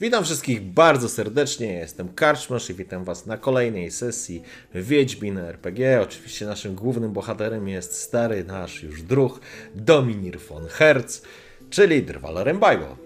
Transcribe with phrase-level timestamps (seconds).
[0.00, 4.42] Witam wszystkich bardzo serdecznie, jestem Karczmasz i witam Was na kolejnej sesji
[4.74, 6.00] Wiedźmin RPG.
[6.02, 9.40] Oczywiście naszym głównym bohaterem jest stary nasz już druh
[9.74, 11.22] Dominir von Herz,
[11.70, 12.96] czyli Drwal Rembajło.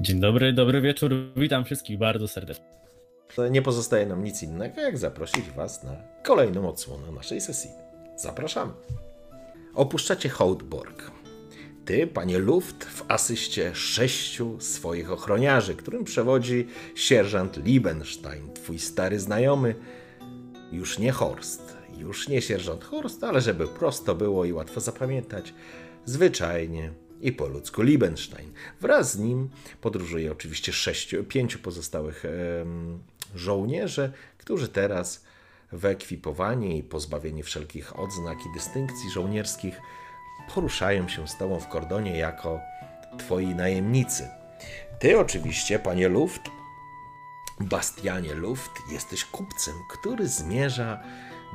[0.00, 2.64] Dzień dobry, dobry wieczór, witam wszystkich bardzo serdecznie.
[3.36, 7.70] To nie pozostaje nam nic innego, jak zaprosić Was na kolejną odsłonę naszej sesji.
[8.16, 8.72] Zapraszamy.
[9.74, 11.21] Opuszczacie Hołdborg.
[11.84, 19.74] Ty, panie Luft, w asyście sześciu swoich ochroniarzy, którym przewodzi sierżant Liebenstein, twój stary znajomy.
[20.72, 25.54] Już nie Horst, już nie sierżant Horst, ale żeby prosto było i łatwo zapamiętać,
[26.04, 28.52] zwyczajnie i po ludzku Liebenstein.
[28.80, 29.48] Wraz z nim
[29.80, 32.24] podróżuje oczywiście sześciu, pięciu pozostałych
[33.34, 35.24] żołnierzy, którzy teraz
[35.72, 39.80] wyekwipowani i pozbawieni wszelkich odznak i dystynkcji żołnierskich
[40.54, 42.60] poruszają się z tobą w kordonie jako
[43.18, 44.30] twoi najemnicy.
[44.98, 46.42] Ty oczywiście, panie Luft,
[47.60, 51.02] Bastianie Luft, jesteś kupcem, który zmierza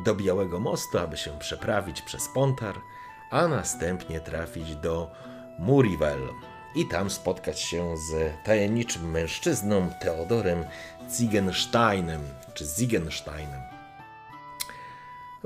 [0.06, 2.76] do Białego Mostu, aby się przeprawić przez Pontar,
[3.31, 5.11] a następnie trafić do
[5.59, 6.30] Murivel
[6.76, 10.66] i tam spotkać się z tajemniczym mężczyzną Teodorem
[11.11, 12.22] Ziegensteinem,
[12.54, 13.77] czy Ziegensteinem.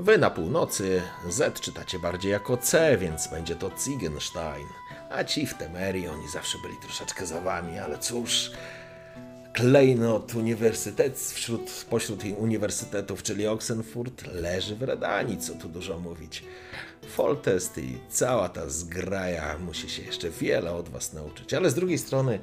[0.02, 4.66] Wy na północy Z czytacie bardziej jako C, więc będzie to Ziegenstein.
[5.10, 8.50] A ci w Temerii, oni zawsze byli troszeczkę za wami, ale cóż,
[9.52, 16.44] klejnot uniwersytet wśród, pośród uniwersytetów, czyli Oxenfurt, leży w Redanii, co tu dużo mówić.
[17.08, 21.98] Foltest i cała ta zgraja musi się jeszcze wiele od was nauczyć, ale z drugiej
[21.98, 22.40] strony,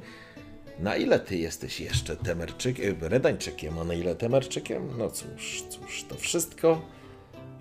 [0.78, 4.98] na ile ty jesteś jeszcze Temerczykiem, Redańczykiem, a na ile Temerczykiem?
[4.98, 6.99] No cóż, cóż, to wszystko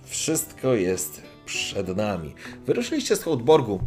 [0.10, 2.36] wszystko jest przed nami.
[2.66, 3.80] Wyruszyliście z Hołdborgu.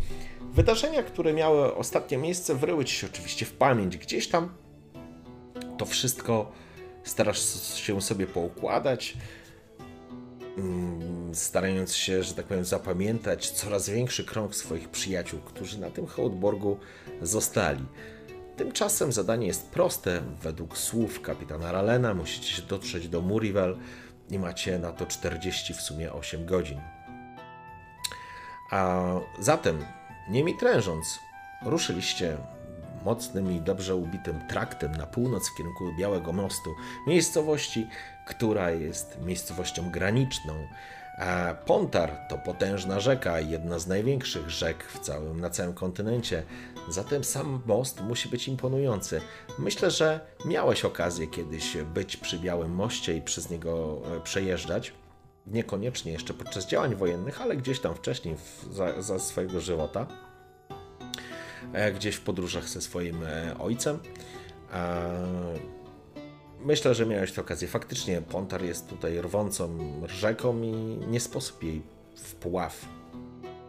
[0.54, 3.96] Wydarzenia, które miały ostatnie miejsce, wryły ci się oczywiście w pamięć.
[3.96, 4.54] Gdzieś tam
[5.78, 6.52] to wszystko
[7.04, 7.40] starasz
[7.74, 9.16] się sobie poukładać,
[10.58, 16.06] mm, starając się, że tak powiem, zapamiętać coraz większy krąg swoich przyjaciół, którzy na tym
[16.06, 16.78] Hołdborgu
[17.22, 17.84] zostali.
[18.56, 20.22] Tymczasem zadanie jest proste.
[20.42, 23.76] Według słów kapitana Ralena musicie się dotrzeć do Murivel,
[24.32, 26.80] i macie na to 40 w sumie 8 godzin.
[28.70, 29.02] A
[29.38, 29.84] zatem,
[30.28, 31.20] nie mi trężąc,
[31.62, 32.36] ruszyliście
[33.04, 36.74] mocnym i dobrze ubitym traktem na północ w kierunku Białego Mostu,
[37.06, 37.86] miejscowości,
[38.26, 40.54] która jest miejscowością graniczną
[41.18, 46.42] a Pontar to potężna rzeka, jedna z największych rzek w całym, na całym kontynencie.
[46.88, 49.20] Zatem sam most musi być imponujący.
[49.58, 54.92] Myślę, że miałeś okazję kiedyś być przy Białym Moście i przez niego e, przejeżdżać.
[55.46, 58.36] Niekoniecznie jeszcze podczas działań wojennych, ale gdzieś tam wcześniej
[58.70, 60.06] za, za swojego żywota.
[61.72, 63.98] E, gdzieś w podróżach ze swoim e, ojcem.
[66.60, 67.68] Myślę, że miałeś tę okazję.
[67.68, 69.78] Faktycznie Pontar jest tutaj rwącą
[70.08, 70.72] rzeką i
[71.06, 71.82] nie sposób jej
[72.16, 72.86] w Puław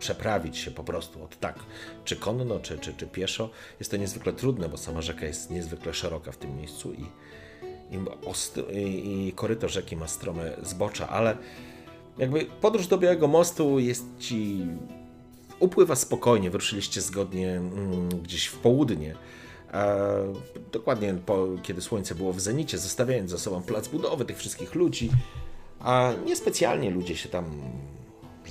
[0.04, 1.60] przeprawić się po prostu od tak,
[2.06, 3.50] czy konno, czy, czy, czy pieszo.
[3.80, 7.06] Jest to niezwykle trudne, bo sama rzeka jest niezwykle szeroka w tym miejscu i,
[7.92, 8.00] i,
[8.80, 11.38] i, i koryto rzeki ma strome zbocza, ale
[12.18, 14.66] jakby podróż do Białego Mostu jest ci
[15.60, 19.16] upływa spokojnie, wyruszyliście zgodnie mm, gdzieś w południe
[20.72, 25.10] dokładnie po, kiedy słońce było w zenicie, zostawiając za sobą plac budowy tych wszystkich ludzi,
[25.80, 27.46] a niespecjalnie ludzie się tam,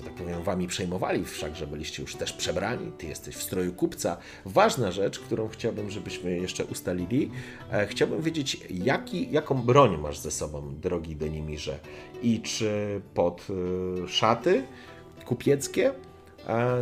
[0.02, 4.16] że tak powiem, wami przejmowali, wszakże byliście już też przebrani, ty jesteś w stroju kupca.
[4.44, 7.30] Ważna rzecz, którą chciałbym, żebyśmy jeszcze ustalili,
[7.72, 11.78] e, chciałbym wiedzieć, jaki, jaką broń masz ze sobą, drogi Denimirze,
[12.22, 13.46] i czy pod
[14.04, 14.62] e, szaty
[15.24, 15.92] kupieckie,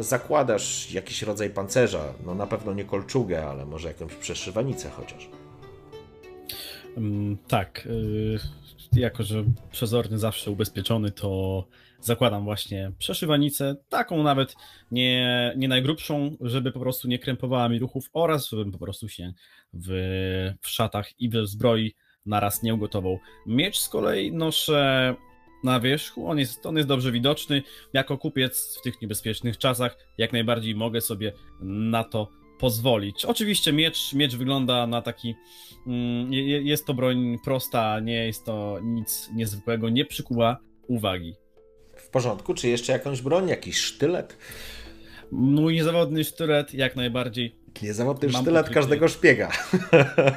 [0.00, 5.28] zakładasz jakiś rodzaj pancerza, no na pewno nie kolczugę, ale może jakąś przeszywanicę chociaż.
[6.96, 8.38] Um, tak, y,
[8.92, 11.64] jako że przezorny zawsze ubezpieczony, to
[12.00, 14.54] zakładam właśnie przeszywanicę, taką nawet
[14.90, 19.32] nie, nie najgrubszą, żeby po prostu nie krępowała mi ruchów oraz żebym po prostu się
[19.72, 19.88] w,
[20.60, 21.94] w szatach i w zbroi
[22.26, 23.18] naraz nie ugotował.
[23.46, 25.14] Miecz z kolei noszę
[25.64, 27.62] na wierzchu, on jest, on jest dobrze widoczny.
[27.92, 33.24] Jako kupiec w tych niebezpiecznych czasach jak najbardziej mogę sobie na to pozwolić.
[33.24, 35.34] Oczywiście miecz, miecz wygląda na taki,
[35.86, 40.56] mm, jest to broń prosta, nie jest to nic niezwykłego, nie przykuwa
[40.88, 41.34] uwagi.
[42.12, 44.36] Porządku, czy jeszcze jakąś broń, jakiś sztylet?
[45.30, 47.54] Mój niezawodny sztylet jak najbardziej.
[47.82, 49.50] Niezawodny Mam sztylet każdego szpiega.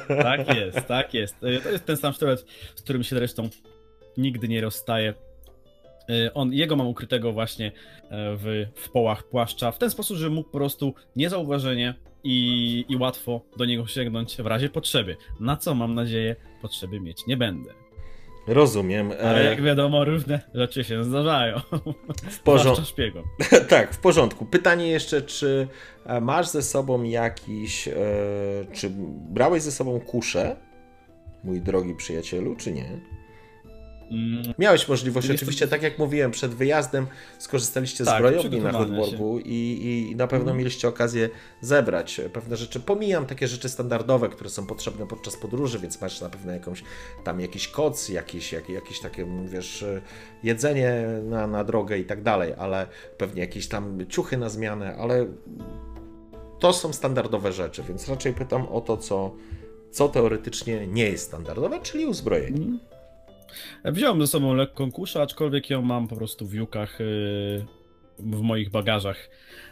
[0.08, 1.40] Tak jest, tak jest.
[1.40, 2.44] To jest ten sam sztylet,
[2.74, 3.48] z którym się zresztą
[4.16, 5.14] nigdy nie rozstaje.
[6.08, 7.72] E, on, jego mam ukrytego właśnie e,
[8.10, 11.94] w, w połach płaszcza, w ten sposób, że mógł po prostu niezauważenie
[12.24, 15.16] i, i łatwo do niego sięgnąć w razie potrzeby.
[15.40, 17.83] Na co mam nadzieję potrzeby mieć nie będę.
[18.46, 19.12] Rozumiem.
[19.22, 21.60] Ale e, jak wiadomo, różne rzeczy się zdarzają.
[22.30, 22.84] W porządku.
[23.68, 24.44] tak, w porządku.
[24.46, 25.68] Pytanie jeszcze, czy
[26.20, 27.88] masz ze sobą jakiś.
[28.72, 28.90] Czy
[29.30, 30.56] brałeś ze sobą kuszę,
[31.44, 33.00] mój drogi przyjacielu, czy nie?
[34.10, 34.54] Mm.
[34.58, 37.06] Miałeś możliwość, oczywiście, tak jak mówiłem, przed wyjazdem
[37.38, 40.58] skorzystaliście tak, z zbrojowni na Hotborgu i, i na pewno mm.
[40.58, 41.30] mieliście okazję
[41.60, 42.80] zebrać pewne rzeczy.
[42.80, 46.84] Pomijam takie rzeczy standardowe, które są potrzebne podczas podróży, więc masz na pewno jakąś
[47.24, 49.84] tam jakiś koc, jakieś, jak, jakieś takie, wiesz,
[50.42, 52.86] jedzenie na, na drogę i tak dalej, ale
[53.18, 55.26] pewnie jakieś tam ciuchy na zmianę, ale
[56.58, 59.34] to są standardowe rzeczy, więc raczej pytam o to, co,
[59.90, 62.62] co teoretycznie nie jest standardowe, czyli uzbrojenie.
[62.62, 62.93] Mm.
[63.84, 67.66] Wziąłem ze sobą lekką kuszę, aczkolwiek ją mam po prostu w jukach y,
[68.18, 69.30] w moich bagażach.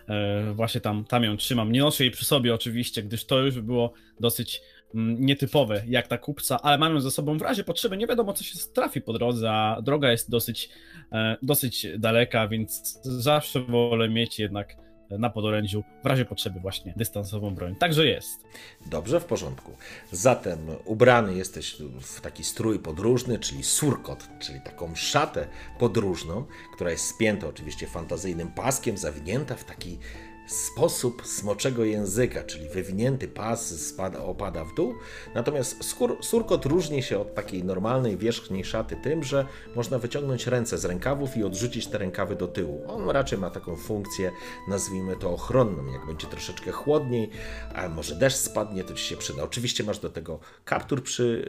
[0.08, 1.73] E, właśnie tam, tam ją trzymam.
[1.73, 4.62] Nie noszę jej przy sobie oczywiście, gdyż to już by było dosyć
[4.94, 7.96] mm, nietypowe jak ta kupca, ale mam ją ze sobą w razie potrzeby.
[7.96, 10.69] Nie wiadomo, co się trafi po drodze, a droga jest dosyć,
[11.12, 14.76] e, dosyć daleka, więc zawsze wolę mieć jednak
[15.19, 17.76] na podorędziu, w razie potrzeby właśnie dystansową broń.
[17.76, 18.44] Także jest.
[18.87, 19.73] Dobrze, w porządku.
[20.12, 25.47] Zatem ubrany jesteś w taki strój podróżny, czyli surkot, czyli taką szatę
[25.79, 26.44] podróżną,
[26.75, 29.99] która jest spięta oczywiście fantazyjnym paskiem, zawinięta w taki
[30.47, 34.94] sposób smoczego języka, czyli wywinięty pas spada, opada w dół.
[35.35, 39.47] Natomiast skór, surkot różni się od takiej normalnej wierzchniej szaty tym, że
[39.77, 42.83] można wyciągnąć ręce z rękawów i odrzucić te rękawy do tyłu.
[42.89, 44.33] On raczej ma taką funkcję,
[44.69, 45.93] nazwijmy to ochronną.
[45.93, 47.31] Jak będzie troszeczkę chłodniej,
[47.75, 49.43] a może deszcz spadnie, to ci się przyda.
[49.43, 51.44] Oczywiście masz do tego kaptur przy,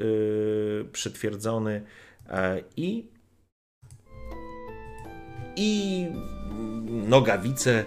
[0.83, 1.81] yy, przytwierdzony
[2.27, 2.33] yy,
[2.77, 3.13] i
[5.55, 6.07] i
[6.87, 7.85] nogawice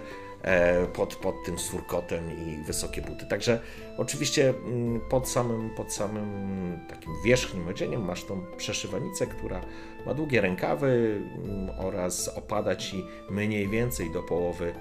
[0.93, 3.25] pod, pod tym surkotem i wysokie buty.
[3.25, 3.59] Także
[3.97, 9.61] oczywiście mm, pod samym, pod samym takim wierzchnim odzieniem masz tą przeszywanicę, która
[10.05, 14.73] ma długie rękawy mm, oraz opada ci mniej więcej do połowy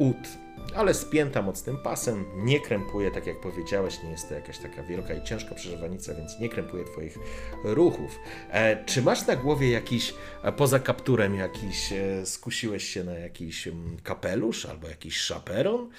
[0.00, 0.40] ud
[0.74, 5.14] ale spięta mocnym pasem, nie krępuje, tak jak powiedziałeś, nie jest to jakaś taka wielka
[5.14, 7.18] i ciężka przeżywanica, więc nie krępuje Twoich
[7.64, 8.18] ruchów.
[8.50, 13.66] E, czy masz na głowie jakiś, e, poza kapturem, jakiś, e, skusiłeś się na jakiś
[13.66, 15.90] m, kapelusz albo jakiś szaperon?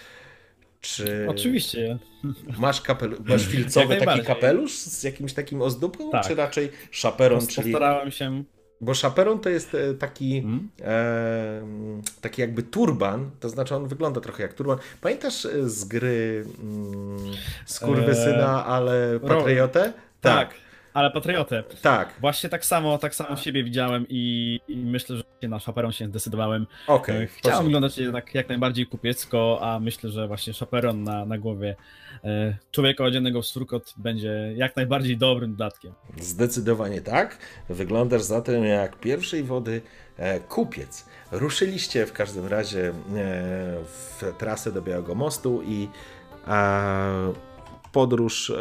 [0.82, 1.28] Czy...
[1.30, 2.00] Oczywiście.
[2.58, 3.18] Masz, kapel...
[3.26, 6.28] masz filcowy taki kapelusz z jakimś takim ozdóbką, tak.
[6.28, 7.72] czy raczej szaperon, czyli...
[7.72, 8.44] Postarałem się
[8.82, 10.70] bo szaperon to jest e, taki, hmm?
[10.82, 11.62] e,
[12.22, 14.78] taki jakby turban, to znaczy on wygląda trochę jak turban.
[15.02, 17.18] Pamiętasz e, z gry mm,
[17.66, 19.94] Skurwysyna, ale Patriotę?
[20.22, 20.50] Tak.
[20.50, 20.71] tak.
[20.94, 21.64] Ale patriotę.
[21.82, 22.14] Tak.
[22.22, 26.68] Właśnie tak samo, tak samo siebie widziałem i, i myślę, że na szaperon się zdecydowałem.
[26.88, 31.76] Okay, Chciałem wyglądać jednak jak najbardziej kupiecko, a myślę, że właśnie szaperon na, na głowie
[32.24, 35.94] e, człowieka odziennego w surkot będzie jak najbardziej dobrym dodatkiem.
[36.18, 37.38] Zdecydowanie tak.
[37.70, 39.82] Wyglądasz zatem jak pierwszej wody
[40.18, 41.06] e, kupiec.
[41.32, 42.94] Ruszyliście w każdym razie e,
[43.84, 45.88] w trasę do Białego Mostu i
[47.92, 48.52] podróż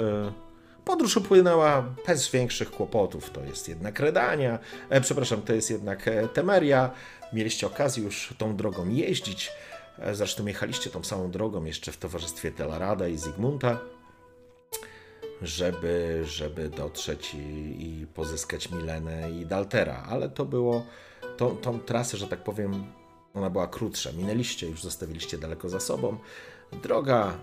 [0.84, 3.30] Podróż upłynęła bez większych kłopotów.
[3.30, 4.58] To jest jednak Redania,
[4.90, 6.90] e, przepraszam, to jest jednak e, Temeria.
[7.32, 9.52] Mieliście okazję już tą drogą jeździć.
[9.98, 13.78] E, zresztą jechaliście tą samą drogą jeszcze w towarzystwie Telarada i Zygmunta,
[15.42, 17.38] żeby, żeby dotrzeć i,
[17.82, 20.04] i pozyskać Milenę i Daltera.
[20.08, 20.86] Ale to było,
[21.36, 22.84] tą, tą trasę, że tak powiem,
[23.34, 24.12] ona była krótsza.
[24.12, 26.18] Minęliście, już zostawiliście daleko za sobą.
[26.82, 27.38] Droga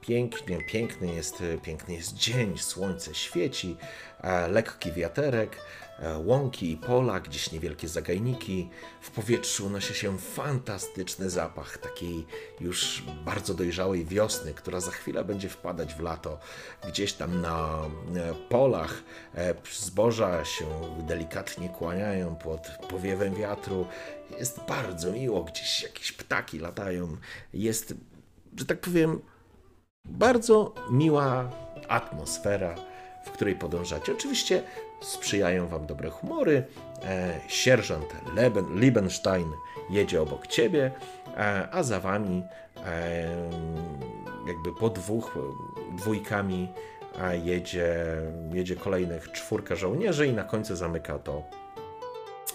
[0.00, 3.76] pięknie, piękny jest, piękny jest dzień, słońce świeci,
[4.20, 5.56] e, lekki wiaterek,
[5.98, 8.70] e, łąki i pola, gdzieś niewielkie zagajniki.
[9.00, 12.26] W powietrzu unosi się fantastyczny zapach takiej
[12.60, 16.38] już bardzo dojrzałej wiosny, która za chwilę będzie wpadać w lato.
[16.88, 17.80] Gdzieś tam na
[18.16, 19.02] e, polach
[19.72, 20.66] zboża się
[21.08, 23.86] delikatnie kłaniają pod powiewem wiatru.
[24.38, 27.16] Jest bardzo miło, gdzieś jakieś ptaki latają.
[27.52, 27.94] Jest,
[28.56, 29.20] że tak powiem,
[30.20, 31.50] bardzo miła
[31.88, 32.74] atmosfera,
[33.24, 34.12] w której podążacie.
[34.12, 34.62] Oczywiście
[35.00, 36.64] sprzyjają wam dobre humory.
[37.04, 39.52] E, sierżant Leben, Liebenstein
[39.90, 40.90] jedzie obok ciebie,
[41.36, 42.42] e, a za wami
[44.46, 45.38] jakby po dwóch
[45.96, 46.68] dwójkami
[47.42, 47.96] jedzie,
[48.52, 51.42] jedzie kolejnych czwórka żołnierzy i na końcu zamyka to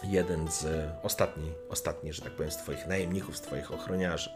[0.03, 4.29] jeden z ostatni, ostatni, że tak powiem, z twoich najemników, z twoich ochroniarzy.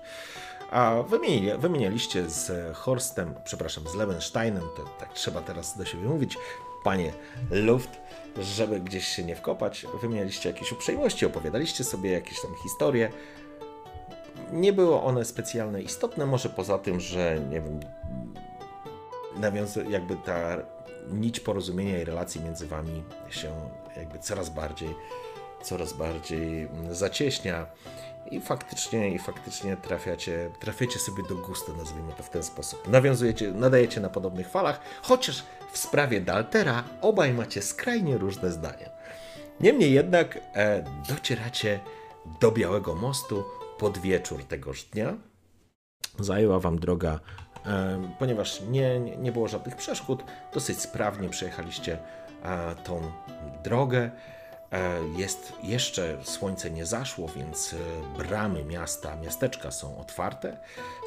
[0.71, 6.37] A wymienili, wymienialiście z Horstem, przepraszam, z Levensteinem, to tak trzeba teraz do siebie mówić,
[6.83, 7.13] panie
[7.51, 7.89] Luft,
[8.37, 13.09] żeby gdzieś się nie wkopać, wymienialiście jakieś uprzejmości, opowiadaliście sobie jakieś tam historie.
[14.51, 17.79] Nie było one specjalnie istotne, może poza tym, że nie wiem,
[19.35, 20.57] nawiązuje jakby ta
[21.09, 23.51] nić porozumienia i relacji między wami się
[23.97, 24.95] jakby coraz bardziej,
[25.63, 27.65] coraz bardziej zacieśnia
[28.31, 32.87] i faktycznie, i faktycznie trafiacie, trafiacie sobie do gustu, nazwijmy to w ten sposób.
[32.87, 38.89] Nawiązujecie, nadajecie na podobnych falach, chociaż w sprawie Daltera obaj macie skrajnie różne zdania.
[39.59, 41.79] Niemniej jednak e, docieracie
[42.39, 43.43] do Białego Mostu
[43.79, 45.17] pod wieczór tegoż dnia.
[46.19, 47.19] Zajęła wam droga,
[47.65, 51.97] e, ponieważ nie, nie było żadnych przeszkód, dosyć sprawnie przejechaliście
[52.43, 53.11] e, tą
[53.63, 54.11] drogę.
[54.71, 60.57] E, jest jeszcze słońce nie zaszło, więc e, bramy miasta, miasteczka są otwarte.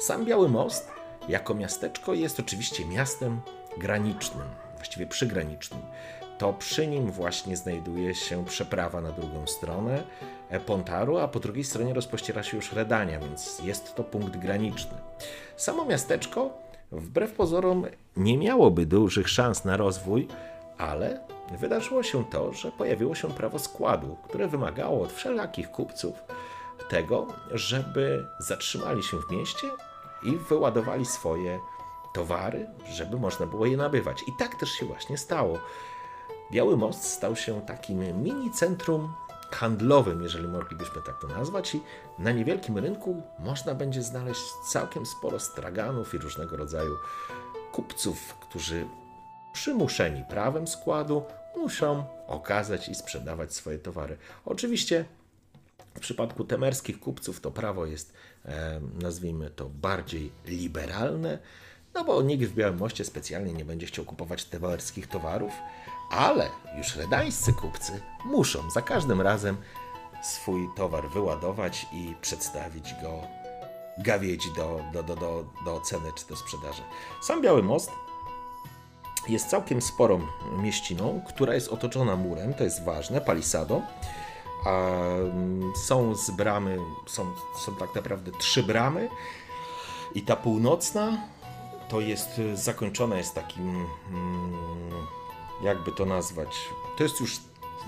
[0.01, 0.91] Sam Biały Most
[1.29, 3.41] jako miasteczko jest oczywiście miastem
[3.77, 5.81] granicznym, właściwie przygranicznym.
[6.37, 10.03] To przy nim właśnie znajduje się przeprawa na drugą stronę
[10.49, 14.97] e, Pontaru, a po drugiej stronie rozpościera się już Redania, więc jest to punkt graniczny.
[15.57, 16.57] Samo miasteczko,
[16.91, 17.85] wbrew pozorom,
[18.17, 20.27] nie miałoby dużych szans na rozwój,
[20.77, 21.19] ale
[21.59, 26.23] wydarzyło się to, że pojawiło się prawo składu, które wymagało od wszelakich kupców
[26.89, 29.67] tego, żeby zatrzymali się w mieście
[30.23, 31.59] i wyładowali swoje
[32.13, 34.23] towary, żeby można było je nabywać.
[34.27, 35.59] I tak też się właśnie stało.
[36.51, 39.13] Biały Most stał się takim mini centrum
[39.51, 41.81] handlowym, jeżeli moglibyśmy tak to nazwać, i
[42.19, 46.95] na niewielkim rynku można będzie znaleźć całkiem sporo straganów i różnego rodzaju
[47.71, 48.85] kupców, którzy
[49.53, 51.23] przymuszeni prawem składu
[51.55, 54.17] muszą okazać i sprzedawać swoje towary.
[54.45, 55.05] Oczywiście
[55.95, 58.13] w przypadku temerskich kupców to prawo jest,
[58.45, 61.39] e, nazwijmy to, bardziej liberalne,
[61.93, 65.53] no bo nikt w Białym Moście specjalnie nie będzie chciał kupować temerskich towarów,
[66.09, 69.57] ale już redańscy kupcy muszą za każdym razem
[70.23, 73.21] swój towar wyładować i przedstawić go
[73.97, 75.81] gawiedzi do, do, do, do, do
[76.17, 76.81] czy do sprzedaży.
[77.21, 77.91] Sam Biały Most
[79.29, 80.21] jest całkiem sporą
[80.57, 83.81] mieściną, która jest otoczona murem, to jest ważne, palisadą.
[84.65, 84.97] A
[85.75, 86.77] są z bramy,
[87.07, 87.25] są,
[87.65, 89.09] są tak naprawdę trzy bramy
[90.15, 91.17] i ta północna
[91.89, 94.53] to jest zakończona jest takim, mm,
[95.63, 96.49] jakby to nazwać,
[96.97, 97.39] to jest już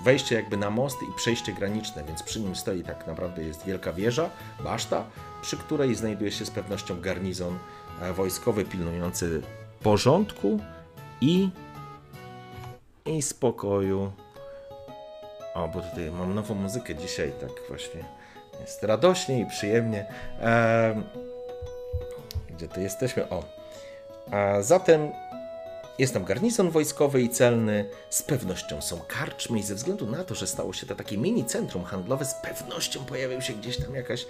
[0.04, 3.92] wejście jakby na most i przejście graniczne, więc przy nim stoi tak naprawdę jest wielka
[3.92, 4.30] wieża,
[4.64, 5.04] baszta,
[5.42, 7.58] przy której znajduje się z pewnością garnizon
[8.00, 9.42] e, wojskowy pilnujący
[9.82, 10.60] porządku
[11.20, 11.50] i,
[13.06, 14.12] i spokoju.
[15.54, 18.04] O, bo tutaj mam nową muzykę dzisiaj, tak właśnie
[18.60, 20.06] jest radośnie i przyjemnie.
[22.50, 23.28] Gdzie to jesteśmy?
[23.28, 23.44] O.
[24.30, 25.10] A zatem
[25.98, 30.34] jest tam garnizon wojskowy i celny, z pewnością są karczmy i ze względu na to,
[30.34, 34.26] że stało się to takie mini centrum handlowe, z pewnością pojawił się gdzieś tam jakaś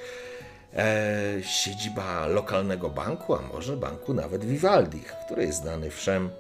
[0.75, 6.31] e, siedziba lokalnego banku, a może banku nawet Vivaldi, który jest znany wszem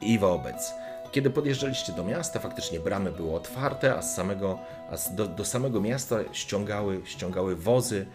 [0.00, 0.74] i wobec.
[1.12, 4.58] Kiedy podjeżdżaliście do miasta, faktycznie bramy były otwarte, a, z samego,
[4.90, 8.06] a do, do samego miasta ściągały, ściągały wozy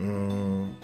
[0.00, 0.74] mm,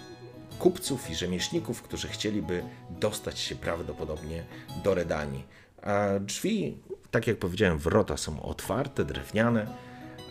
[0.59, 4.43] kupców i rzemieślników, którzy chcieliby dostać się prawdopodobnie
[4.83, 5.45] do Redanii.
[5.81, 6.77] A drzwi,
[7.11, 9.67] tak jak powiedziałem, wrota są otwarte, drewniane,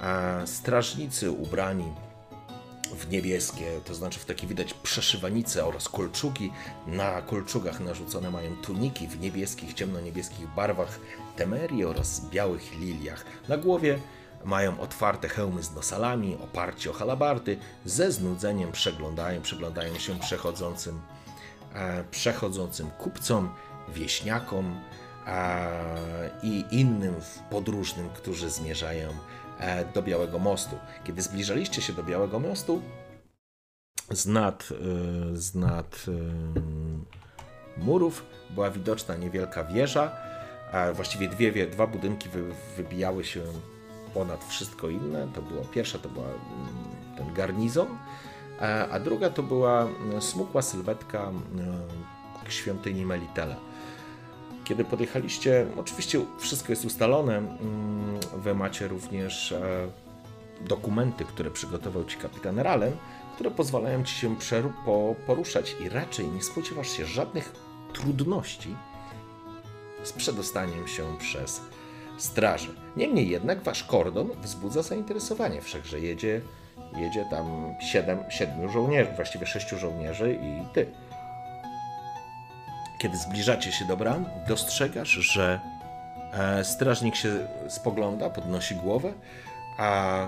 [0.01, 1.93] a strażnicy ubrani
[2.95, 6.53] w niebieskie, to znaczy w takie widać przeszywanice oraz kolczugi.
[6.87, 11.01] Na kolczugach narzucone mają tuniki w niebieskich, ciemno-niebieskich barwach
[11.37, 13.25] temerii oraz białych liliach.
[13.49, 13.99] Na głowie
[14.45, 21.01] mają otwarte hełmy z nosalami, oparci o halabardy, ze znudzeniem przeglądają, przeglądają się przechodzącym,
[21.75, 23.51] e, przechodzącym kupcom,
[23.89, 24.81] wieśniakom
[25.27, 27.15] e, i innym
[27.51, 29.09] podróżnym, którzy zmierzają
[29.95, 30.77] do Białego Mostu.
[31.05, 32.83] Kiedy zbliżaliście się do Białego Mostu,
[34.11, 40.11] z nad, e, z nad e, murów była widoczna niewielka wieża,
[40.73, 42.29] a właściwie dwie, dwa budynki
[42.77, 43.43] wybijały się
[44.15, 45.29] ponad wszystko inne.
[45.35, 46.37] To była pierwsza to była mm,
[47.17, 47.87] ten garnizon,
[48.91, 49.89] a druga to była
[50.21, 51.33] smukła sylwetka
[52.49, 53.57] świątyni Melitele.
[54.67, 59.89] Kiedy podjechaliście, oczywiście wszystko jest ustalone, mm, wy macie również e,
[60.61, 62.93] dokumenty, które przygotował ci kapitan Ralen,
[63.35, 64.37] które pozwalają ci się
[65.27, 67.53] poruszać i raczej nie spodziewasz się żadnych
[67.93, 68.75] trudności
[70.03, 71.61] z przedostaniem się przez
[72.19, 72.75] straży.
[72.97, 76.41] Niemniej jednak wasz kordon wzbudza zainteresowanie, wszakże jedzie,
[76.97, 80.87] jedzie tam siedem, siedmiu żołnierzy, właściwie sześciu żołnierzy i ty.
[82.99, 85.61] Kiedy zbliżacie się do bram, dostrzegasz, że
[86.33, 89.13] e, strażnik się spogląda, podnosi głowę,
[89.79, 90.19] a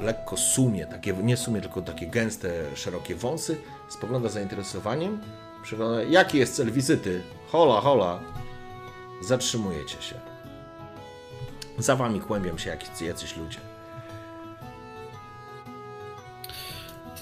[0.00, 3.56] lekko sumie, takie, nie sumie, tylko takie gęste, szerokie wąsy,
[3.88, 5.20] spogląda z zainteresowaniem.
[5.62, 7.22] Przygląda, jaki jest cel wizyty?
[7.48, 8.20] Hola, hola.
[9.22, 10.14] Zatrzymujecie się.
[11.78, 13.73] Za wami kłębią się jacyś ludzie.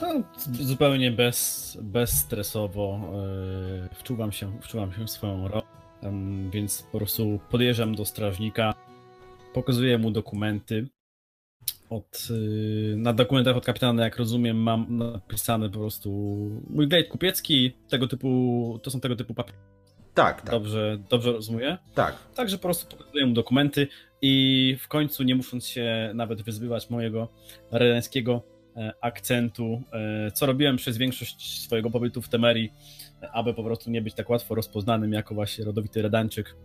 [0.03, 3.01] No, zupełnie bez, bezstresowo
[3.83, 5.63] yy, wczuwam, się, wczuwam się w swoją rolę,
[6.51, 8.75] więc po prostu podjeżdżam do strażnika,
[9.55, 10.89] pokazuję mu dokumenty.
[11.91, 16.11] Od, yy, na dokumentach od kapitana, jak rozumiem, mam napisane po prostu
[16.71, 19.59] mój glejt kupiecki, tego typu, to są tego typu papiery.
[20.15, 20.51] Tak, tak.
[20.51, 21.77] Dobrze, dobrze rozumiem?
[21.95, 22.17] Tak.
[22.35, 23.89] Także po prostu pokazuję mu dokumenty
[24.23, 27.29] i w końcu, nie musząc się nawet wyzbywać mojego
[27.71, 28.52] relenskiego E,
[29.01, 32.73] akcentu, e, co robiłem przez większość swojego pobytu w Temerii,
[33.33, 36.57] aby po prostu nie być tak łatwo rozpoznanym jako właśnie rodowity redańczyk.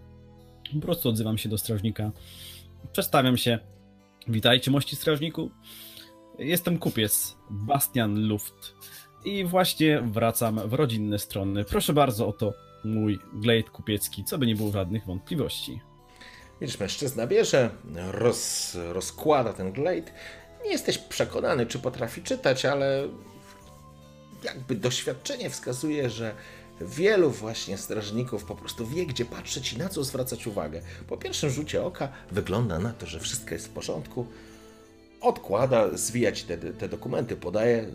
[0.74, 2.12] Po prostu odzywam się do strażnika,
[2.92, 3.60] przedstawiam się.
[4.28, 5.52] Witajcie, mości strażniku.
[6.40, 8.76] Jestem kupiec, Bastian Luft
[9.26, 11.66] i właśnie wracam w rodzinne strony.
[11.66, 15.82] Proszę bardzo, oto mój glade kupiecki, co by nie było żadnych wątpliwości.
[16.62, 17.70] Widzisz, mężczyzna bierze,
[18.12, 20.12] roz, rozkłada ten glade
[20.64, 23.08] nie jesteś przekonany, czy potrafi czytać, ale
[24.44, 26.36] jakby doświadczenie wskazuje, że
[26.82, 30.82] wielu właśnie strażników po prostu wie, gdzie patrzeć i na co zwracać uwagę.
[31.08, 34.28] Po pierwszym rzucie oka wygląda na to, że wszystko jest w porządku.
[35.22, 37.86] Odkłada, zwijać te, te dokumenty, podaje.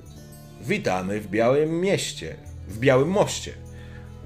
[0.60, 2.36] Witamy w Białym Mieście,
[2.68, 3.54] w Białym Moście.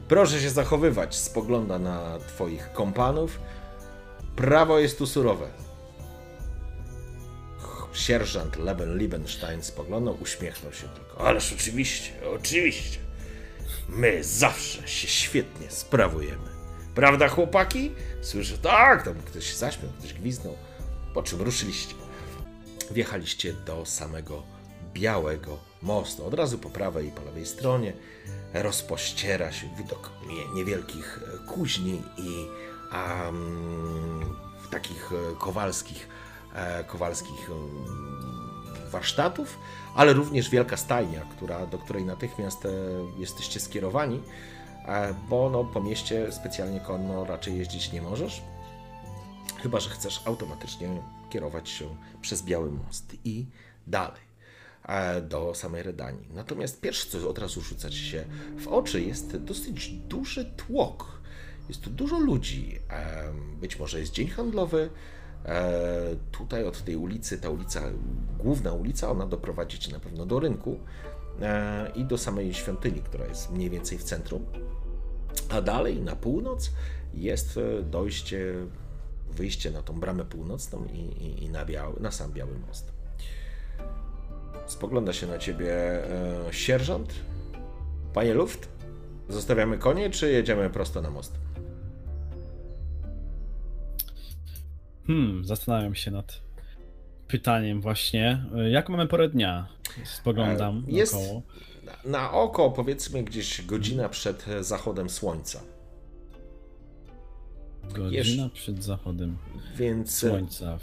[0.09, 1.17] Proszę się zachowywać.
[1.17, 3.41] Spogląda na Twoich kompanów.
[4.37, 5.66] Prawo jest tu surowe.
[7.97, 11.27] Sierżant Leben Liebenstein spoglądał, uśmiechnął się tylko.
[11.27, 12.99] Ależ oczywiście, oczywiście.
[13.89, 16.49] My zawsze się świetnie sprawujemy.
[16.95, 17.93] Prawda, chłopaki?
[18.23, 20.57] Słyszę, tak, tam ktoś zaśmiał, ktoś gwiznął.
[21.15, 21.95] Po czym ruszyliście.
[22.91, 24.43] Wjechaliście do samego
[24.93, 26.27] białego mostu.
[26.27, 27.93] Od razu po prawej i po lewej stronie
[28.55, 30.11] rozpościera się widok
[30.55, 32.47] niewielkich kuźni i
[32.93, 34.37] um,
[34.71, 36.16] takich kowalskich E,
[36.87, 39.59] kowalskich e, warsztatów,
[39.95, 42.71] ale również wielka stajnia, która, do której natychmiast e,
[43.19, 44.23] jesteście skierowani,
[45.29, 48.43] bo no, po mieście specjalnie konno raczej jeździć nie możesz,
[49.63, 50.89] chyba że chcesz automatycznie
[51.31, 53.47] kierować się przez Biały Most i
[53.87, 54.27] dalej
[55.23, 56.29] do samej Redanii.
[56.35, 58.25] Natomiast pierwsze, co od razu rzuca ci się
[58.59, 61.21] w oczy, jest dosyć duży tłok.
[61.69, 62.79] Jest tu dużo ludzi.
[63.61, 64.91] Być może jest dzień handlowy, E,
[66.33, 67.83] tutaj od tej ulicy, ta ulica,
[68.39, 70.79] główna ulica, ona doprowadzi cię na pewno do rynku
[71.43, 74.47] e, i do samej świątyni, która jest mniej więcej w centrum.
[75.49, 76.71] A dalej na północ
[77.15, 78.55] jest e, dojście,
[79.31, 82.93] wyjście na tą bramę północną i, i, i na, biały, na sam Biały Most.
[84.67, 87.15] Spogląda się na ciebie e, sierżant.
[88.15, 88.69] Panie Luft,
[89.29, 91.46] zostawiamy konie, czy jedziemy prosto na most?
[95.07, 96.43] Hmm, zastanawiam się nad
[97.29, 98.45] pytaniem właśnie.
[98.71, 99.69] Jak mamy porę dnia?
[100.05, 101.43] Spoglądam e, Jest około.
[102.05, 105.61] Na oko powiedzmy gdzieś godzina przed zachodem słońca.
[107.95, 109.37] Godzina przed zachodem
[109.77, 110.17] Więc...
[110.17, 110.79] słońca.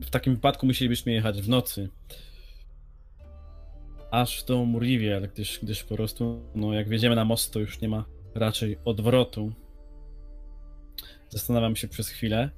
[0.00, 1.88] W, takim wypadku musielibyśmy jechać w nocy.
[4.10, 7.88] Aż do Murivier, gdyż, gdyż po prostu, no jak wjedziemy na most, to już nie
[7.88, 8.04] ma
[8.34, 9.52] raczej odwrotu.
[11.28, 12.50] Zastanawiam się przez chwilę.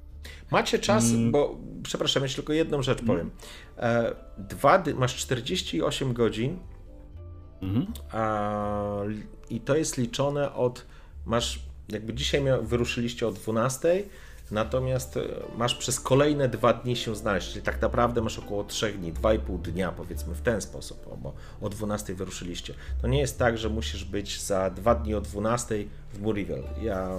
[0.51, 1.31] Macie czas, mm.
[1.31, 3.31] bo przepraszam, jeszcze tylko jedną rzecz powiem.
[3.77, 6.59] E, dwa, masz 48 godzin
[7.61, 7.85] mm.
[8.11, 9.01] a,
[9.49, 10.85] i to jest liczone od,
[11.25, 14.03] masz, jakby dzisiaj wyruszyliście o 12,
[14.51, 15.21] natomiast e,
[15.57, 19.61] masz przez kolejne dwa dni się znaleźć, czyli tak naprawdę masz około 3 dni, 2,5
[19.61, 22.73] dnia powiedzmy w ten sposób, bo o 12 wyruszyliście.
[23.01, 26.63] To nie jest tak, że musisz być za dwa dni o 12 w Murivel.
[26.81, 27.09] Ja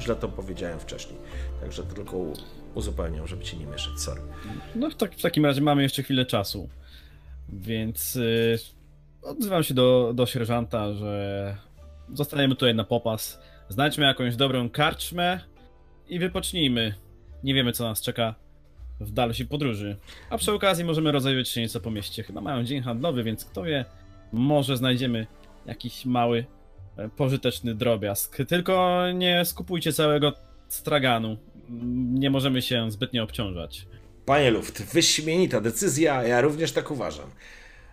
[0.00, 1.18] źle to powiedziałem wcześniej.
[1.60, 2.16] Także tylko
[2.74, 4.20] uzupełniam, żeby ci nie mieszać, sorry.
[4.74, 6.68] No w, tak, w takim razie mamy jeszcze chwilę czasu,
[7.48, 8.58] więc yy,
[9.22, 11.56] odzywam się do, do sierżanta, że
[12.14, 15.40] zostaniemy tutaj na popas, znajdźmy jakąś dobrą karczmę
[16.08, 16.94] i wypocznijmy.
[17.44, 18.34] Nie wiemy, co nas czeka
[19.00, 19.96] w dalszej podróży.
[20.30, 22.22] A przy okazji możemy rozejrzeć się nieco po mieście.
[22.22, 23.84] Chyba mają dzień handlowy, więc kto wie,
[24.32, 25.26] może znajdziemy
[25.66, 26.44] jakiś mały,
[27.16, 28.36] pożyteczny drobiazg.
[28.48, 30.32] Tylko nie skupujcie całego
[30.68, 31.36] straganu.
[32.12, 33.86] Nie możemy się zbytnio obciążać.
[34.26, 37.30] Panie Luft, wyśmienita decyzja, ja również tak uważam.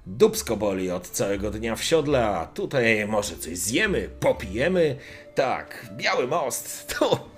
[0.05, 4.95] Dubsko boli od całego dnia w siodle, a tutaj może coś zjemy, popijemy.
[5.35, 7.31] Tak, biały most, to...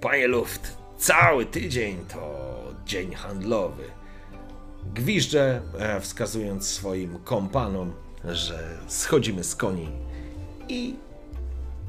[0.00, 2.48] Panie Luft, cały tydzień to
[2.86, 3.84] dzień handlowy.
[4.94, 7.92] Gwiżdżę, e, wskazując swoim kompanom,
[8.24, 9.88] że schodzimy z koni
[10.68, 10.96] i,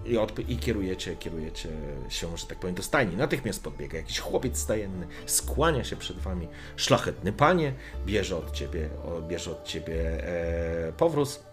[0.05, 0.17] i,
[0.53, 1.69] i kierujecie, kierujecie
[2.09, 3.17] się, że tak powiem, do stajni.
[3.17, 6.47] Natychmiast podbiega jakiś chłopiec stajenny, skłania się przed wami.
[6.75, 7.73] Szlachetny panie,
[8.05, 8.89] bierze od ciebie,
[9.27, 11.43] bierze od ciebie e, powróz,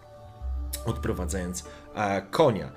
[0.85, 2.71] odprowadzając e, konia.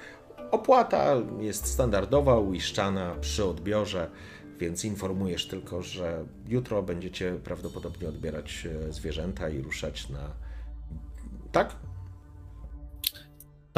[0.50, 4.10] Opłata jest standardowa, uiszczana przy odbiorze,
[4.58, 10.30] więc informujesz tylko, że jutro będziecie prawdopodobnie odbierać e, zwierzęta i ruszać na.
[11.52, 11.76] Tak?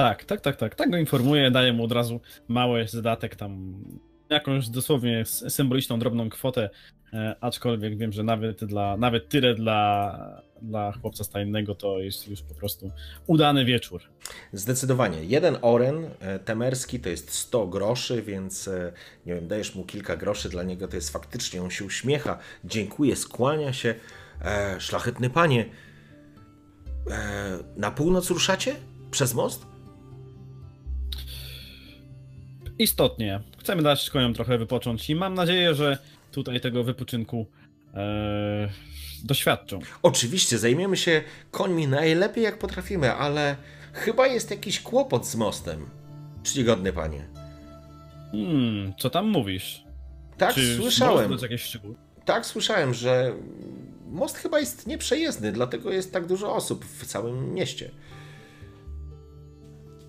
[0.02, 0.74] Tak, tak, tak, tak.
[0.74, 3.74] Tak go informuję, daję mu od razu mały zadatek tam,
[4.30, 6.70] jakąś dosłownie symboliczną, drobną kwotę,
[7.12, 12.42] e, aczkolwiek wiem, że nawet dla, nawet tyle dla, dla chłopca stajnego to jest już
[12.42, 12.90] po prostu
[13.26, 14.02] udany wieczór.
[14.52, 15.24] Zdecydowanie.
[15.24, 18.92] Jeden oren e, temerski to jest 100 groszy, więc e,
[19.26, 23.16] nie wiem, dajesz mu kilka groszy, dla niego to jest faktycznie, on się uśmiecha, dziękuję,
[23.16, 23.94] skłania się.
[24.44, 25.64] E, szlachetny panie,
[27.10, 28.76] e, na północ ruszacie?
[29.10, 29.71] Przez most?
[32.82, 35.98] Istotnie, chcemy dać koniom trochę wypocząć i mam nadzieję, że
[36.32, 37.46] tutaj tego wypoczynku
[37.94, 38.68] e,
[39.24, 39.80] doświadczą.
[40.02, 43.56] Oczywiście, zajmiemy się końmi najlepiej jak potrafimy, ale
[43.92, 45.86] chyba jest jakiś kłopot z mostem.
[46.42, 47.28] Czcigodny panie.
[48.32, 49.84] Hmm, co tam mówisz?
[50.38, 51.32] Tak, Czy słyszałem.
[51.42, 51.94] jakieś szczegóły?
[52.24, 53.32] Tak, słyszałem, że
[54.10, 57.90] most chyba jest nieprzejezdny, dlatego jest tak dużo osób w całym mieście.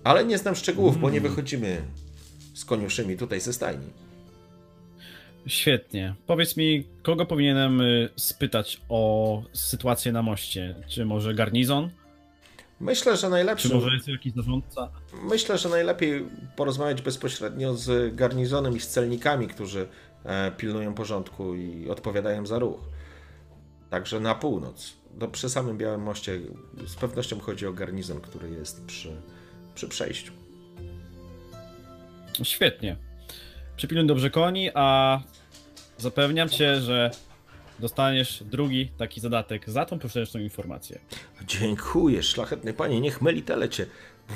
[0.04, 1.82] Ale nie znam szczegółów, bo nie wychodzimy
[2.54, 3.86] z koniuszymi tutaj ze stajni.
[5.46, 6.14] Świetnie.
[6.26, 10.74] Powiedz mi, kogo powinienem y, spytać o sytuację na moście?
[10.88, 11.90] Czy może garnizon?
[12.80, 13.74] Myślę, że Czy najlepszy.
[13.74, 14.90] może jest jakiś zarządca?
[15.22, 19.88] Myślę, że najlepiej porozmawiać bezpośrednio z garnizonem i z celnikami, którzy
[20.24, 22.80] e, pilnują porządku i odpowiadają za ruch.
[23.90, 24.92] Także na północ.
[25.14, 26.40] Do, przy samym Białym Moście
[26.86, 29.16] z pewnością chodzi o garnizon, który jest przy,
[29.74, 30.32] przy przejściu.
[32.42, 32.96] Świetnie.
[33.76, 35.20] Przypilnuj dobrze koni, a
[35.98, 37.10] zapewniam cię, że
[37.78, 40.98] dostaniesz drugi taki zadatek za tą pośrednią informację.
[41.46, 43.86] Dziękuję, szlachetny panie, niech Melitele cię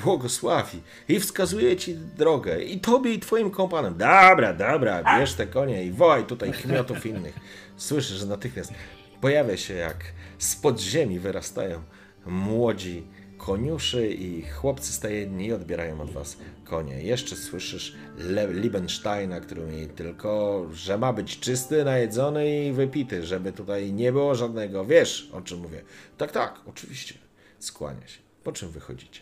[0.03, 3.97] błogosławi i wskazuje ci drogę, i tobie, i twoim kompanom.
[3.97, 7.39] Dobra, dobra, bierz te konie i wołaj tutaj kmiotów innych.
[7.77, 8.73] Słyszysz, że natychmiast
[9.21, 9.97] pojawia się jak
[10.37, 11.83] z podziemi wyrastają
[12.25, 13.03] młodzi
[13.39, 17.03] koniuszy i chłopcy stajenni odbierają od was konie.
[17.03, 23.51] Jeszcze słyszysz Le Liebensteina, który mówi tylko, że ma być czysty, najedzony i wypity, żeby
[23.51, 24.85] tutaj nie było żadnego.
[24.85, 25.81] Wiesz, o czym mówię.
[26.17, 27.15] Tak, tak, oczywiście.
[27.59, 28.19] Skłania się.
[28.43, 29.21] Po czym wychodzicie?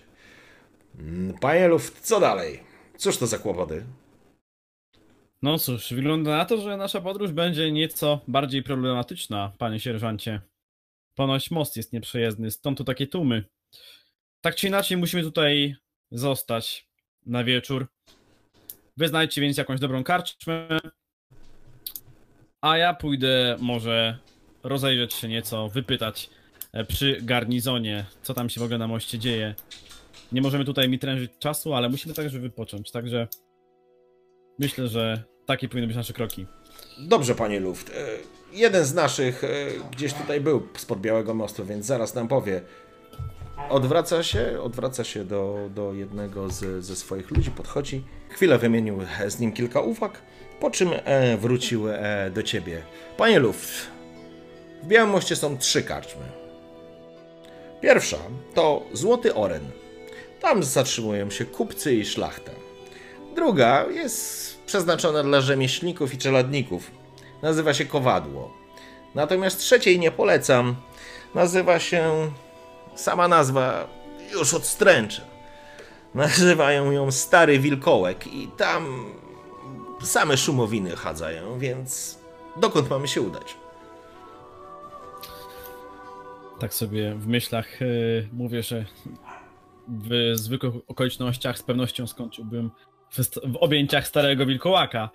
[1.00, 2.60] Mm, Panie Luft, co dalej?
[2.98, 3.84] Cóż to za kłopoty?
[5.42, 10.42] No cóż, wygląda na to, że nasza podróż będzie nieco bardziej problematyczna, panie sierżancie.
[11.16, 13.44] Ponoć most jest nieprzejezdny, stąd tu takie tłumy.
[14.48, 15.76] Tak czy inaczej musimy tutaj
[16.12, 16.88] zostać
[17.26, 17.88] na wieczór.
[18.98, 20.80] Wyznajdźcie więc jakąś dobrą karczmę,
[22.62, 24.18] a ja pójdę może
[24.64, 26.30] rozejrzeć się nieco, wypytać
[26.74, 29.56] e, przy garnizonie, co tam się w ogóle na moście dzieje.
[30.32, 33.28] Nie możemy tutaj mi trężyć czasu, ale musimy także wypocząć, także
[34.60, 36.46] myślę, że takie powinny być nasze kroki.
[36.98, 37.90] Dobrze, panie Luft.
[37.90, 39.48] E, Jeden z naszych e,
[39.92, 42.62] gdzieś tutaj był spod Białego Mostu, więc zaraz nam powie.
[43.70, 48.04] Odwraca się, odwraca się do, do jednego z, ze swoich ludzi, podchodzi.
[48.30, 50.22] Chwilę wymienił e, z nim kilka uwag,
[50.60, 52.82] po czym e, wrócił e, do ciebie.
[53.18, 53.70] Panie Luft,
[54.84, 56.26] w Białym są trzy karczmy.
[57.82, 58.18] Pierwsza
[58.54, 59.72] to Złoty Oren.
[60.42, 62.52] Tam zatrzymują się kupcy i szlachta.
[63.36, 66.92] Druga jest przeznaczona dla rzemieślników i czeladników.
[67.42, 68.54] Nazywa się Kowadło.
[69.16, 70.76] Natomiast trzeciej nie polecam.
[71.36, 72.32] Nazywa się.
[72.98, 73.88] Sama nazwa
[74.34, 75.22] już odstręcza.
[76.16, 79.06] Nazywają ją Stary Wilkołek i tam
[80.04, 82.20] same szumowiny chadzają, więc
[82.56, 83.56] dokąd mamy się udać?
[86.60, 88.86] Tak sobie w myślach yy, mówię, że
[89.88, 92.72] w zwykłych okolicznościach z pewnością skończyłbym
[93.10, 93.18] w,
[93.54, 95.10] w objęciach starego wilkołaka.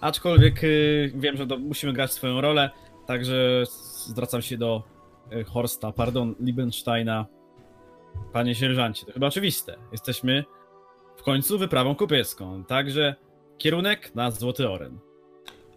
[0.00, 2.70] Aczkolwiek y, wiem, że do, musimy grać swoją rolę,
[3.06, 3.62] także
[4.06, 4.97] zwracam się do
[5.46, 7.26] Horsta, pardon, Liebensteina.
[8.32, 9.76] Panie sierżancie, to chyba oczywiste.
[9.92, 10.44] Jesteśmy
[11.16, 13.14] w końcu wyprawą kupiecką, także
[13.58, 14.98] kierunek na Złoty Oren.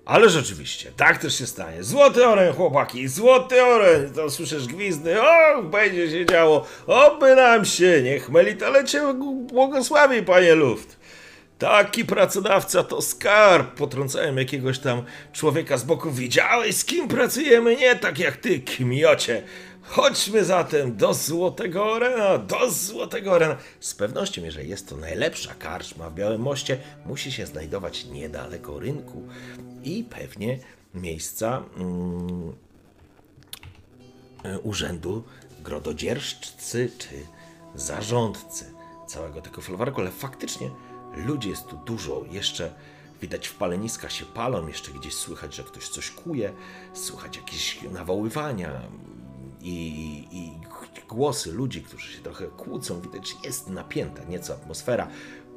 [0.05, 1.83] Ale rzeczywiście, tak też się stanie.
[1.83, 4.13] Złoty oren, chłopaki, złoty oren!
[4.13, 9.13] To słyszysz gwizdy, o, będzie się działo, oby nam się, niech Melitele cię
[9.47, 10.99] błogosławi, panie Luft.
[11.61, 13.75] Taki pracodawca to skarb.
[13.75, 16.11] Potrącałem jakiegoś tam człowieka z boku.
[16.11, 17.75] Widziałeś, z kim pracujemy?
[17.75, 19.43] Nie tak jak ty, kmiocie.
[19.81, 23.57] Chodźmy zatem do Złotego Orena, do Złotego Orena.
[23.79, 29.27] Z pewnością, jeżeli jest to najlepsza karczma w Białym Moście, musi się znajdować niedaleko rynku
[29.83, 30.59] i pewnie
[30.93, 32.53] miejsca mm,
[34.63, 35.23] urzędu
[35.63, 37.15] grododzierżcy czy
[37.75, 38.65] zarządcy
[39.07, 40.69] całego tego folwarku, ale faktycznie
[41.15, 42.73] ludzi jest tu dużo, jeszcze
[43.21, 46.53] widać w paleniska się palą, jeszcze gdzieś słychać, że ktoś coś kuje,
[46.93, 48.81] słychać jakieś nawoływania
[49.61, 50.51] i, i
[51.09, 55.07] głosy ludzi, którzy się trochę kłócą, widać, jest napięta nieco atmosfera.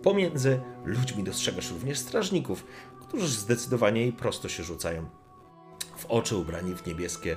[0.03, 2.65] Pomiędzy ludźmi dostrzegasz również strażników,
[3.01, 5.09] którzy zdecydowanie i prosto się rzucają
[5.97, 7.37] w oczy ubrani w niebieskie,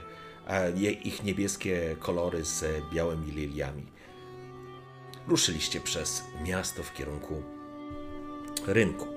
[1.03, 3.85] ich niebieskie kolory z białymi liliami.
[5.27, 7.56] Ruszyliście przez miasto w kierunku
[8.67, 9.07] rynku.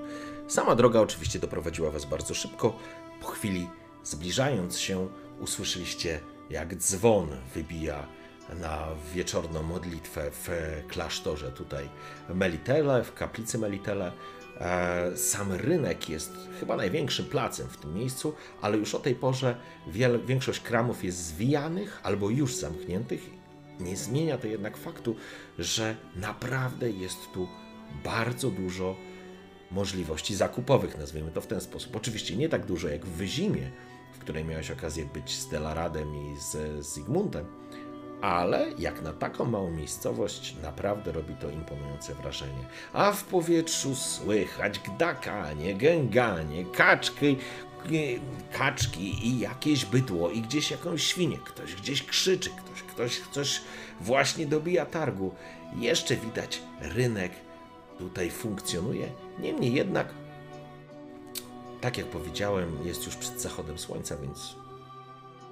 [0.49, 2.79] Sama droga oczywiście doprowadziła was bardzo szybko.
[3.21, 3.69] Po chwili,
[4.05, 5.09] zbliżając się,
[5.41, 8.07] usłyszeliście, jak dzwon wybija
[8.61, 10.49] na wieczorną modlitwę w
[10.89, 11.89] klasztorze tutaj
[12.35, 14.13] Melitele, w kaplicy Melitele.
[14.61, 19.57] E, sam rynek jest chyba największym placem w tym miejscu, ale już o tej porze
[20.27, 23.31] większość kramów jest zwijanych albo już zamkniętych.
[23.81, 25.17] Nie zmienia to jednak faktu,
[25.59, 27.49] że naprawdę jest tu
[28.05, 28.97] bardzo dużo
[29.71, 31.97] możliwości zakupowych, nazwijmy to w ten sposób.
[31.97, 33.71] Oczywiście nie tak dużo jak w Wyzimie,
[34.13, 37.47] w której miałeś okazję być z Delaradem i z Zygmuntem,
[38.21, 42.65] ale jak na taką małą miejscowość naprawdę robi to imponujące wrażenie.
[42.93, 47.37] A w powietrzu słychać gdakanie, gęganie, kaczki,
[48.53, 51.39] kaczki i jakieś bydło i gdzieś jakąś świnię.
[51.45, 53.61] Ktoś gdzieś krzyczy, ktoś, ktoś coś
[54.01, 55.35] właśnie dobija targu.
[55.77, 57.33] Jeszcze widać rynek
[57.99, 59.09] tutaj funkcjonuje.
[59.43, 60.15] Niemniej jednak,
[61.81, 64.57] tak jak powiedziałem, jest już przed zachodem słońca, więc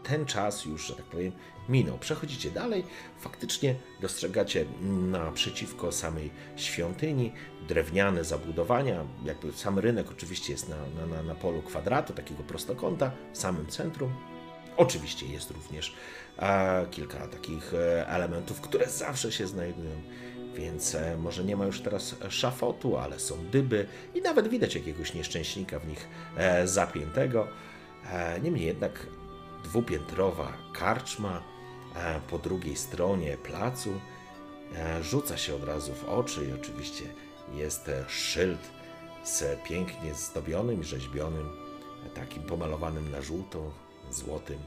[0.03, 1.33] ten czas już, że tak powiem,
[1.69, 1.99] minął.
[1.99, 2.85] Przechodzicie dalej,
[3.19, 4.65] faktycznie dostrzegacie
[5.11, 7.33] naprzeciwko samej świątyni
[7.69, 9.05] drewniane zabudowania.
[9.25, 14.13] Jakby sam rynek oczywiście jest na, na, na polu kwadratu, takiego prostokąta, w samym centrum.
[14.77, 15.95] Oczywiście jest również
[16.39, 19.91] e, kilka takich e, elementów, które zawsze się znajdują
[20.59, 25.15] więc e, może nie ma już teraz szafotu, ale są dyby i nawet widać jakiegoś
[25.15, 27.49] nieszczęśnika w nich e, zapiętego.
[28.13, 29.07] E, niemniej jednak
[29.65, 31.43] dwupiętrowa karczma
[32.31, 34.01] po drugiej stronie placu
[35.03, 37.05] rzuca się od razu w oczy i oczywiście
[37.55, 38.61] jest szyld
[39.25, 41.49] z pięknie zdobionym i rzeźbionym,
[42.15, 43.71] takim pomalowanym na żółto,
[44.11, 44.59] złotym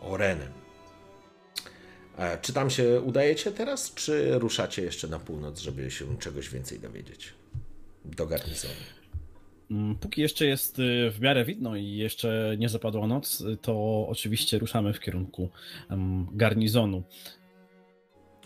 [0.00, 0.63] orenem.
[2.18, 6.80] E, czy tam się udajecie teraz, czy ruszacie jeszcze na północ, żeby się czegoś więcej
[6.80, 7.32] dowiedzieć?
[8.04, 8.74] Do garnizonu.
[9.70, 14.58] Mm, póki jeszcze jest y, w miarę widno i jeszcze nie zapadła noc, to oczywiście
[14.58, 15.48] ruszamy w kierunku
[16.32, 17.02] garnizonu.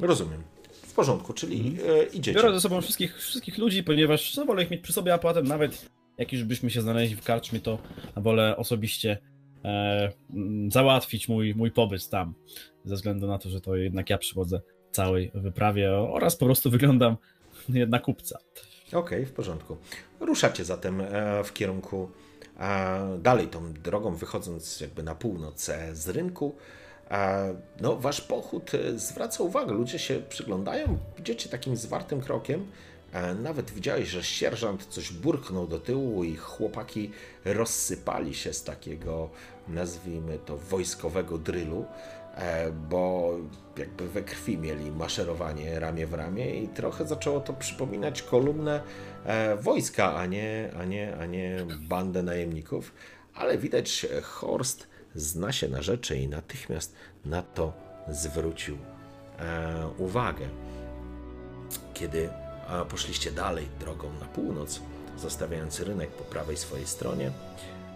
[0.01, 0.43] Rozumiem.
[0.73, 2.13] W porządku, czyli mhm.
[2.13, 2.39] idziecie.
[2.39, 5.47] Biorę ze sobą wszystkich, wszystkich ludzi, ponieważ no, wolę ich mieć przy sobie, a potem
[5.47, 7.79] nawet jak już byśmy się znaleźli w karczmie, to
[8.17, 9.19] wolę osobiście e,
[10.69, 12.35] załatwić mój, mój pobyt tam
[12.85, 17.17] ze względu na to, że to jednak ja przywodzę całej wyprawie oraz po prostu wyglądam
[17.69, 18.39] na kupca.
[18.89, 19.77] Okej, okay, w porządku.
[20.21, 22.11] Ruszacie zatem e, w kierunku
[23.19, 26.57] dalej tą drogą, wychodząc jakby na północ e, z rynku.
[27.81, 32.67] No, wasz pochód e, zwraca uwagę, ludzie się przyglądają, idziecie takim zwartym krokiem.
[33.43, 37.11] Nawet widziałeś, że sierżant coś burknął do tyłu i chłopaki
[37.45, 39.31] rozsypali się z takiego,
[39.69, 41.87] nazwijmy to, wojskowego drylu.
[42.35, 43.33] E, bo
[43.77, 48.81] jakby we krwi mieli maszerowanie ramię w ramię i trochę zaczęło to przypominać kolumnę
[49.25, 52.93] e, wojska, a nie, a nie, a nie bandę najemników.
[53.35, 56.95] Ale widać, Horst zna się na rzeczy i natychmiast
[57.25, 57.73] na to
[58.09, 58.79] zwrócił
[59.39, 60.49] e, uwagę.
[61.95, 62.29] Kiedy
[62.89, 64.81] poszliście dalej drogą na północ,
[65.17, 67.33] zostawiając rynek po prawej swojej stronie,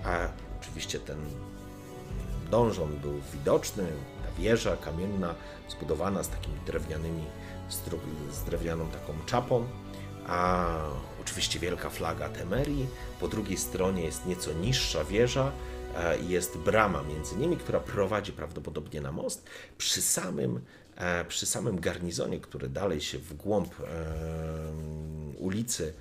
[0.04, 0.28] a
[0.60, 1.18] oczywiście ten
[2.50, 3.86] dążon był widoczny,
[4.38, 5.34] wieża kamienna
[5.68, 7.24] zbudowana z takimi drewnianymi,
[8.32, 9.66] z drewnianą taką czapą,
[10.26, 10.68] a
[11.20, 12.86] oczywiście wielka flaga Temerii,
[13.20, 15.52] po drugiej stronie jest nieco niższa wieża,
[15.96, 19.46] e, jest brama między nimi, która prowadzi prawdopodobnie na most.
[19.78, 20.60] Przy samym,
[21.28, 23.74] przy samym garnizonie, który dalej się w głąb
[25.38, 25.92] ulicy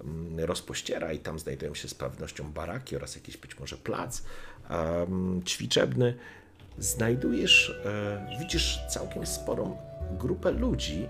[0.00, 4.22] mm, rozpościera i tam znajdują się z pewnością baraki oraz jakiś być może plac
[5.46, 6.14] ćwiczebny,
[6.78, 9.76] znajdujesz, e, widzisz całkiem sporą
[10.18, 11.08] grupę ludzi,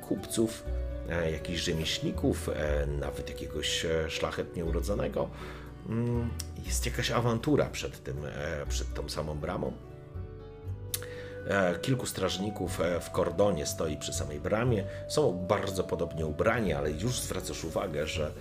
[0.00, 0.64] kupców,
[1.08, 5.28] E, jakichś rzemieślników, e, nawet jakiegoś e, szlachetnie urodzonego.
[5.88, 6.30] Mm,
[6.66, 8.16] jest jakaś awantura przed, tym,
[8.68, 9.72] przed tą samą bramą.
[11.82, 14.84] Kilku strażników w kordonie stoi przy samej bramie.
[15.08, 18.32] Są bardzo podobnie ubrani, ale już zwracasz uwagę, że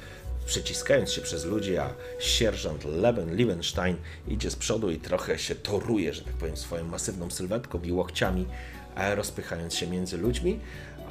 [0.46, 6.14] przeciskając się przez ludzi, a sierżant Leben Liebenstein idzie z przodu i trochę się toruje,
[6.14, 8.46] że tak powiem, swoją masywną sylwetką i łokciami,
[9.16, 10.60] rozpychając się między ludźmi.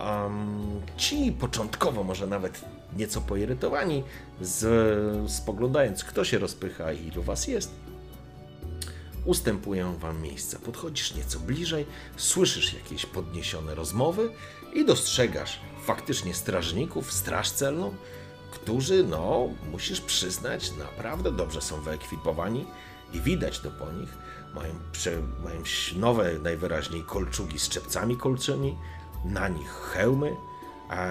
[0.00, 2.61] Um, ci początkowo może nawet
[2.96, 4.05] nieco poirytowani,
[4.40, 7.70] z, spoglądając kto się rozpycha i ilu was jest,
[9.24, 10.59] ustępują wam miejsca.
[10.59, 14.30] Podchodzisz nieco bliżej, słyszysz jakieś podniesione rozmowy
[14.74, 17.94] i dostrzegasz faktycznie strażników, straż celną,
[18.50, 22.66] którzy, no, musisz przyznać, naprawdę dobrze są wyekwipowani
[23.12, 24.18] i widać to po nich.
[24.54, 25.62] Mają, prze, mają
[25.96, 28.76] nowe, najwyraźniej kolczugi z czepcami kolczymi,
[29.24, 30.37] na nich hełmy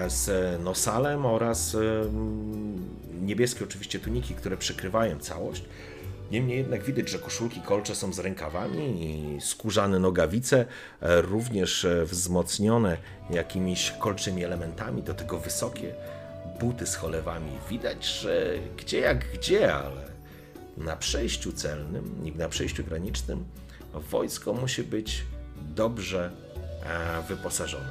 [0.08, 1.76] z nosalem oraz
[3.20, 5.64] niebieskie oczywiście tuniki, które przykrywają całość.
[6.30, 10.66] Niemniej jednak widać, że koszulki kolcze są z rękawami i skórzane nogawice,
[11.00, 12.96] e, również e, wzmocnione
[13.30, 15.94] jakimiś kolczymi elementami, do tego wysokie
[16.60, 17.52] buty z cholewami.
[17.70, 20.02] Widać, że gdzie jak gdzie, ale
[20.76, 23.44] na przejściu celnym i na przejściu granicznym
[23.94, 25.24] wojsko musi być
[25.74, 26.30] dobrze
[26.86, 27.88] E, wyposażony.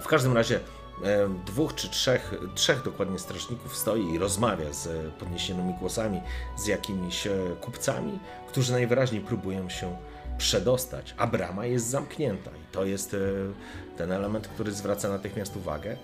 [0.00, 0.60] W każdym razie
[1.46, 6.20] dwóch czy trzech, trzech dokładnie strażników stoi i rozmawia z podniesionymi głosami
[6.56, 7.30] z jakimiś e,
[7.60, 9.96] kupcami, którzy najwyraźniej próbują się
[10.38, 13.16] przedostać, a brama jest zamknięta i to jest
[13.96, 15.96] ten element, który zwraca natychmiast uwagę.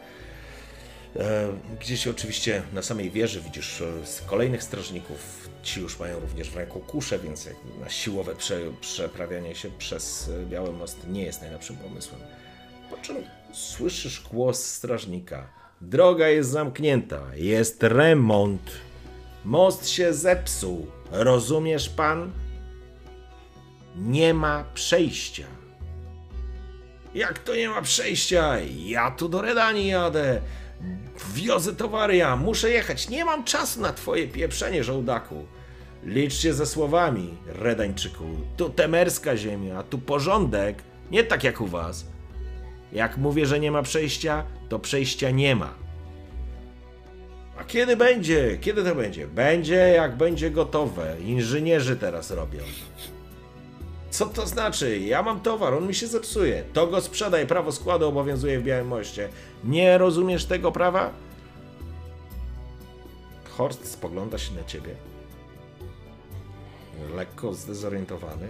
[1.81, 3.83] Gdzieś oczywiście na samej wieży widzisz
[4.27, 5.49] kolejnych strażników.
[5.63, 7.49] Ci już mają również w ręku kusze, więc
[7.81, 12.21] na siłowe prze, przeprawianie się przez Biały Most nie jest najlepszym pomysłem.
[12.91, 13.17] Po czym
[13.55, 15.47] słyszysz głos strażnika.
[15.81, 18.71] Droga jest zamknięta, jest remont.
[19.45, 20.87] Most się zepsuł.
[21.11, 22.33] Rozumiesz pan?
[23.97, 25.47] Nie ma przejścia.
[27.15, 28.57] Jak to nie ma przejścia?
[28.85, 30.41] Ja tu do Redanii jadę.
[31.35, 35.47] Wiozę towary ja, muszę jechać, nie mam czasu na twoje pieprzenie, żołdaku.
[36.05, 38.25] Licz się ze słowami, Redańczyku.
[38.57, 42.14] Tu temerska ziemia, tu porządek, nie tak jak u was.
[42.95, 45.75] Jak mówię, że nie ma przejścia, to przejścia nie ma.
[47.59, 48.59] A kiedy będzie?
[48.61, 49.27] Kiedy to będzie?
[49.27, 51.17] Będzie jak będzie gotowe.
[51.21, 52.61] Inżynierzy teraz robią.
[54.11, 54.99] Co to znaczy?
[54.99, 56.65] Ja mam towar, on mi się zepsuje.
[56.73, 59.29] To go sprzedaj, prawo składu obowiązuje w Białym Moście.
[59.65, 61.11] Nie rozumiesz tego prawa?
[63.57, 64.95] Horst spogląda się na ciebie.
[67.17, 68.49] Lekko zdezorientowany.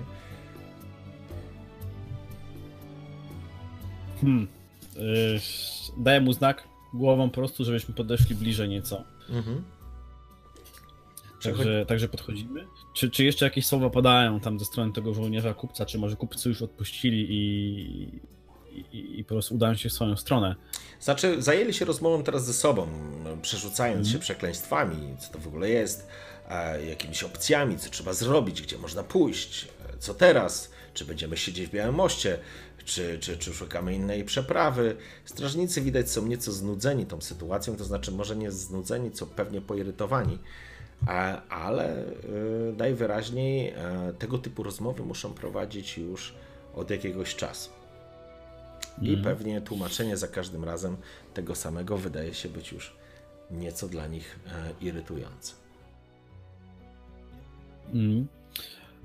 [4.25, 4.49] Hmm.
[4.97, 5.41] Yy,
[5.97, 9.05] daję mu znak głową po prostu, żebyśmy podeszli bliżej nieco.
[9.31, 9.65] Mhm.
[11.43, 12.67] Także, także podchodzimy.
[12.95, 16.49] Czy, czy jeszcze jakieś słowa padają tam ze strony tego żołnierza kupca, czy może kupcy
[16.49, 18.21] już odpuścili i,
[18.93, 20.57] i, i po prostu udają się w swoją stronę?
[21.01, 22.89] Znaczy, zajęli się rozmową teraz ze sobą,
[23.43, 24.13] przerzucając mm.
[24.13, 26.09] się przekleństwami, co to w ogóle jest,
[26.89, 31.95] jakimiś opcjami, co trzeba zrobić, gdzie można pójść, co teraz, czy będziemy siedzieć w Białym
[31.95, 32.39] Moście,
[32.85, 34.97] czy, czy, czy szukamy innej przeprawy.
[35.25, 40.39] Strażnicy widać są nieco znudzeni tą sytuacją, to znaczy może nie znudzeni, co pewnie poirytowani
[41.49, 46.35] ale y, najwyraźniej e, tego typu rozmowy muszą prowadzić już
[46.75, 47.71] od jakiegoś czasu.
[49.03, 49.25] I mm.
[49.25, 50.97] pewnie tłumaczenie za każdym razem
[51.35, 52.97] tego samego wydaje się być już
[53.51, 55.55] nieco dla nich e, irytujące.
[57.93, 58.27] Mm.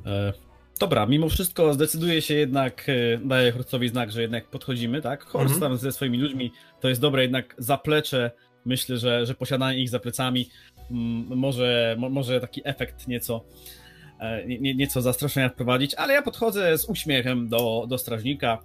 [0.06, 0.34] E,
[0.80, 5.24] dobra, mimo wszystko zdecyduje się jednak, e, daje Horstowi znak, że jednak podchodzimy, tak?
[5.24, 5.60] Horst mm.
[5.60, 8.32] tam ze swoimi ludźmi, to jest dobre jednak zaplecze,
[8.66, 10.50] myślę, że, że posiadanie ich za plecami
[11.30, 13.46] może, może taki efekt nieco,
[14.20, 18.58] e, nie, nieco zastraszenia wprowadzić, ale ja podchodzę z uśmiechem do, do strażnika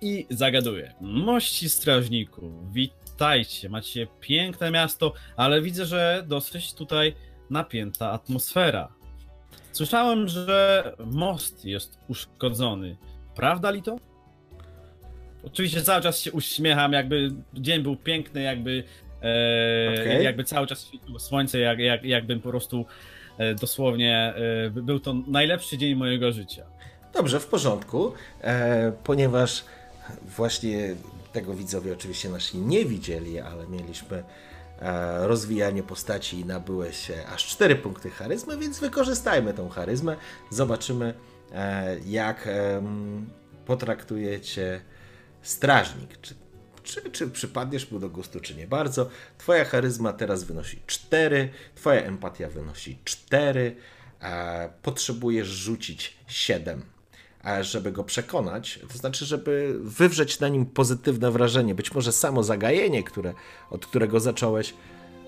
[0.00, 0.94] i zagaduję.
[1.00, 7.14] Mości strażniku, witajcie, macie piękne miasto, ale widzę, że dosyć tutaj
[7.50, 9.03] napięta atmosfera.
[9.74, 12.96] Słyszałem, że most jest uszkodzony.
[13.34, 13.96] Prawda li to?
[15.46, 18.84] Oczywiście cały czas się uśmiecham, jakby dzień był piękny, jakby
[19.24, 20.22] E, okay.
[20.22, 22.86] Jakby cały czas świeciło słońce, jak, jak, jakbym po prostu
[23.38, 24.34] e, dosłownie
[24.66, 26.64] e, był to najlepszy dzień mojego życia.
[27.14, 29.64] Dobrze, w porządku, e, ponieważ
[30.36, 30.94] właśnie
[31.32, 34.22] tego widzowie oczywiście nasi nie widzieli, ale mieliśmy
[35.20, 40.16] rozwijanie postaci i nabyłeś aż 4 punkty charyzmy, więc wykorzystajmy tą charyzmę.
[40.50, 41.14] Zobaczymy,
[41.52, 42.48] e, jak
[43.66, 44.80] potraktujecie
[45.42, 46.20] strażnik.
[46.20, 46.34] Czy,
[46.82, 49.08] czy, czy przypadniesz mu do gustu, czy nie bardzo.
[49.38, 53.76] Twoja charyzma teraz wynosi 4, twoja empatia wynosi 4,
[54.82, 56.93] potrzebujesz rzucić 7
[57.60, 61.74] żeby go przekonać, to znaczy, żeby wywrzeć na nim pozytywne wrażenie.
[61.74, 63.34] Być może samo zagajenie, które,
[63.70, 64.74] od którego zacząłeś,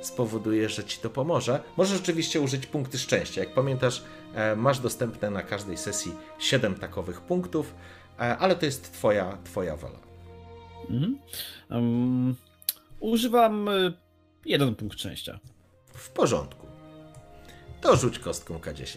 [0.00, 1.62] spowoduje, że ci to pomoże.
[1.76, 3.40] Możesz oczywiście użyć punkty szczęścia.
[3.40, 4.02] Jak pamiętasz,
[4.34, 7.74] e, masz dostępne na każdej sesji 7 takowych punktów,
[8.18, 9.98] e, ale to jest twoja, twoja wola.
[10.90, 11.18] Mhm.
[11.70, 12.34] Um,
[13.00, 13.92] używam e,
[14.44, 15.38] jeden punkt szczęścia.
[15.94, 16.66] W porządku.
[17.80, 18.96] To rzuć kostką K10.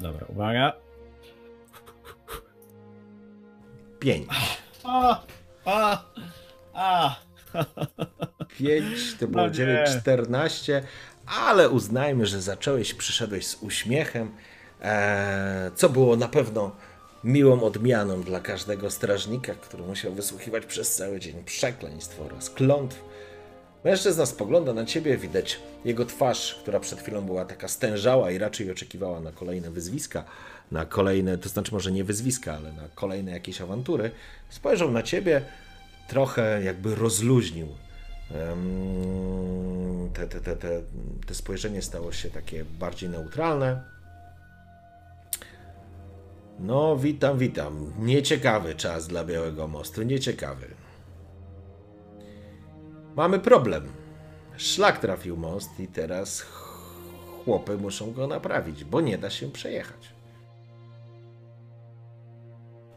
[0.00, 0.83] Dobra, uwaga.
[4.04, 4.26] 5.
[4.84, 5.20] A,
[5.64, 6.04] a,
[6.74, 7.16] a.
[8.58, 10.82] 5 to było no 9, 14,
[11.26, 14.30] ale uznajmy, że zacząłeś, przyszedłeś z uśmiechem,
[14.80, 16.76] e, co było na pewno
[17.24, 23.04] miłą odmianą dla każdego strażnika, który musiał wysłuchiwać przez cały dzień przekleństw oraz klątw.
[23.84, 28.70] Mężczyzna spogląda na ciebie, widać jego twarz, która przed chwilą była taka stężała i raczej
[28.70, 30.24] oczekiwała na kolejne wyzwiska
[30.72, 34.10] na kolejne, to znaczy może nie wyzwiska, ale na kolejne jakieś awantury,
[34.48, 35.42] spojrzał na ciebie,
[36.08, 37.68] trochę jakby rozluźnił.
[40.14, 40.82] Te, te, te, te,
[41.26, 43.82] te spojrzenie stało się takie bardziej neutralne.
[46.58, 47.92] No, witam, witam.
[47.98, 50.66] Nieciekawy czas dla Białego Mostu, nieciekawy.
[53.16, 53.92] Mamy problem.
[54.56, 56.40] Szlak trafił most i teraz
[57.44, 60.13] chłopy muszą go naprawić, bo nie da się przejechać.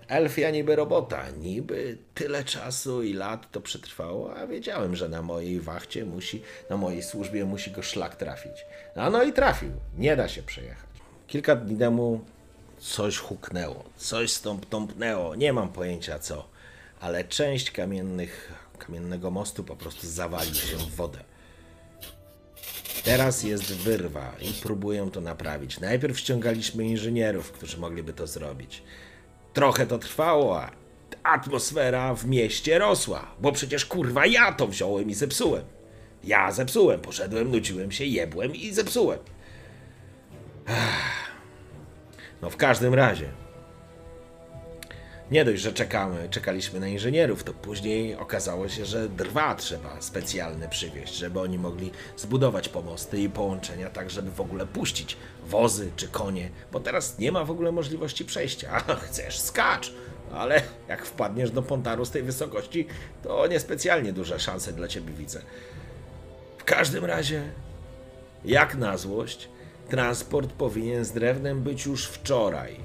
[0.08, 5.60] Elfia niby robota, niby tyle czasu i lat to przetrwało, a wiedziałem, że na mojej
[5.60, 8.66] wachcie musi, na mojej służbie musi go szlak trafić.
[8.96, 10.90] A no i trafił, nie da się przejechać.
[11.28, 12.22] Kilka dni temu
[12.80, 16.48] coś huknęło, coś stąd tąpnęło, nie mam pojęcia co,
[17.00, 21.20] ale część kamiennych, kamiennego mostu po prostu zawalił się w wodę.
[23.04, 25.80] Teraz jest wyrwa i próbują to naprawić.
[25.80, 28.84] Najpierw ściągaliśmy inżynierów, którzy mogliby to zrobić.
[29.58, 30.72] Trochę to trwało, a
[31.24, 35.64] atmosfera w mieście rosła, bo przecież kurwa ja to wziąłem i zepsułem.
[36.24, 39.20] Ja zepsułem, poszedłem, nudziłem się, jebłem i zepsułem.
[42.42, 43.30] No w każdym razie,
[45.32, 50.70] nie dość, że czekamy, czekaliśmy na inżynierów, to później okazało się, że drwa trzeba specjalne
[50.70, 55.18] przywieźć, żeby oni mogli zbudować pomosty i połączenia tak, żeby w ogóle puścić
[55.48, 58.70] wozy czy konie, bo teraz nie ma w ogóle możliwości przejścia.
[58.72, 59.94] A chcesz, skacz!
[60.34, 62.88] Ale jak wpadniesz do Pontaru z tej wysokości,
[63.24, 65.42] to niespecjalnie duże szanse dla ciebie widzę.
[66.58, 67.44] W każdym razie,
[68.46, 69.50] jak na złość,
[69.90, 72.80] transport powinien z drewnem być już wczoraj.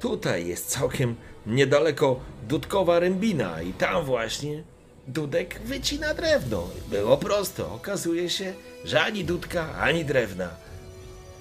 [0.00, 1.16] Tutaj jest całkiem
[1.46, 4.62] niedaleko Dudkowa Rębina i tam właśnie
[5.08, 6.68] Dudek wycina drewno.
[6.90, 7.74] Było prosto.
[7.74, 10.48] Okazuje się, że ani Dudka, ani drewna.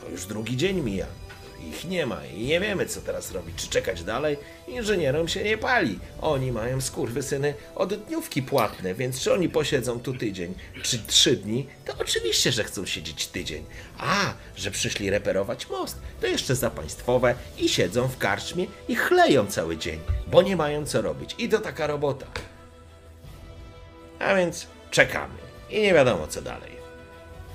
[0.02, 1.21] To już drugi dzień mija
[1.68, 3.56] ich nie ma i nie wiemy, co teraz robić.
[3.56, 4.38] Czy czekać dalej?
[4.68, 6.00] Inżynierom się nie pali.
[6.22, 6.82] Oni mają
[7.22, 12.52] syny od dniówki płatne, więc czy oni posiedzą tu tydzień, czy trzy dni, to oczywiście,
[12.52, 13.66] że chcą siedzieć tydzień.
[13.98, 19.48] A, że przyszli reperować most, to jeszcze za państwowe i siedzą w karczmie i chleją
[19.48, 21.36] cały dzień, bo nie mają co robić.
[21.38, 22.26] I to taka robota.
[24.20, 25.34] A więc czekamy
[25.70, 26.72] i nie wiadomo, co dalej.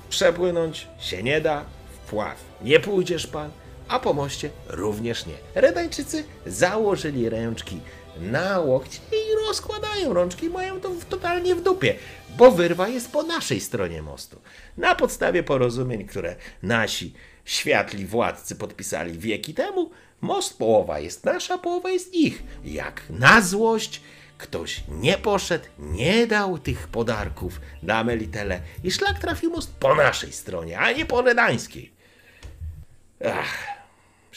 [0.09, 1.65] Przepłynąć się nie da,
[2.05, 3.51] wpław nie pójdziesz pan,
[3.87, 5.33] a po moście również nie.
[5.55, 7.79] Redańczycy założyli ręczki
[8.21, 11.95] na łokcie i rozkładają rączki, mają to totalnie w dupie,
[12.37, 14.41] bo wyrwa jest po naszej stronie mostu.
[14.77, 17.13] Na podstawie porozumień, które nasi
[17.45, 22.43] światli władcy podpisali wieki temu, most połowa jest nasza, połowa jest ich.
[22.63, 24.01] Jak na złość
[24.37, 30.31] ktoś nie poszedł, nie dał tych podarków na Melitele i szlak trafił most po naszej
[30.31, 31.91] stronie, a nie po redańskiej.
[33.25, 33.76] Ach,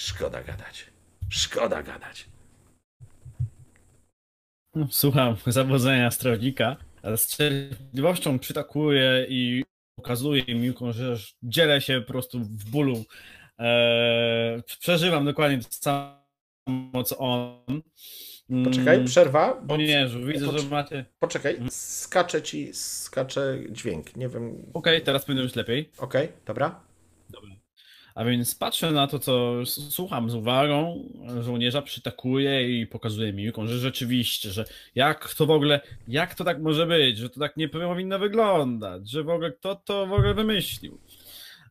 [0.01, 0.87] Szkoda gadać.
[1.29, 2.29] Szkoda gadać.
[4.75, 9.65] No, słucham zawodzenia strażnika, ale z cierpliwością przytakuję i
[9.97, 13.05] pokazuję Miłką, że dzielę się po prostu w bólu.
[13.59, 17.83] Eee, przeżywam dokładnie to samo, co on.
[18.65, 19.61] Poczekaj, Mm, przerwa.
[19.63, 19.75] Bo...
[19.75, 21.05] Żołnierzu, widzę, że macie...
[21.19, 24.17] Poczekaj, skacze ci, skacze dźwięk.
[24.17, 24.71] Nie wiem.
[24.75, 25.91] Okej, teraz powinno być lepiej.
[25.99, 26.69] Okej, dobra.
[26.69, 26.90] Dobra.
[28.21, 31.09] A więc patrzę na to, co słucham z uwagą.
[31.41, 34.65] Żołnierza przytakuje i pokazuje miłką, że rzeczywiście, że
[34.95, 39.11] jak to w ogóle, jak to tak może być, że to tak nie powinno wyglądać,
[39.11, 40.99] że w ogóle kto to w ogóle wymyślił.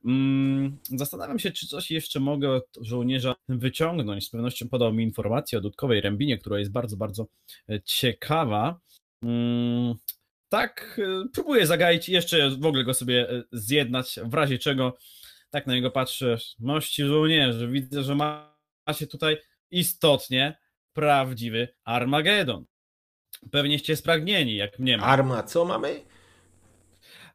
[0.06, 4.28] Mm, zastanawiam się, czy coś jeszcze mogę od żołnierza wyciągnąć.
[4.28, 7.28] Z pewnością podał mi informację o dudkowej rębinie, która jest bardzo, bardzo
[7.70, 8.80] e, ciekawa.
[9.24, 9.96] Mm,
[10.50, 14.98] tak, e, próbuję zagaić jeszcze w ogóle go sobie e, zjednać, w razie czego
[15.50, 19.38] tak na niego patrzę, mości żołnierze, widzę, że ma- macie tutaj
[19.72, 20.58] istotnie
[20.94, 22.66] prawdziwy Armagedon.
[23.52, 25.04] Pewnieście spragnieni, jak mnie ma.
[25.04, 26.06] Arma, co mamy?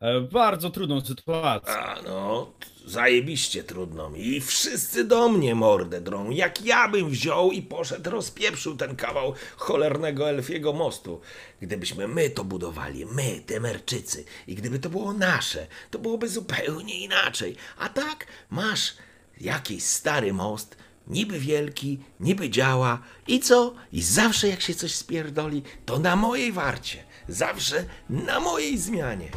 [0.05, 1.75] E, Bardzo trudną sytuację.
[1.75, 2.53] A no,
[2.87, 4.27] zajebiście trudno mi.
[4.27, 6.31] I wszyscy do mnie mordę drą.
[6.31, 11.21] Jak ja bym wziął i poszedł, rozpieprzył ten kawał cholernego elfiego mostu.
[11.61, 17.57] Gdybyśmy my to budowali, my, Temerczycy, i gdyby to było nasze, to byłoby zupełnie inaczej.
[17.79, 18.95] A tak, masz
[19.41, 20.77] jakiś stary most,
[21.07, 22.99] niby wielki, niby działa.
[23.27, 23.75] I co?
[23.93, 27.05] I zawsze jak się coś spierdoli, to na mojej warcie.
[27.29, 29.29] Zawsze na mojej zmianie.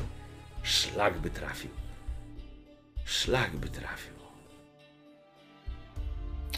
[0.67, 1.69] Szlak by trafił.
[3.05, 4.13] Szlak by trafił.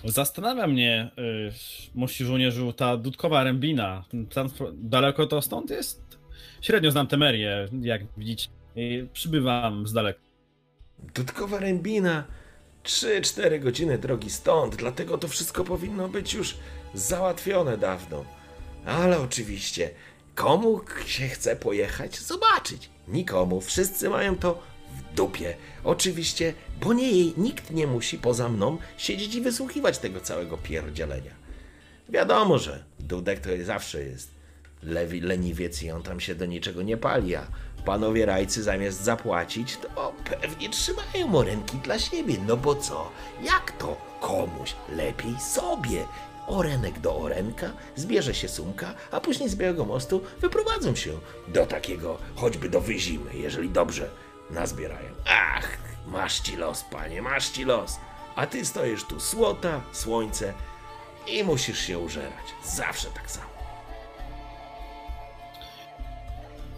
[0.05, 1.51] Zastanawia mnie, y,
[1.95, 4.03] mości żołnierzu, ta dudkowa rębina.
[4.33, 6.17] Tam daleko to stąd jest?
[6.61, 8.49] Średnio znam Temerię, jak widzicie.
[8.75, 10.19] I przybywam z daleka.
[11.15, 12.23] Dudkowa rębina.
[12.83, 16.57] 3-4 godziny drogi stąd, dlatego to wszystko powinno być już
[16.93, 18.25] załatwione dawno.
[18.85, 19.89] Ale oczywiście,
[20.39, 22.89] komu się chce pojechać, zobaczyć?
[23.07, 24.61] Nikomu, wszyscy mają to
[24.91, 25.55] w dupie.
[25.83, 31.31] Oczywiście, bo nie jej nikt nie musi poza mną siedzieć i wysłuchiwać tego całego pierdzielenia.
[32.09, 34.31] Wiadomo, że Dudek to zawsze jest
[34.83, 37.47] lewi, leniwiec i on tam się do niczego nie pali, a
[37.85, 42.35] panowie rajcy zamiast zapłacić, to pewnie trzymają morenki dla siebie.
[42.47, 43.11] No bo co?
[43.43, 44.09] Jak to?
[44.21, 46.05] Komuś lepiej sobie.
[46.49, 51.11] Orenek do orenka, zbierze się sumka, a później z Białego Mostu wyprowadzą się
[51.47, 54.09] do takiego, choćby do Wyzimy, jeżeli dobrze
[54.51, 55.09] nazbierają.
[55.27, 55.77] Ach,
[56.07, 57.99] masz ci los, panie, masz ci los.
[58.35, 60.53] A ty stoisz tu słota, słońce
[61.27, 62.45] i musisz się użerać.
[62.63, 63.49] Zawsze tak samo.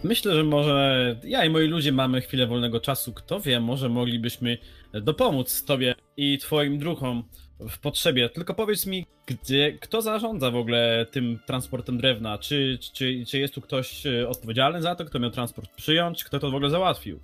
[0.04, 3.12] Myślę, że może ja i moi ludzie mamy chwilę wolnego czasu.
[3.12, 4.58] Kto wie, może moglibyśmy
[4.92, 7.24] dopomóc tobie i twoim druhom
[7.68, 8.28] w potrzebie.
[8.28, 12.38] Tylko powiedz mi, gdzie, kto zarządza w ogóle tym transportem drewna?
[12.38, 16.24] Czy, czy, czy jest tu ktoś e, odpowiedzialny za to, kto miał transport przyjąć?
[16.24, 17.20] Kto to w ogóle załatwił?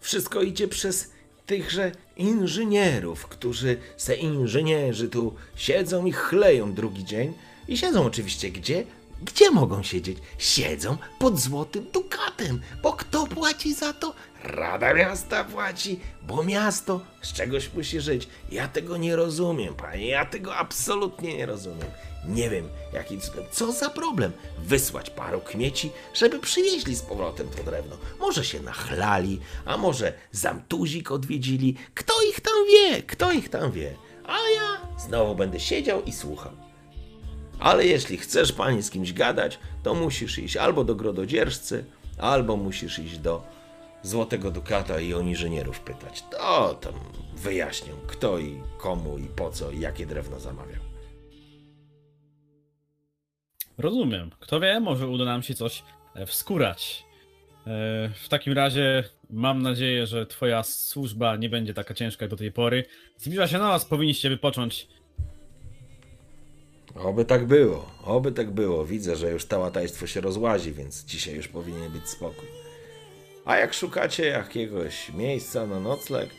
[0.00, 1.12] Wszystko idzie przez
[1.46, 7.32] tychże inżynierów, którzy se inżynierzy tu siedzą i chleją drugi dzień.
[7.68, 8.84] I siedzą oczywiście gdzie?
[9.22, 10.18] Gdzie mogą siedzieć?
[10.38, 14.14] Siedzą pod złotym dukatem, bo kto płaci za to?
[14.44, 18.28] Rada miasta płaci, bo miasto z czegoś musi żyć.
[18.50, 21.88] Ja tego nie rozumiem, panie, ja tego absolutnie nie rozumiem.
[22.28, 23.44] Nie wiem, jakim cudem.
[23.50, 24.32] Co za problem?
[24.58, 27.96] Wysłać paru kmieci, żeby przywieźli z powrotem to drewno.
[28.20, 31.76] Może się nachlali, a może zamtuzik odwiedzili.
[31.94, 33.02] Kto ich tam wie?
[33.02, 33.94] Kto ich tam wie?
[34.26, 36.52] A ja znowu będę siedział i słuchał.
[37.58, 41.84] Ale jeśli chcesz, panie, z kimś gadać, to musisz iść albo do grododzierżcy,
[42.18, 43.53] albo musisz iść do
[44.04, 46.22] Złotego Dukata i o inżynierów pytać.
[46.30, 46.94] To tam
[47.36, 50.80] wyjaśnią, kto i komu i po co i jakie drewno zamawiał.
[53.78, 54.30] Rozumiem.
[54.40, 55.82] Kto wie, może uda nam się coś
[56.14, 57.04] e, wskórać.
[57.66, 62.36] E, W takim razie mam nadzieję, że twoja służba nie będzie taka ciężka jak do
[62.36, 62.84] tej pory.
[63.18, 64.88] Zbliża się noc, powinniście wypocząć.
[66.94, 68.84] Oby tak było, oby tak było.
[68.84, 72.48] Widzę, że już tałataństwo się rozłazi, więc dzisiaj już powinien być spokój.
[73.44, 76.30] A jak szukacie jakiegoś miejsca na nocleg,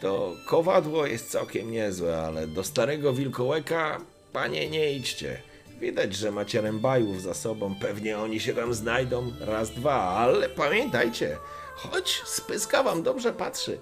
[0.00, 4.00] to kowadło jest całkiem niezłe, ale do starego wilkołeka,
[4.32, 5.42] panie, nie idźcie.
[5.80, 11.36] Widać, że macie rębajów za sobą, pewnie oni się tam znajdą raz, dwa, ale pamiętajcie,
[11.74, 13.78] choć spyska wam dobrze patrzy.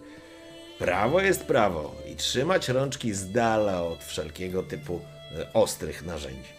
[0.78, 5.00] Prawo jest prawo i trzymać rączki z dala od wszelkiego typu
[5.38, 6.58] e, ostrych narzędzi.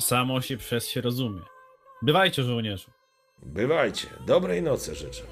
[0.00, 1.40] Samo się przez się rozumie.
[2.02, 2.93] Bywajcie, żołnierzu.
[3.44, 5.22] Bywajcie, dobrej nocy życzę.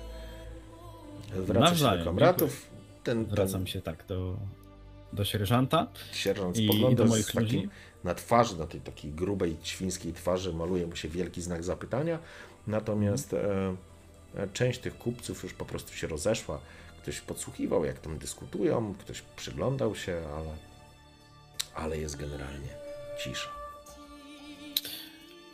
[1.36, 2.66] Wracasz Nawzajem, do komratów.
[3.04, 4.36] Ten, Wracam ten się tak do,
[5.12, 5.86] do sierżanta.
[6.12, 7.68] sierżant spogląda i do z moich takim, ludzi.
[8.04, 12.18] na twarzy, na tej takiej grubej, świńskiej twarzy maluje mu się wielki znak zapytania,
[12.66, 13.76] natomiast e,
[14.36, 16.60] e, część tych kupców już po prostu się rozeszła.
[17.02, 20.48] Ktoś podsłuchiwał, jak tam dyskutują, ktoś przyglądał się, ale
[21.74, 22.68] ale jest generalnie
[23.18, 23.48] cisza.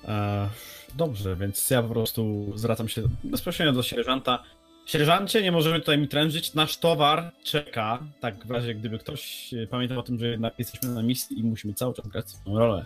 [0.04, 0.48] E,
[0.94, 4.44] dobrze, więc ja po prostu zwracam się bezpośrednio do sierżanta.
[4.86, 6.54] Sierżancie, nie możemy tutaj mi trężyć.
[6.54, 7.98] Nasz towar czeka.
[8.20, 11.44] Tak, w razie gdyby ktoś e, pamiętał o tym, że jednak jesteśmy na misji i
[11.44, 12.84] musimy cały czas grać swoją rolę.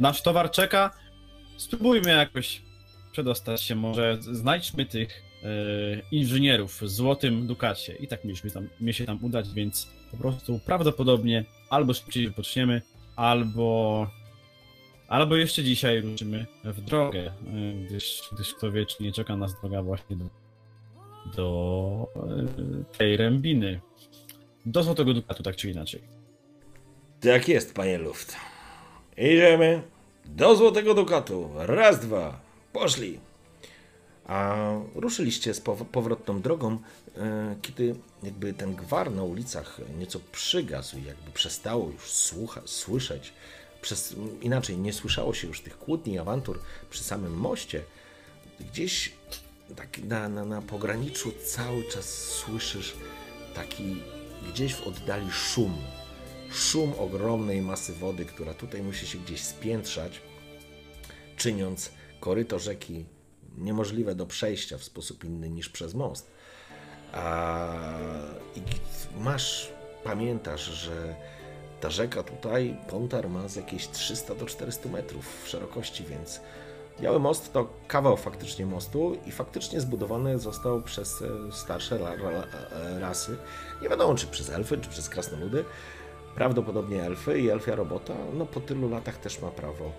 [0.00, 0.90] Nasz towar czeka.
[1.56, 2.62] Spróbujmy jakoś
[3.12, 3.74] przedostać się.
[3.74, 5.48] Może znajdźmy tych e,
[6.12, 7.94] inżynierów w Złotym Dukacie.
[7.94, 12.82] I tak mieliśmy tam, mnie się tam udać, więc po prostu prawdopodobnie albo szybciej wypoczniemy,
[13.16, 14.06] albo
[15.08, 17.32] Albo jeszcze dzisiaj ruszymy w drogę, e,
[17.86, 20.24] gdyż, gdyż kto wie, czy nie czeka nas droga właśnie do,
[21.36, 23.80] do e, tej rębiny.
[24.66, 26.02] Do Złotego Dukatu, tak czy inaczej.
[27.20, 28.36] Tak jest, panie Luft.
[29.16, 29.82] Idziemy
[30.24, 31.50] do Złotego Dukatu.
[31.56, 32.40] Raz, dwa.
[32.72, 33.20] Poszli.
[34.26, 35.60] A ruszyliście z
[35.92, 36.78] powrotną drogą,
[37.16, 43.32] e, kiedy jakby ten gwar na ulicach nieco przygasł i jakby przestało już słucha, słyszeć
[43.82, 46.60] przez, inaczej nie słyszało się już tych kłótni awantur
[46.90, 47.82] przy samym moście.
[48.60, 49.12] Gdzieś
[49.76, 52.96] tak na, na, na pograniczu cały czas słyszysz
[53.54, 53.96] taki
[54.48, 55.76] gdzieś w oddali szum.
[56.52, 60.20] Szum ogromnej masy wody, która tutaj musi się gdzieś spiętrzać,
[61.36, 63.04] czyniąc koryto rzeki
[63.58, 66.30] niemożliwe do przejścia w sposób inny niż przez most.
[67.12, 67.74] A,
[68.56, 68.60] I
[69.20, 69.72] masz,
[70.04, 71.16] pamiętasz, że
[71.80, 76.40] ta rzeka tutaj, Pontar, ma z jakieś 300 do 400 metrów szerokości, więc
[77.00, 83.36] Biały Most to kawał faktycznie mostu i faktycznie zbudowany został przez e, starsze e, rasy.
[83.82, 85.64] Nie wiadomo, czy przez elfy, czy przez krasnoludy.
[86.34, 89.92] Prawdopodobnie elfy i elfia robota, no po tylu latach też ma prawo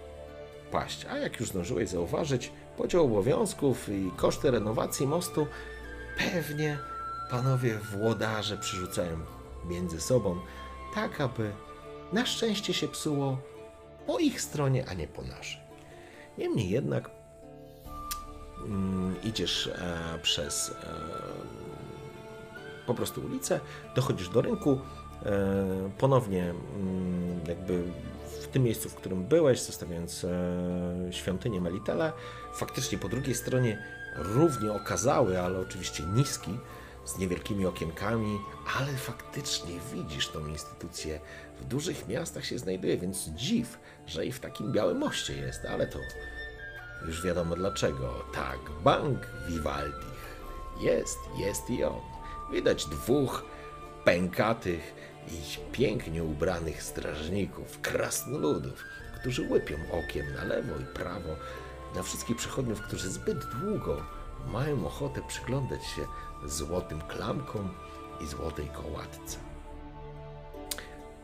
[0.71, 1.05] paść.
[1.05, 5.47] A jak już zdążyłeś zauważyć, podział obowiązków i koszty renowacji mostu
[6.17, 6.77] pewnie
[7.31, 9.17] panowie włodarze przyrzucają
[9.65, 10.39] między sobą,
[10.95, 11.51] tak aby
[12.13, 13.37] na szczęście się psuło
[14.07, 15.61] po ich stronie, a nie po naszej.
[16.37, 17.09] Niemniej jednak
[18.65, 20.73] mm, idziesz e, przez e,
[22.87, 23.59] po prostu ulicę,
[23.95, 24.79] dochodzisz do rynku,
[25.25, 27.83] e, ponownie mm, jakby
[28.41, 30.29] w tym miejscu, w którym byłeś, zostawiając e,
[31.11, 32.11] świątynię Melitele,
[32.53, 33.83] faktycznie po drugiej stronie
[34.15, 36.51] równie okazały, ale oczywiście niski,
[37.05, 38.39] z niewielkimi okienkami,
[38.77, 41.19] ale faktycznie widzisz tą instytucję.
[41.59, 45.87] W dużych miastach się znajduje, więc dziw, że i w takim białym moście jest, ale
[45.87, 45.99] to
[47.05, 48.25] już wiadomo dlaczego.
[48.33, 50.19] Tak, bank Vivaldich.
[50.81, 52.01] Jest, jest i on.
[52.51, 53.45] Widać dwóch
[54.05, 54.93] pękatych
[55.27, 58.83] i pięknie ubranych strażników, krasnoludów,
[59.19, 61.35] którzy łypią okiem na lewo i prawo
[61.95, 64.01] na wszystkich przechodniów, którzy zbyt długo
[64.47, 66.01] mają ochotę przyglądać się
[66.45, 67.69] złotym klamkom
[68.23, 69.48] i złotej kołatce.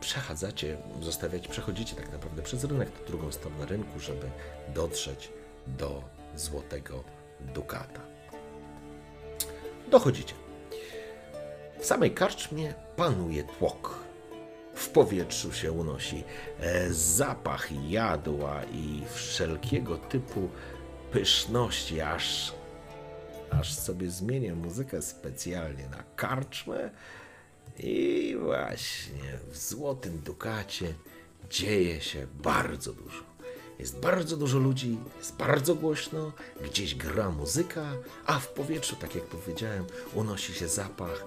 [0.00, 4.30] Przechadzacie, zostawiacie, przechodzicie tak naprawdę przez rynek, do drugą stronę rynku, żeby
[4.74, 5.32] dotrzeć
[5.66, 6.02] do
[6.36, 7.04] złotego
[7.54, 8.00] dukata.
[9.90, 10.34] Dochodzicie.
[11.80, 14.06] W samej karczmie panuje tłok.
[14.74, 16.24] W powietrzu się unosi
[16.60, 20.48] e, zapach jadła i wszelkiego typu
[21.12, 22.52] pyszności, aż
[23.50, 26.90] aż sobie zmienię muzykę specjalnie na karczmę
[27.78, 30.94] i właśnie w Złotym Dukacie
[31.50, 33.22] dzieje się bardzo dużo.
[33.78, 36.32] Jest bardzo dużo ludzi, jest bardzo głośno,
[36.64, 37.92] gdzieś gra muzyka,
[38.26, 41.24] a w powietrzu, tak jak powiedziałem, unosi się zapach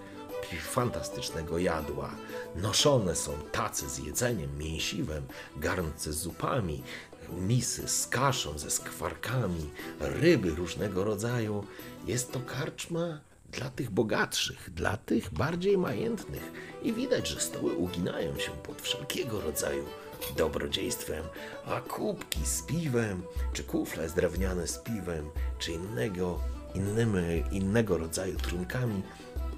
[0.57, 2.15] fantastycznego jadła.
[2.55, 5.23] Noszone są tacy z jedzeniem, mięsiwem,
[5.57, 6.83] garnce z zupami,
[7.31, 9.69] misy z kaszą, ze skwarkami,
[9.99, 11.65] ryby różnego rodzaju.
[12.07, 13.19] Jest to karczma
[13.51, 16.51] dla tych bogatszych, dla tych bardziej majętnych
[16.83, 19.85] i widać, że stoły uginają się pod wszelkiego rodzaju
[20.37, 21.23] dobrodziejstwem,
[21.65, 23.23] a kubki z piwem,
[23.53, 25.29] czy kufle drewniane z piwem,
[25.59, 26.39] czy innego,
[26.75, 29.03] innymi, innego rodzaju trunkami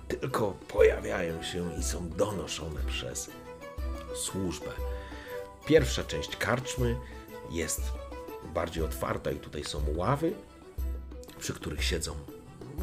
[0.07, 3.29] tylko pojawiają się i są donoszone przez
[4.15, 4.71] służbę.
[5.65, 6.95] Pierwsza część karczmy
[7.51, 7.81] jest
[8.53, 10.33] bardziej otwarta i tutaj są ławy,
[11.39, 12.15] przy których siedzą.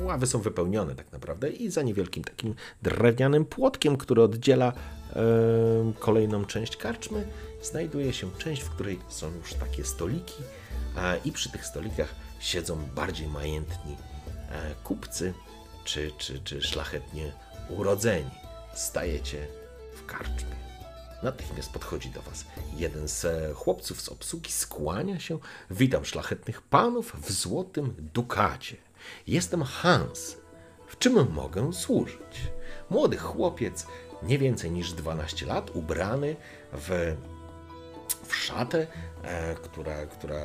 [0.00, 5.22] Ławy są wypełnione tak naprawdę i za niewielkim takim drewnianym płotkiem, który oddziela e,
[5.98, 7.26] kolejną część karczmy,
[7.62, 10.42] znajduje się część, w której są już takie stoliki
[10.96, 13.96] a, i przy tych stolikach siedzą bardziej majętni
[14.50, 15.34] e, kupcy
[15.84, 17.32] czy, czy, czy szlachetnie
[17.68, 18.30] urodzeni.
[18.74, 19.46] Stajecie
[19.94, 20.58] w karczmie.
[21.22, 22.44] Natychmiast podchodzi do was
[22.76, 25.38] jeden z e, chłopców z obsługi, skłania się.
[25.70, 28.76] Witam szlachetnych panów w złotym dukacie.
[29.26, 30.36] Jestem Hans.
[30.86, 32.50] W czym mogę służyć?
[32.90, 33.86] Młody chłopiec,
[34.22, 36.36] nie więcej niż 12 lat, ubrany
[36.72, 37.16] w
[38.28, 38.86] w szatę,
[39.22, 40.40] e, która, która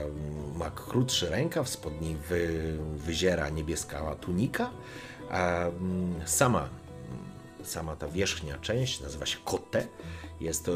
[0.55, 4.69] ma krótszy rękaw, spod niej wy, wyziera niebieska tunika.
[6.25, 6.69] Sama,
[7.63, 9.87] sama ta wierzchnia część nazywa się kote.
[10.39, 10.71] Jest,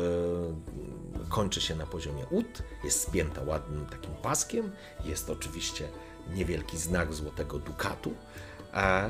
[1.29, 4.71] kończy się na poziomie ud, jest spięta ładnym takim paskiem.
[5.05, 5.89] Jest oczywiście
[6.33, 8.13] niewielki znak złotego dukatu.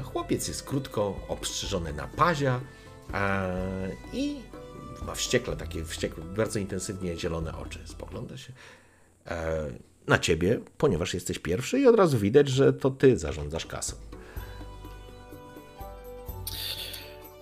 [0.03, 2.61] Chłopiec jest krótko obstrzyżony na pazia
[4.13, 4.35] i
[5.05, 7.79] ma wściekle, takie wściekłe, bardzo intensywnie zielone oczy.
[7.85, 8.53] Spogląda się
[9.27, 9.65] e,
[10.07, 13.95] na ciebie, ponieważ jesteś pierwszy i od razu widać, że to ty zarządzasz kasą.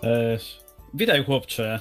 [0.04, 0.38] E,
[0.94, 1.80] witaj, chłopcze.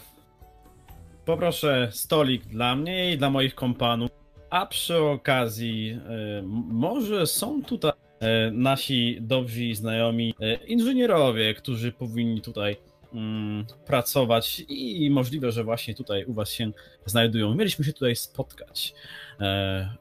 [1.24, 4.23] Poproszę stolik dla mnie i dla moich kompanów.
[4.54, 12.40] A przy okazji, e, może są tutaj e, nasi dobrzy znajomi e, inżynierowie, którzy powinni
[12.40, 12.76] tutaj
[13.14, 16.70] mm, pracować i możliwe, że właśnie tutaj u Was się
[17.06, 17.54] znajdują.
[17.54, 18.94] Mieliśmy się tutaj spotkać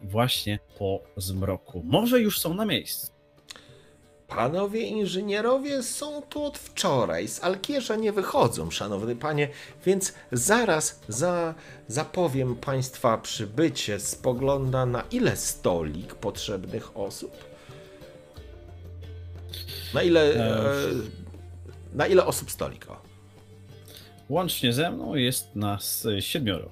[0.02, 1.82] właśnie po zmroku.
[1.86, 3.13] Może już są na miejscu.
[4.36, 7.28] Panowie inżynierowie są tu od wczoraj.
[7.28, 9.50] Z Alkierza nie wychodzą, szanowny panie,
[9.86, 11.54] więc zaraz za,
[11.88, 14.00] zapowiem państwa przybycie.
[14.00, 17.32] Spogląda na ile stolik potrzebnych osób?
[19.94, 20.66] Na ile, e,
[21.94, 22.90] na ile osób stolik?
[22.90, 23.02] O.
[24.30, 26.70] Łącznie ze mną jest nas siedmioro.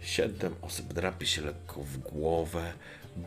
[0.00, 2.72] Siedem osób drapie się lekko w głowę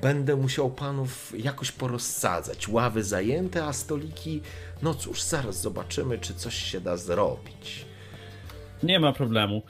[0.02, 2.68] będę musiał panów jakoś porozsadzać.
[2.68, 4.42] Ławy zajęte, a stoliki,
[4.82, 7.86] no cóż, zaraz zobaczymy, czy coś się da zrobić.
[8.84, 9.62] Nie ma problemu.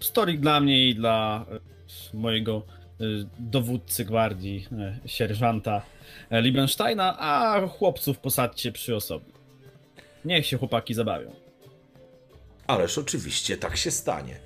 [0.00, 2.62] Stolik dla mnie i dla e, mojego
[3.00, 3.04] e,
[3.38, 5.82] dowódcy gwardii, e, sierżanta
[6.30, 9.32] Liebensteina, a chłopców posadźcie przy osobie.
[10.24, 11.32] Niech się chłopaki zabawią.
[12.66, 14.40] Ależ oczywiście tak się stanie.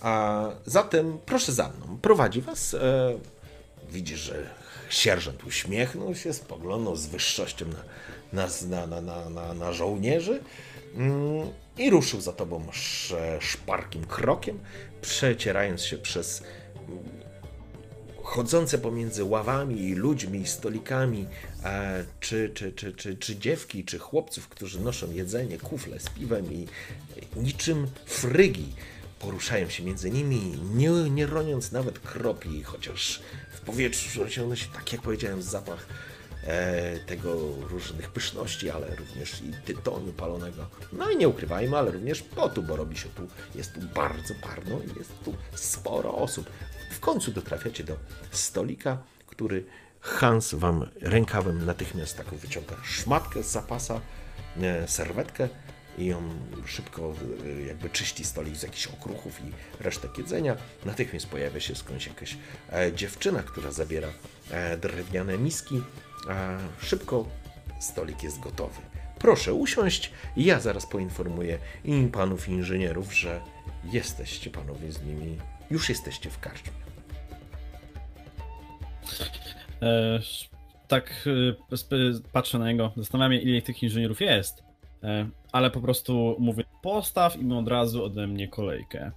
[0.00, 1.98] A zatem proszę za mną.
[2.02, 2.74] Prowadzi was.
[2.74, 3.18] E,
[3.90, 4.59] widzisz, że
[4.90, 7.66] Sierżant uśmiechnął się, spoglądał z wyższością
[8.32, 10.40] na, na, na, na, na, na żołnierzy
[10.96, 12.66] mm, i ruszył za tobą
[13.40, 14.58] szparkim krokiem,
[15.02, 16.42] przecierając się przez
[16.88, 17.30] mm,
[18.30, 21.26] chodzące pomiędzy ławami i ludźmi i stolikami,
[22.20, 26.66] czy, czy, czy, czy, czy dziewki, czy chłopców, którzy noszą jedzenie, kufle z piwem i
[27.36, 28.72] niczym frygi.
[29.18, 33.22] Poruszają się między nimi, nie, nie roniąc nawet kropli, chociaż
[33.66, 35.86] powietrzu rozciąga się, tak jak powiedziałem, zapach
[36.46, 37.36] e, tego
[37.70, 40.66] różnych pyszności, ale również i tytoniu palonego.
[40.92, 44.80] No i nie ukrywajmy, ale również potu, bo robi się tu, jest tu bardzo parno
[44.80, 46.50] i jest tu sporo osób.
[46.90, 47.96] W końcu dotrafiacie do
[48.30, 49.64] stolika, który
[50.00, 54.00] Hans wam rękawem natychmiast taką wyciąga szmatkę z zapasa,
[54.62, 55.48] e, serwetkę
[55.98, 56.30] i on
[56.66, 57.14] szybko
[57.46, 60.56] e, jakby czyści stolik z jakichś okruchów i resztek jedzenia.
[60.84, 62.36] Natychmiast pojawia się skądś jakaś
[62.72, 64.08] e, dziewczyna, która zabiera
[64.50, 65.82] e, drewniane miski.
[66.82, 67.26] Szybko
[67.80, 68.80] stolik jest gotowy.
[69.18, 73.40] Proszę usiąść ja zaraz poinformuję i panów inżynierów, że
[73.84, 75.38] jesteście panowie z nimi,
[75.70, 76.72] już jesteście w karczmie.
[79.82, 80.20] E,
[80.88, 81.28] tak
[82.32, 84.69] patrzę na niego, zastanawiam się, ile tych inżynierów jest.
[85.02, 89.12] E, ale po prostu mówię, postaw im od razu ode mnie kolejkę.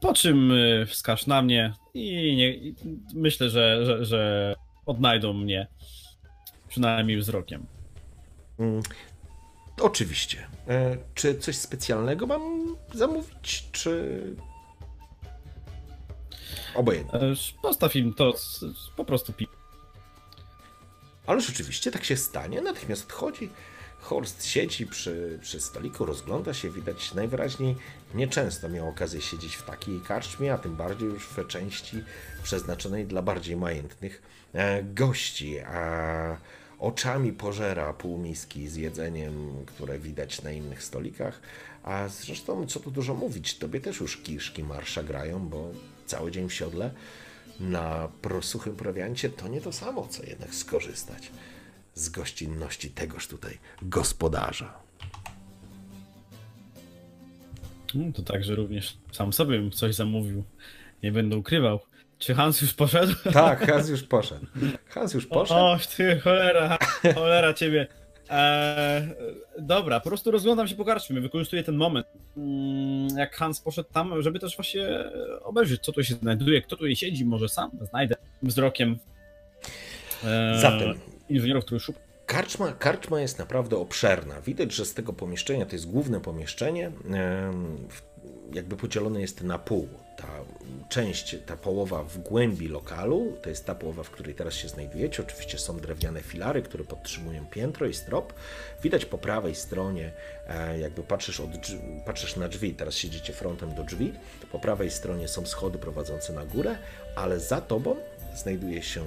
[0.00, 2.74] Po czym e, wskaż na mnie i, nie, i
[3.14, 4.54] myślę, że, że, że,
[4.86, 5.66] odnajdą mnie
[6.68, 7.66] przynajmniej wzrokiem.
[8.58, 8.82] Mm,
[9.80, 10.46] oczywiście.
[10.68, 14.22] E, czy coś specjalnego mam zamówić, czy
[16.74, 17.20] obojętnie?
[17.20, 18.34] E, postaw im to
[18.96, 19.46] po prostu pi.
[21.26, 22.60] Ależ oczywiście tak się stanie.
[22.60, 23.50] Natychmiast odchodzi
[24.00, 27.76] Horst siedzi przy, przy stoliku, rozgląda się, widać najwyraźniej
[28.14, 31.96] nieczęsto miał okazję siedzieć w takiej karczmie, a tym bardziej już w części
[32.42, 34.22] przeznaczonej dla bardziej majętnych
[34.52, 36.36] e, gości, a
[36.78, 41.40] oczami pożera półmiski z jedzeniem, które widać na innych stolikach,
[41.82, 45.70] a zresztą co tu dużo mówić, tobie też już kiszki marsza grają, bo
[46.06, 46.90] cały dzień w siodle.
[47.60, 51.30] Na prosuchym prowiancie to nie to samo, co jednak skorzystać
[51.98, 54.78] z gościnności tegoż tutaj gospodarza.
[57.94, 60.44] No, to także również sam sobie bym coś zamówił.
[61.02, 61.80] Nie będę ukrywał.
[62.18, 63.12] Czy Hans już poszedł?
[63.32, 64.46] Tak, Hans już poszedł.
[64.88, 65.60] Hans już poszedł.
[65.60, 66.78] O, ty, cholera,
[67.14, 67.86] cholera ciebie.
[68.30, 69.08] Eee,
[69.58, 74.22] dobra, po prostu rozglądam się po karczmie, wykorzystuję ten moment, mm, jak Hans poszedł tam,
[74.22, 74.88] żeby też właśnie
[75.42, 78.98] obejrzeć, co tu się znajduje, kto tu siedzi, może sam znajdę wzrokiem
[80.24, 82.08] eee, Zatem inżynierów, szukają.
[82.28, 84.40] Karczma, karczma jest naprawdę obszerna.
[84.40, 86.92] Widać, że z tego pomieszczenia, to jest główne pomieszczenie,
[88.52, 89.88] jakby podzielone jest na pół.
[90.16, 90.28] Ta
[90.88, 95.22] część, ta połowa w głębi lokalu, to jest ta połowa, w której teraz się znajdujecie.
[95.22, 98.32] Oczywiście są drewniane filary, które podtrzymują piętro i strop.
[98.82, 100.12] Widać po prawej stronie,
[100.46, 101.50] e, jakby patrzysz, od,
[102.06, 104.12] patrzysz na drzwi, teraz siedzicie frontem do drzwi.
[104.52, 106.78] Po prawej stronie są schody prowadzące na górę,
[107.16, 107.96] ale za tobą
[108.34, 109.04] znajduje się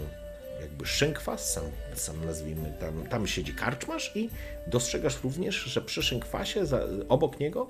[0.62, 1.64] jakby szynkwas, sam,
[1.95, 4.30] sam nazwijmy, tam, tam siedzi karczmasz i
[4.68, 7.68] dostrzegasz również, że przy szynkwasie, za, obok niego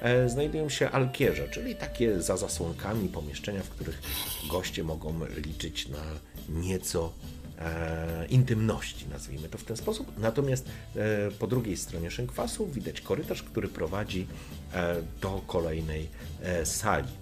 [0.00, 4.02] e, znajdują się alkierze, czyli takie za zasłonkami pomieszczenia, w których
[4.50, 5.14] goście mogą
[5.46, 6.02] liczyć na
[6.48, 7.12] nieco
[7.58, 10.12] e, intymności, nazwijmy to w ten sposób.
[10.18, 10.66] Natomiast
[10.96, 14.26] e, po drugiej stronie szynkwasu widać korytarz, który prowadzi
[14.74, 16.08] e, do kolejnej
[16.42, 17.21] e, sali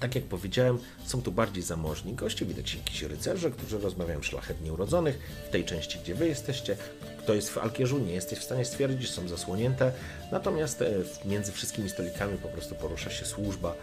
[0.00, 5.18] tak jak powiedziałem, są tu bardziej zamożni goście, widać jakiś rycerze, którzy rozmawiają szlachetnie urodzonych.
[5.48, 6.76] W tej części, gdzie wy jesteście,
[7.18, 9.92] kto jest w Alkierzu, nie jesteś w stanie stwierdzić, są zasłonięte.
[10.32, 10.92] Natomiast e,
[11.24, 13.74] między wszystkimi stolikami po prostu porusza się służba,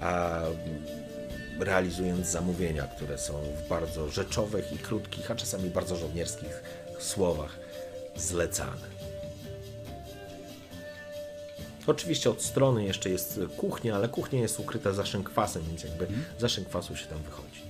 [0.00, 0.40] a
[1.60, 6.62] realizując zamówienia, które są w bardzo rzeczowych i krótkich, a czasami bardzo żołnierskich
[6.98, 7.58] słowach
[8.16, 8.91] zlecane.
[11.86, 16.24] Oczywiście od strony jeszcze jest kuchnia, ale kuchnia jest ukryta za szynkwasem, więc jakby mm.
[16.38, 17.62] za szynkwasu się tam wychodzi.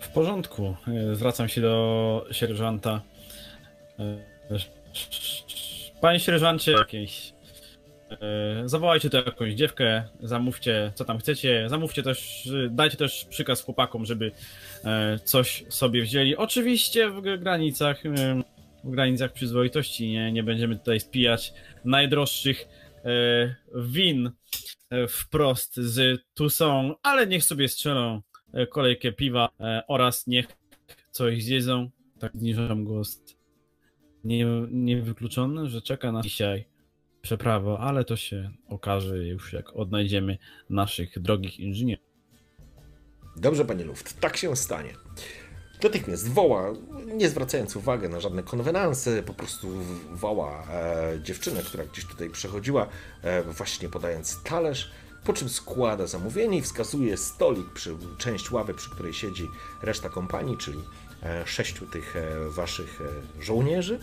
[0.00, 0.76] W porządku.
[0.88, 3.00] E, zwracam się do sierżanta.
[3.98, 4.18] E,
[6.00, 7.32] panie sierżancie, jakieś.
[8.10, 14.06] E, zawołajcie tu jakąś dziewkę, zamówcie co tam chcecie, zamówcie też, dajcie też przykaz chłopakom,
[14.06, 14.32] żeby
[15.24, 16.36] coś sobie wzięli.
[16.36, 18.02] Oczywiście w granicach
[18.84, 20.10] w granicach przyzwoitości.
[20.10, 21.52] Nie, nie będziemy tutaj spijać
[21.84, 22.68] najdroższych
[23.04, 24.30] e, win
[24.90, 28.22] e, wprost z tu są, ale niech sobie strzelą
[28.52, 30.46] e, kolejkę piwa e, oraz niech
[31.10, 31.90] coś zjedzą.
[32.18, 33.22] Tak zniżam głos.
[34.24, 34.46] Nie,
[35.68, 36.64] że czeka nas dzisiaj
[37.22, 40.38] przeprawa, ale to się okaże już jak odnajdziemy
[40.70, 42.04] naszych drogich inżynierów.
[43.36, 44.94] Dobrze, panie Luft, tak się stanie.
[45.82, 46.72] Natychmiast woła,
[47.14, 49.68] nie zwracając uwagi na żadne konwenanse, po prostu
[50.10, 52.86] woła e, dziewczynę, która gdzieś tutaj przechodziła,
[53.22, 54.90] e, właśnie podając talerz,
[55.24, 59.48] po czym składa zamówienie i wskazuje stolik, przy, część ławy, przy której siedzi
[59.82, 60.78] reszta kompanii, czyli
[61.22, 63.98] e, sześciu tych e, waszych e, żołnierzy,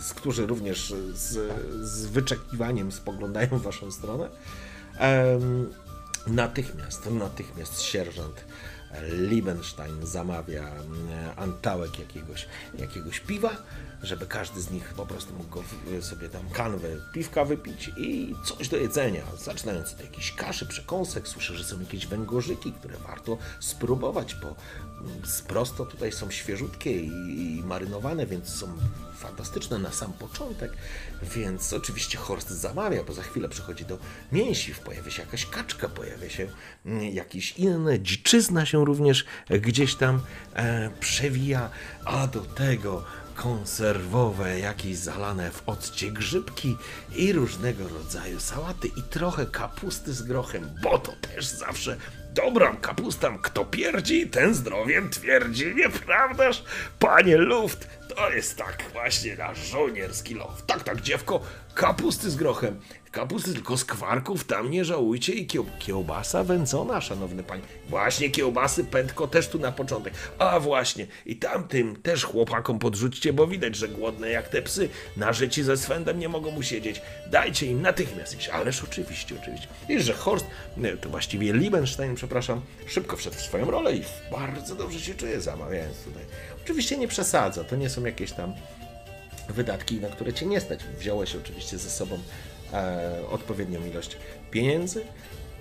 [0.00, 1.38] z którzy również z,
[1.86, 4.28] z wyczekiwaniem spoglądają w waszą stronę.
[6.26, 8.44] natychmiast, natychmiast sierżant
[9.00, 12.46] Liebenstein zamawia mm, antałek jakiegoś,
[12.78, 13.50] jakiegoś piwa,
[14.02, 15.62] żeby każdy z nich po prostu mógł
[16.00, 19.22] sobie tam kanwę piwka wypić i coś do jedzenia.
[19.38, 25.22] Zaczynając od jakiejś kaszy, przekąsek, słyszę, że są jakieś węgorzyki, które warto spróbować, bo mm,
[25.48, 28.78] prosto tutaj są świeżutkie i marynowane, więc są
[29.22, 30.72] fantastyczne na sam początek,
[31.22, 33.98] więc oczywiście Horst zamawia, bo za chwilę przychodzi do
[34.32, 36.48] mięsiw, pojawia się jakaś kaczka, pojawia się
[36.86, 40.20] mm, jakiś inny, dziczyzna się również gdzieś tam
[40.54, 41.70] e, przewija,
[42.04, 43.04] a do tego
[43.34, 46.76] konserwowe, jakieś zalane w occie grzybki
[47.16, 51.96] i różnego rodzaju sałaty i trochę kapusty z grochem, bo to też zawsze
[52.34, 53.38] dobra kapusta.
[53.42, 56.64] Kto pierdzi, ten zdrowiem twierdzi, nieprawdaż?
[56.98, 60.62] Panie Luft, to jest tak właśnie nasz żołnierski love.
[60.66, 61.40] Tak, tak, dziewko,
[61.74, 62.80] kapusty z grochem.
[63.12, 67.62] Kapusty tylko z kwarków, tam nie żałujcie i kieł, kiełbasa wędzona, szanowny panie.
[67.88, 70.14] Właśnie kiełbasy pętko też tu na początek.
[70.38, 74.88] A właśnie, i tamtym też chłopakom podrzućcie, bo widać, że głodne jak te psy.
[75.16, 77.02] Na życi ze swędem nie mogą mu siedzieć.
[77.30, 78.48] Dajcie im natychmiast iść.
[78.48, 79.68] Ależ oczywiście, oczywiście.
[79.88, 80.46] I że Horst,
[81.00, 85.98] to właściwie Liebenstein, przepraszam, szybko wszedł w swoją rolę i bardzo dobrze się czuje zamawiając
[85.98, 86.22] tutaj.
[86.64, 88.52] Oczywiście nie przesadza, to nie są jakieś tam
[89.48, 90.80] wydatki, na które cię nie stać.
[90.98, 92.18] Wziąłeś oczywiście ze sobą
[93.30, 94.16] odpowiednią ilość
[94.50, 95.04] pieniędzy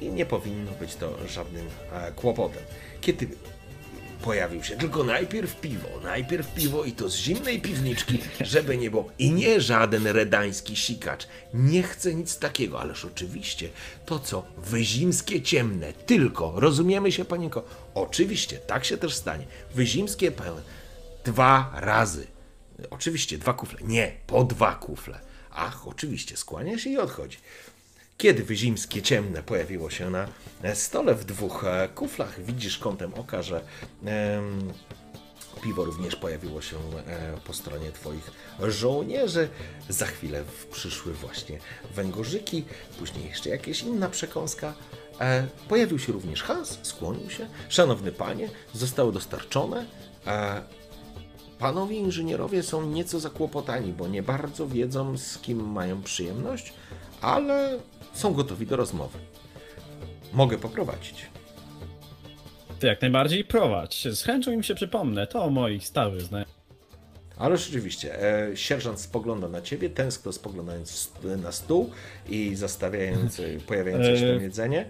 [0.02, 2.64] i nie powinno być to żadnym e, kłopotem.
[3.02, 3.28] Kiedy
[4.22, 4.78] pojawił się.
[4.78, 9.10] Tylko najpierw piwo, najpierw piwo i to z zimnej piwniczki, żeby nie było.
[9.20, 11.28] I nie żaden redański sikacz.
[11.54, 13.70] Nie chcę nic takiego, ależ oczywiście
[14.06, 17.64] to co, wyzimskie ciemne, tylko, rozumiemy się panienko?
[17.94, 19.46] Oczywiście, tak się też stanie.
[19.76, 20.62] Wyzimskie pełne,
[21.26, 22.28] dwa razy.
[22.90, 23.80] Oczywiście, dwa kufle.
[23.84, 25.31] Nie, po dwa kufle.
[25.56, 27.38] Ach, oczywiście, skłania się i odchodzi.
[28.18, 30.28] Kiedy wyzimskie ciemne pojawiło się na
[30.74, 33.62] stole w dwóch e, kuflach, widzisz kątem oka, że
[34.06, 34.74] em,
[35.64, 39.50] piwo również pojawiło się e, po stronie twoich żołnierzy.
[39.90, 41.60] Za chwilę przyszły właśnie
[41.96, 42.64] węgorzyki,
[43.00, 44.74] później jeszcze jakaś inna przekąska.
[45.20, 47.48] E, pojawił się również Hans, skłonił się.
[47.70, 49.86] Szanowny panie, zostało dostarczone.
[51.62, 56.74] Panowie inżynierowie są nieco zakłopotani, bo nie bardzo wiedzą, z kim mają przyjemność,
[57.22, 57.80] ale
[58.14, 59.20] są gotowi do rozmowy.
[60.34, 61.26] Mogę poprowadzić.
[62.80, 64.08] Ty jak najbardziej prowadź.
[64.08, 65.28] Z chęcią im się przypomnę.
[65.28, 66.62] To moich stałych znajomych.
[67.38, 71.92] Ale rzeczywiście, e, sierżant spogląda na ciebie, tęskno spoglądając na stół
[72.30, 74.86] i zastawiając e, pojawiające się tam jedzenie.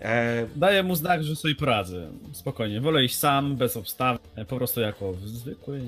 [0.00, 0.46] E...
[0.56, 2.10] Daję mu znak, że sobie poradzę.
[2.32, 4.18] Spokojnie, wolę iść sam, bez obstawy,
[4.48, 5.80] po prostu jako zwykły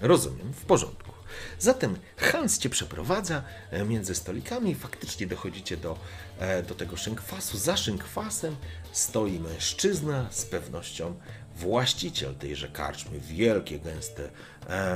[0.00, 1.12] Rozumiem, w porządku.
[1.58, 5.98] Zatem Hans cię przeprowadza e, między stolikami, faktycznie dochodzicie do,
[6.38, 7.58] e, do tego szynkwasu.
[7.58, 8.56] Za szynkwasem
[8.92, 11.14] stoi mężczyzna, z pewnością
[11.56, 14.30] właściciel tejże karczmy, wielkie, gęste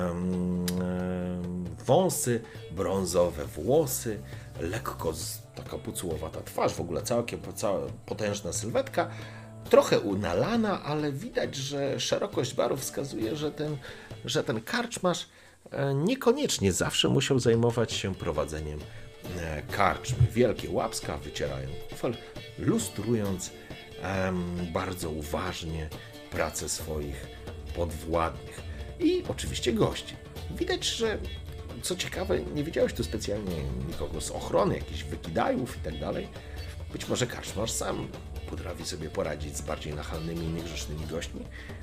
[0.07, 0.67] um,
[1.87, 2.41] wąsy,
[2.71, 4.19] brązowe włosy,
[4.61, 5.13] lekko
[5.55, 9.11] taka pucułowata twarz, w ogóle całkiem, cała potężna sylwetka,
[9.73, 13.77] trochę unalana, ale widać, że szerokość barów wskazuje, że ten,
[14.25, 15.27] że ten karczmarz
[15.71, 18.81] e, niekoniecznie zawsze musiał zajmować się prowadzeniem
[19.39, 20.27] e, karczmy.
[20.33, 22.17] Wielkie łapska wycierają kufel,
[22.59, 23.51] lustrując
[24.73, 25.89] bardzo uważnie
[26.31, 27.27] pracę swoich
[27.77, 28.61] podwładnych
[29.01, 30.17] i oczywiście gości.
[30.51, 31.19] Widać, że
[31.83, 33.57] co ciekawe, nie widziałeś tu specjalnie
[33.89, 36.29] nikogo z ochrony, jakichś wykidajów i tak dalej.
[36.93, 38.09] Być może karczmarz sam
[38.53, 41.41] potrafi sobie poradzić z bardziej nachalnymi i niegrzecznymi gośćmi.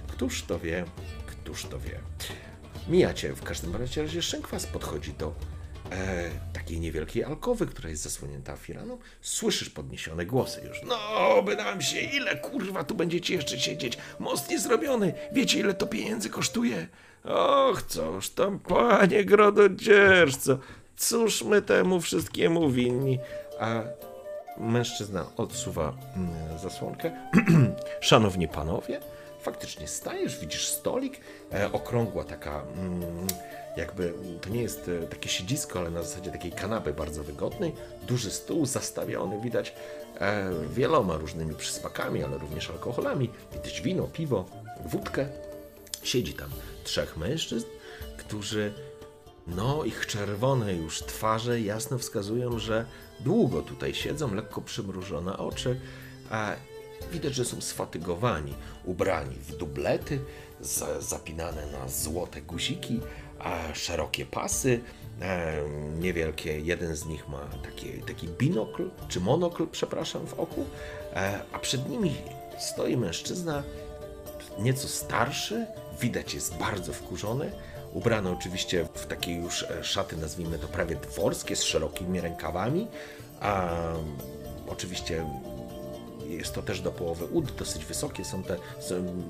[0.08, 0.86] Któż to wie,
[1.28, 2.00] któż to wie.
[2.88, 5.34] Mijacie w każdym razie Szynkwas podchodzi do
[5.92, 10.82] e, takiej niewielkiej alkowy, która jest zasłonięta firaną, słyszysz podniesione głosy już.
[10.88, 13.98] No, by nam się, ile kurwa tu będziecie jeszcze siedzieć?
[14.20, 15.14] Most nie zrobiony.
[15.32, 16.88] Wiecie, ile to pieniędzy kosztuje?
[17.24, 20.60] Och, coż tam, panie grododzierżco,
[20.98, 23.20] cóż my temu wszystkiemu winni?
[23.60, 23.84] A
[24.60, 27.12] mężczyzna odsuwa mm, zasłonkę.
[28.02, 29.00] Szanowni panowie,
[29.42, 31.20] faktycznie stajesz, widzisz stolik,
[31.54, 32.64] e, okrągła taka...
[32.76, 33.28] Mm,
[33.78, 37.74] jakby to nie jest e, takie siedzisko, ale na zasadzie takiej kanapy bardzo wygodnej,
[38.08, 39.74] duży stół zastawiony, widać
[40.20, 44.46] e, wieloma różnymi przysmakami, ale również alkoholami, widać wino, piwo,
[44.86, 45.28] wódkę.
[46.04, 46.50] Siedzi tam
[46.84, 47.68] trzech mężczyzn,
[48.18, 48.74] którzy,
[49.48, 52.86] no ich czerwone już twarze jasno wskazują, że
[53.20, 55.80] długo tutaj siedzą, lekko przymrużone oczy,
[56.30, 56.56] a
[57.12, 58.54] widać, że są sfatygowani,
[58.86, 60.20] ubrani w dublety,
[61.00, 63.00] zapinane na złote guziki,
[63.74, 64.82] szerokie pasy,
[65.22, 65.64] e,
[66.00, 66.60] niewielkie.
[66.60, 70.66] Jeden z nich ma taki, taki binokl, czy monokl, przepraszam, w oku,
[71.14, 72.16] e, a przed nimi
[72.60, 73.64] stoi mężczyzna
[74.60, 75.66] nieco starszy,
[76.02, 77.52] widać jest bardzo wkurzony,
[77.94, 82.88] ubrany oczywiście w takie już e, szaty, nazwijmy to prawie dworskie, z szerokimi rękawami,
[83.40, 83.70] a
[84.68, 85.26] oczywiście
[86.28, 88.58] jest to też do połowy ud, dosyć wysokie są te,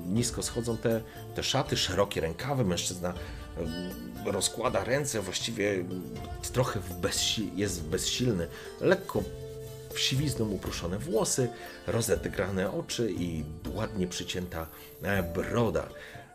[0.06, 1.00] nisko schodzą te,
[1.34, 3.14] te szaty, szerokie rękawy, mężczyzna
[4.24, 5.84] rozkłada ręce, właściwie
[6.52, 8.48] trochę w bezsi jest bezsilny,
[8.80, 9.22] lekko
[9.94, 11.48] siwizną upruszone włosy,
[11.86, 13.44] rozegrane oczy i
[13.74, 14.66] ładnie przycięta
[15.02, 15.88] e, broda.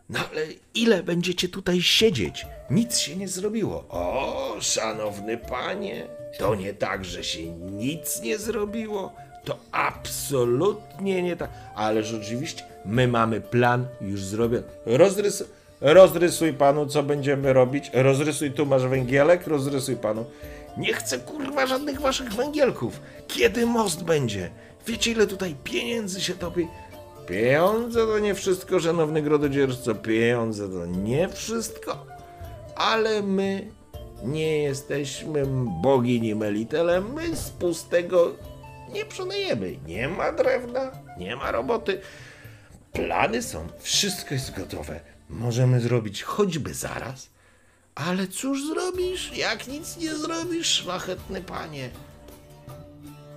[0.10, 0.42] No ale
[0.76, 2.46] ile będziecie tutaj siedzieć?
[2.70, 3.86] Nic się nie zrobiło.
[3.90, 6.08] O, szanowny panie,
[6.40, 9.14] to nie tak, że się nic nie zrobiło.
[9.46, 11.50] To absolutnie nie tak.
[11.76, 14.64] Ale rzeczywiście my mamy plan już zrobiony.
[14.86, 15.44] Rozrys
[15.82, 17.92] rozrysuj panu, co będziemy robić.
[17.94, 20.26] Rozrysuj, tu masz węgielek, rozrysuj panu.
[20.78, 23.00] Nie chcę kurwa żadnych waszych węgielków.
[23.28, 24.50] Kiedy most będzie?
[24.88, 26.68] Wiecie, ile tutaj pieniędzy się topi?
[27.28, 29.96] Pieniądze to nie wszystko, szanowny grododzierżco.
[29.96, 32.06] Pieniądze to nie wszystko.
[32.76, 33.72] Ale my
[34.24, 35.44] nie jesteśmy
[35.82, 37.02] bogini Melitele.
[37.02, 38.36] My z pustego
[38.94, 39.78] nie przenajemy.
[39.88, 42.02] Nie ma drewna, nie ma roboty.
[42.94, 45.00] Plany są, wszystko jest gotowe.
[45.30, 47.30] Możemy zrobić choćby zaraz.
[47.96, 51.90] Ale cóż zrobisz, jak nic nie zrobisz, szlachetny panie?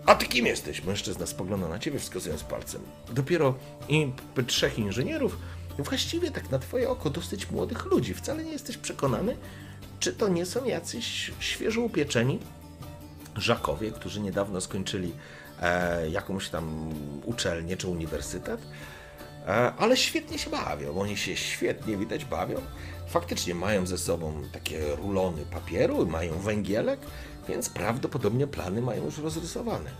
[0.08, 0.84] A ty kim jesteś?
[0.84, 2.82] Mężczyzna spogląda na ciebie, wskazując palcem.
[3.12, 3.54] Dopiero
[3.88, 4.12] i
[4.46, 5.38] trzech inżynierów,
[5.78, 8.14] właściwie tak na twoje oko dosyć młodych ludzi.
[8.14, 9.36] Wcale nie jesteś przekonany,
[10.00, 12.38] czy to nie są jacyś świeżo upieczeni
[13.36, 15.12] żakowie, którzy niedawno skończyli
[15.62, 16.90] e, jakąś tam
[17.24, 18.60] uczelnię czy uniwersytet,
[19.46, 19.48] e,
[19.78, 21.00] ale świetnie się bawią.
[21.00, 22.60] Oni się świetnie widać bawią.
[23.08, 27.00] Faktycznie mają ze sobą takie rulony papieru, mają węgielek,
[27.48, 29.90] więc prawdopodobnie plany mają już rozrysowane.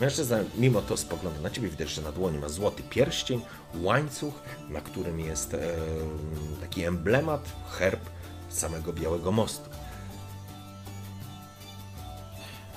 [0.00, 3.40] Mężczyzna mimo to spogląda na ciebie, widać, że na dłoni ma złoty pierścień,
[3.74, 4.34] łańcuch,
[4.68, 5.58] na którym jest e,
[6.60, 8.00] taki emblemat, herb
[8.48, 9.70] samego Białego Mostu.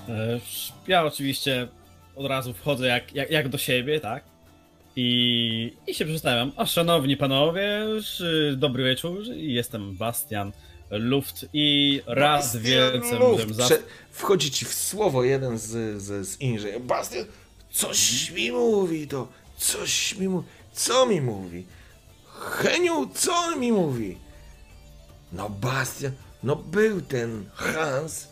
[0.09, 0.39] E,
[0.87, 1.67] ja oczywiście
[2.15, 4.23] od razu wchodzę jak, jak, jak do siebie, tak?
[4.99, 6.51] I, I się przedstawiam.
[6.55, 7.85] A szanowni panowie,
[8.55, 9.23] dobry wieczór.
[9.35, 10.51] Jestem Bastian
[10.91, 13.45] Luft i raz Bastian wielce Luft.
[13.47, 16.85] Prze- wchodzi ci w słowo jeden z, z, z inżynierów.
[16.87, 17.25] Bastian,
[17.71, 19.27] coś mi mówi to,
[19.57, 20.47] coś mi mówi.
[20.73, 21.65] Co mi mówi?
[22.39, 24.17] Heniu, co on mi mówi?
[25.31, 26.11] No Bastian,
[26.43, 28.27] no był ten Hans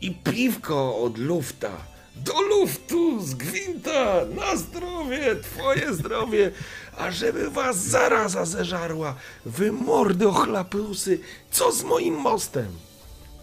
[0.00, 1.93] i piwko od Lufta.
[2.16, 6.50] Do luftu, z gwinta, na zdrowie, twoje zdrowie,
[6.98, 9.14] a żeby was zaraza zeżarła,
[9.46, 11.18] wy mordy ochlapusy,
[11.50, 12.66] co z moim mostem?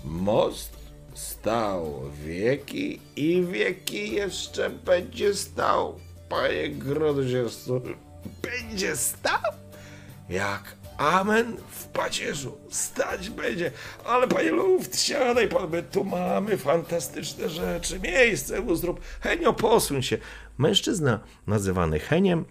[0.04, 0.72] Most
[1.14, 6.00] stał wieki i wieki jeszcze będzie stał,
[6.30, 7.82] panie grodzierstwo,
[8.44, 9.52] będzie stał?
[10.30, 12.58] Jak Amen w pacierzu.
[12.70, 13.72] Stać będzie.
[14.06, 18.00] Ale panie Luft, siadaj pan, my tu mamy fantastyczne rzeczy.
[18.00, 19.02] Miejsce mu zrób.
[19.22, 20.18] Henio, posuń się.
[20.58, 22.46] Mężczyzna nazywany Heniem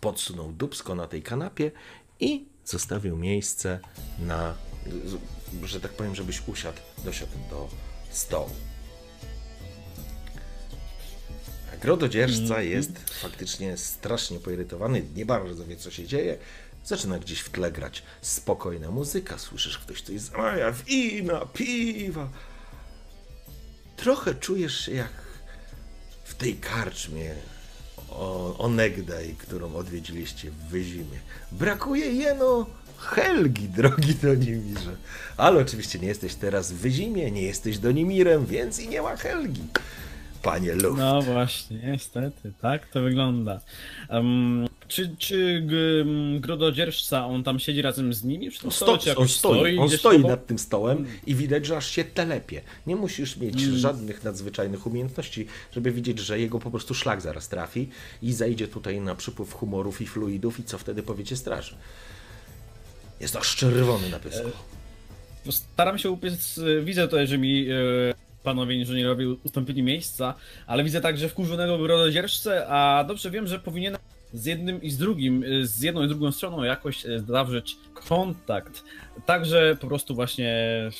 [0.00, 1.70] podsunął dubsko na tej kanapie
[2.20, 3.80] i zostawił miejsce
[4.18, 4.54] na,
[5.64, 7.68] że tak powiem, żebyś usiadł, dosiadł do
[8.10, 8.50] stołu.
[11.82, 12.90] Grododzierżca jest
[13.20, 16.38] faktycznie strasznie poirytowany, nie bardzo wie, co się dzieje.
[16.84, 22.28] Zaczyna gdzieś w tle grać spokojna muzyka, słyszysz, ktoś coś zamawia, wina, piwa.
[23.96, 25.12] Trochę czujesz się jak
[26.24, 27.34] w tej karczmie
[28.10, 31.18] o, onegdaj, którą odwiedziliście w Wyzimie.
[31.52, 32.66] Brakuje jeno
[32.98, 34.96] Helgi, drogi Donimirze.
[35.36, 39.62] Ale oczywiście nie jesteś teraz w Wyzimie, nie jesteś Donimirem, więc i nie ma Helgi
[40.42, 40.98] panie Luft.
[40.98, 43.60] No właśnie, niestety, tak to wygląda.
[44.10, 45.66] Um, czy czy
[46.40, 50.20] grododzierżca, on tam siedzi razem z nimi tym stole, Sto, on stoi, stoi on stoi
[50.20, 52.60] nad tym stołem i widać, że aż się telepie.
[52.86, 53.78] Nie musisz mieć hmm.
[53.78, 57.88] żadnych nadzwyczajnych umiejętności, żeby widzieć, że jego po prostu szlak zaraz trafi
[58.22, 61.74] i zejdzie tutaj na przypływ humorów i fluidów i co wtedy powiecie straży.
[63.20, 64.48] Jest aż czerwony na pysku.
[65.46, 67.74] E, staram się upiec, widzę tutaj, że mi e,
[68.42, 70.34] panowie inżynierowie ustąpili miejsca,
[70.66, 74.00] ale widzę także wkurzonego grododzierżcę, a dobrze wiem, że powinienem
[74.32, 77.76] z jednym i z drugim, y, z jedną i drugą stroną jakoś y, zawrzeć
[78.08, 78.84] kontakt.
[79.26, 80.90] Także po prostu właśnie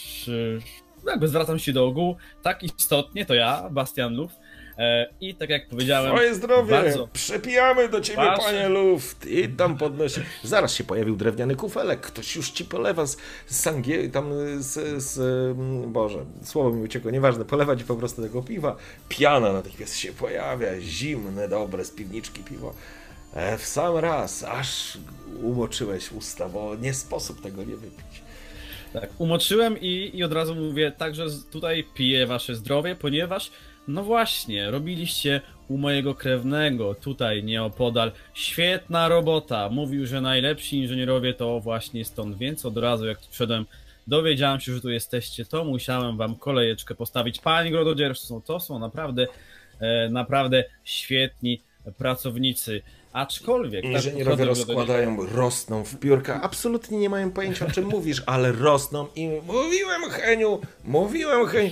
[1.07, 2.17] jakby zwracam się do ogółu.
[2.43, 4.33] Tak istotnie to ja, Bastian Luf,
[4.79, 6.13] E, I tak jak powiedziałem.
[6.13, 6.71] Moje zdrowie!
[6.71, 7.09] Bardzo...
[7.13, 8.43] Przepijamy do ciebie, Wasze...
[8.43, 9.27] panie Luft!
[9.27, 10.21] I tam podnosi.
[10.43, 12.01] Zaraz się pojawił drewniany kufelek.
[12.01, 13.17] Ktoś już ci polewa z,
[13.47, 15.19] z sangie, tam z, z.
[15.59, 17.45] Mm, Boże, słowo mi uciekło, nieważne.
[17.45, 18.77] Polewa ci po prostu tego piwa.
[19.09, 20.81] Piana natychmiast się pojawia.
[20.81, 22.75] Zimne, dobre, z piwniczki piwo.
[23.35, 24.99] E, w sam raz, aż
[25.43, 28.23] umoczyłeś usta, bo nie sposób tego nie wypić.
[28.93, 33.51] Tak, umoczyłem i, i od razu mówię, także tutaj piję wasze zdrowie, ponieważ
[33.89, 38.13] no właśnie, robiliście u mojego krewnego, tutaj nieopodal.
[38.35, 39.69] Świetna robota.
[39.69, 43.67] Mówił, że najlepsi inżynierowie to właśnie stąd, więc od razu jak tu wszedłem,
[44.07, 47.39] dowiedziałem się, że tu jesteście, to musiałem wam kolejeczkę postawić.
[47.39, 49.27] Panie Grododzierżco, to są naprawdę,
[49.81, 51.63] e, naprawdę świetni
[51.99, 52.83] pracownicy.
[53.13, 53.83] Aczkolwiek.
[53.83, 56.43] Tak, inżynierowie tak, rozkładają, rosną w piórka.
[56.43, 61.71] Absolutnie nie mają pojęcia, o czym mówisz, ale rosną i mówiłem, Heniu, mówiłem, Heniu.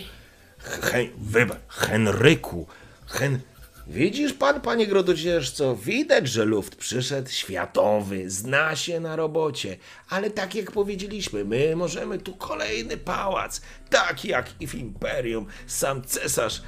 [0.59, 2.67] Hen, wybacz, Henryku,
[3.07, 3.41] Hen...
[3.87, 9.77] Widzisz pan, panie grododzierżco, widać, że luft przyszedł światowy, zna się na robocie,
[10.09, 13.61] ale tak jak powiedzieliśmy, my możemy tu kolejny pałac,
[13.91, 16.63] tak jak i w Imperium, sam cesarz,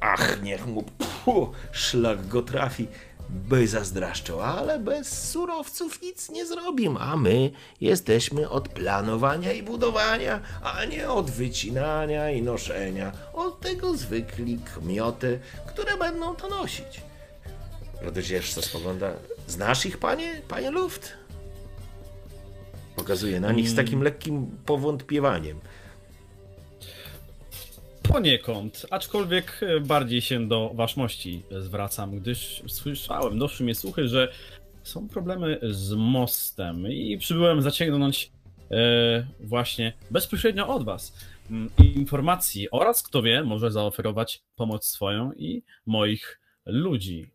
[0.00, 2.86] ach, niech mu pfu, szlak go trafi,
[3.28, 7.50] by zazdraszczał, ale bez surowców nic nie zrobimy, a my
[7.80, 15.40] jesteśmy od planowania i budowania, a nie od wycinania i noszenia, od tego zwykli kmioty,
[15.66, 17.00] które będą to nosić.
[18.02, 19.12] Rododzierżca spogląda,
[19.48, 21.12] znasz ich, panie, panie Luft?
[22.96, 25.60] Pokazuje na nich z takim lekkim powątpiewaniem.
[28.08, 34.32] Poniekąd, aczkolwiek e, bardziej się do waszmości zwracam, gdyż słyszałem, doszły mnie słuchy, że
[34.82, 38.32] są problemy z mostem i przybyłem zaciągnąć
[38.70, 41.16] e, właśnie bezpośrednio od was
[41.50, 47.30] mm, informacji oraz, kto wie, może zaoferować pomoc swoją i moich ludzi.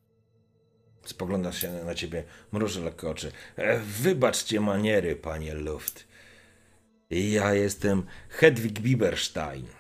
[1.03, 3.31] Spogląda się na ciebie, mruży lekko oczy.
[3.55, 6.07] E, wybaczcie maniery, panie Luft.
[7.09, 9.78] Ja jestem Hedwig Bieberstein.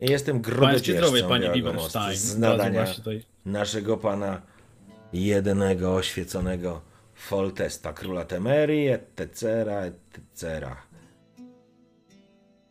[0.00, 2.16] Jestem grododzierżcą panie Biberstein.
[2.16, 2.86] Z nadania
[3.44, 4.42] naszego pana
[5.12, 6.80] jedynego oświeconego
[7.14, 9.64] Foltesta, króla Temerii, etc.,
[10.12, 10.66] etc.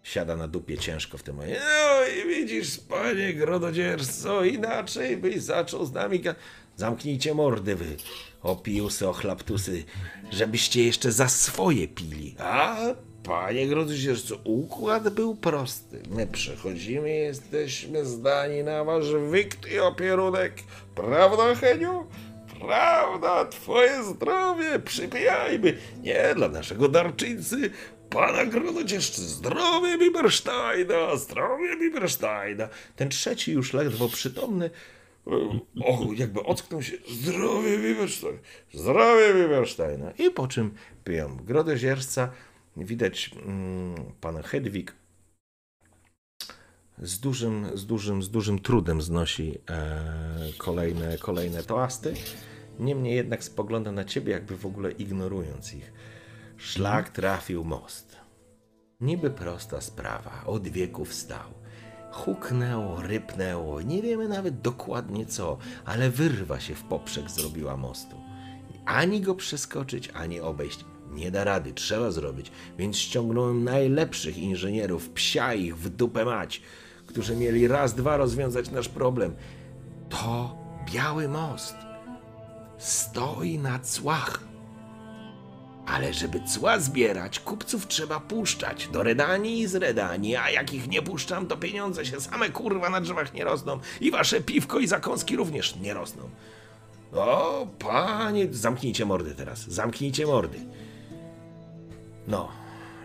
[0.03, 1.59] Siada na dupie ciężko w tym momencie.
[1.59, 6.23] No i widzisz, panie grododzierżco, inaczej byś zaczął z nami...
[6.77, 7.95] Zamknijcie mordy wy,
[8.41, 9.83] opiusy, ochlaptusy,
[10.31, 12.35] żebyście jeszcze za swoje pili.
[12.39, 12.77] A,
[13.25, 16.03] panie Grodzicierzu, układ był prosty.
[16.09, 20.53] My przechodzimy, jesteśmy zdani na wasz wikt i opierunek.
[20.95, 22.05] Prawda, Heniu?
[22.59, 25.77] Prawda, twoje zdrowie, przypijajmy.
[26.03, 27.69] Nie dla naszego darczyńcy,
[28.09, 32.69] pana Grodzicierzu, zdrowie Bibersteina, zdrowie Bibersteina.
[32.95, 34.69] Ten trzeci już ledwo przytomny
[35.85, 38.37] o, jakby ocknął się, zdrowie Biberstein,
[38.73, 40.11] zdrowie Bibersteina.
[40.11, 40.73] I po czym
[41.03, 42.31] piją grodozierca.
[42.77, 44.95] Widać mm, pana Hedwig
[47.01, 52.13] z dużym, z dużym, z dużym trudem znosi e, kolejne, kolejne toasty.
[52.79, 55.93] Niemniej jednak spogląda na ciebie, jakby w ogóle ignorując ich.
[56.57, 58.17] Szlak trafił most.
[59.01, 61.65] Niby prosta sprawa, od wieków stał
[62.15, 68.15] huknęło, rypnęło, nie wiemy nawet dokładnie co, ale wyrwa się w poprzek zrobiła mostu.
[68.85, 70.85] Ani go przeskoczyć, ani obejść.
[71.15, 76.61] Nie da rady, trzeba zrobić, więc ściągnąłem najlepszych inżynierów, psia ich w dupę mać,
[77.07, 79.35] którzy mieli raz, dwa rozwiązać nasz problem.
[80.09, 80.57] To
[80.93, 81.75] biały most.
[82.77, 84.39] Stoi na cłach.
[85.85, 90.87] Ale żeby cła zbierać, kupców trzeba puszczać do Redanii i z Redanii, a jak ich
[90.87, 94.87] nie puszczam, to pieniądze się same kurwa na drzewach nie rosną i wasze piwko i
[94.87, 96.29] zakąski również nie rosną.
[97.13, 100.59] O, panie, zamknijcie mordy teraz, zamknijcie mordy.
[102.27, 102.51] No,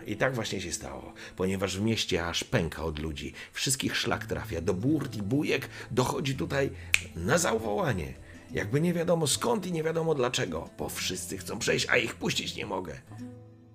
[0.07, 4.61] i tak właśnie się stało, ponieważ w mieście aż pęka od ludzi, wszystkich szlak trafia,
[4.61, 6.69] do burt i bujek dochodzi tutaj
[7.15, 8.13] na zawołanie.
[8.51, 12.55] Jakby nie wiadomo skąd i nie wiadomo dlaczego, bo wszyscy chcą przejść, a ich puścić
[12.55, 13.01] nie mogę.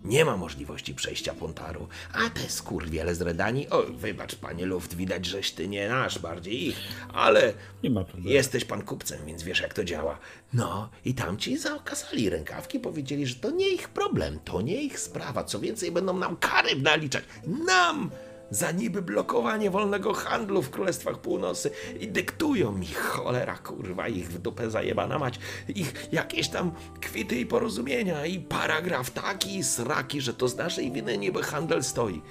[0.07, 5.27] Nie ma możliwości przejścia Pontaru, a te skurwiele z Redanii, o wybacz panie Luft, widać,
[5.27, 6.77] żeś ty nie nasz, bardziej ich,
[7.13, 7.53] ale
[7.83, 8.31] Nie ma problemu.
[8.35, 10.19] jesteś pan kupcem, więc wiesz jak to działa.
[10.53, 15.45] No i tamci zaokasali rękawki, powiedzieli, że to nie ich problem, to nie ich sprawa,
[15.45, 17.25] co więcej będą nam kary naliczać,
[17.67, 18.11] nam!
[18.51, 21.71] Za niby blokowanie wolnego handlu w Królestwach Północy
[22.01, 27.47] i dyktują mi, cholera kurwa, ich w dupę zajebana mać, ich jakieś tam kwity i
[27.47, 32.23] porozumienia i paragraf taki i sraki, że to z naszej winy niby handel stoi.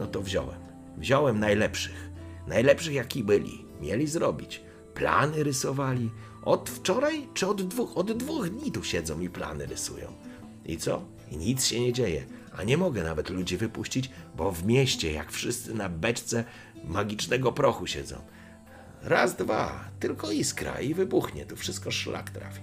[0.00, 0.60] No to wziąłem.
[0.96, 2.10] Wziąłem najlepszych.
[2.46, 3.64] Najlepszych jaki byli.
[3.80, 4.62] Mieli zrobić.
[4.94, 6.10] Plany rysowali.
[6.44, 7.96] Od wczoraj czy od dwóch?
[7.96, 10.12] Od dwóch dni tu siedzą i plany rysują.
[10.66, 11.02] I co?
[11.30, 12.26] I nic się nie dzieje.
[12.56, 16.44] A nie mogę nawet ludzi wypuścić, bo w mieście, jak wszyscy na beczce
[16.84, 18.16] magicznego prochu siedzą.
[19.02, 22.62] Raz, dwa, tylko iskra i wybuchnie, tu wszystko szlak trafi.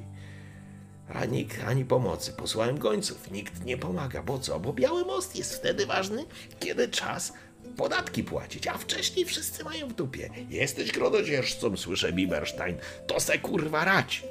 [1.13, 2.33] A nikt ani pomocy.
[2.33, 4.23] Posłałem gońców, nikt nie pomaga.
[4.23, 4.59] Bo co?
[4.59, 6.25] Bo Biały Most jest wtedy ważny,
[6.59, 7.33] kiedy czas
[7.77, 10.29] podatki płacić, a wcześniej wszyscy mają w dupie.
[10.49, 14.23] Jesteś grododzierżcą, słyszę Biberstein, to se kurwa rać.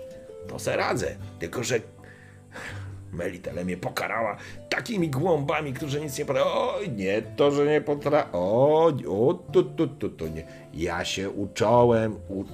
[0.48, 1.80] To se radzę, tylko że
[3.12, 4.36] Melitele mnie pokarała
[4.68, 6.50] takimi głąbami, którzy nic nie potrafią.
[6.50, 8.28] Oj, nie, to, że nie potrafią.
[8.32, 10.46] O, o, tu, tu, tu, tu, nie.
[10.74, 12.44] Ja się ucząłem, u,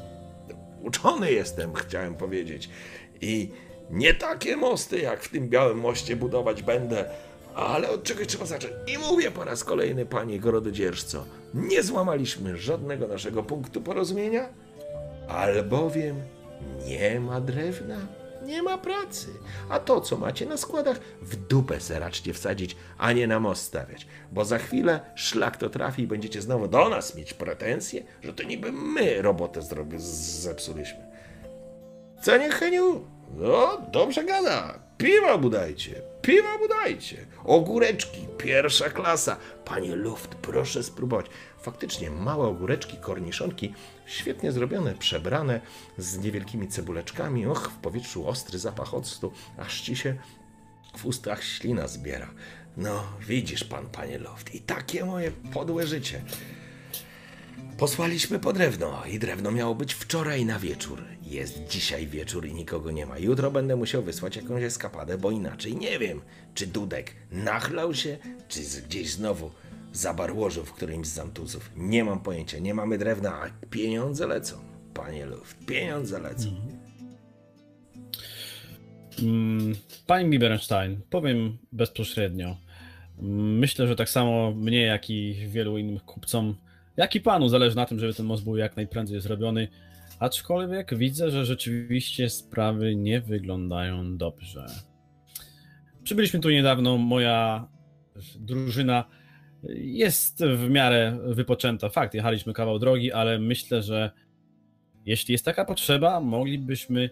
[0.83, 2.71] uczony jestem, chciałem powiedzieć.
[3.21, 3.51] I
[3.91, 7.05] nie takie mosty, jak w tym białym moście budować będę,
[7.55, 8.75] ale od czegoś trzeba zacząć.
[8.95, 11.25] I mówię po raz kolejny, panie grododzierżco,
[11.55, 14.49] nie złamaliśmy żadnego naszego punktu porozumienia,
[15.29, 16.17] albowiem
[16.87, 18.07] nie ma drewna
[18.45, 19.29] nie ma pracy.
[19.69, 23.63] A to, co macie na składach, w dupę se raczcie wsadzić, a nie na most
[23.63, 24.07] stawiać.
[24.33, 28.43] Bo za chwilę szlak to trafi i będziecie znowu do nas mieć pretensje, że to
[28.43, 31.15] niby my robotę zrobi, zepsuliśmy.
[32.23, 33.05] Co nie, Heniu?
[33.37, 34.79] No, dobrze gada.
[34.99, 37.17] Piwa budajcie, piwa budajcie.
[37.45, 39.37] Ogóreczki, pierwsza klasa.
[39.65, 41.27] Panie Luft, proszę spróbować.
[41.59, 43.75] Faktycznie małe ogóreczki, korniszonki,
[44.07, 45.61] świetnie zrobione, przebrane,
[45.99, 47.47] z niewielkimi cebuleczkami.
[47.47, 50.17] Och, w powietrzu ostry zapach octu, aż ci się
[50.97, 52.31] w ustach ślina zbiera.
[52.77, 56.23] No, widzisz pan, panie Loft, i takie moje podłe życie.
[57.79, 61.05] Posłaliśmy po drewno i drewno miało być wczoraj na wieczór.
[61.23, 63.19] Jest dzisiaj wieczór i nikogo nie ma.
[63.19, 66.21] Jutro będę musiał wysłać jakąś eskapadę, bo inaczej nie wiem,
[66.55, 68.19] czy Dudek nachlał się,
[68.49, 69.51] czy gdzieś znowu
[69.95, 71.71] zabarłożył w którymś z zamtuzów.
[71.77, 74.57] Nie mam pojęcia, nie mamy drewna, a pieniądze lecą.
[74.95, 76.49] Panie Luft, pieniądze lecą.
[79.23, 79.75] Mm,
[80.07, 82.57] Panie Biberenstein, powiem bezpośrednio.
[83.59, 86.57] Myślę, że tak samo mnie, jak i wielu innym kupcom,
[86.97, 89.69] jak i panu zależy na tym, żeby ten most był jak najprędzej zrobiony.
[90.19, 94.67] Aczkolwiek widzę, że rzeczywiście sprawy nie wyglądają dobrze.
[96.03, 97.69] Przybyliśmy tu niedawno, moja
[98.37, 99.05] drużyna
[99.75, 101.89] jest w miarę wypoczęta.
[101.89, 104.11] Fakt, jechaliśmy kawał drogi, ale myślę, że
[105.07, 107.11] jeśli jest taka potrzeba, moglibyśmy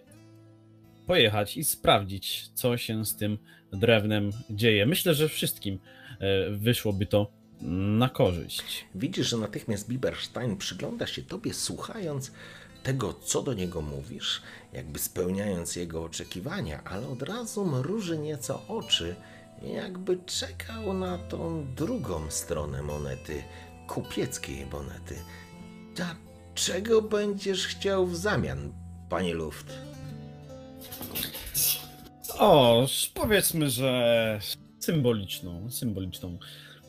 [1.07, 3.37] pojechać i sprawdzić, co się z tym
[3.73, 4.85] drewnem dzieje.
[4.85, 5.79] Myślę, że wszystkim
[6.19, 7.31] e, wyszłoby to
[7.61, 8.85] na korzyść.
[8.95, 12.31] Widzisz, że natychmiast Biberstein przygląda się tobie, słuchając
[12.83, 14.41] tego, co do niego mówisz,
[14.73, 19.15] jakby spełniając jego oczekiwania, ale od razu mruży nieco oczy,
[19.63, 23.43] jakby czekał na tą drugą stronę monety,
[23.87, 25.15] kupieckiej monety.
[26.01, 26.15] A
[26.53, 28.73] czego będziesz chciał w zamian,
[29.09, 29.73] panie Luft?
[32.39, 34.39] O, powiedzmy, że
[34.79, 36.37] symboliczną, symboliczną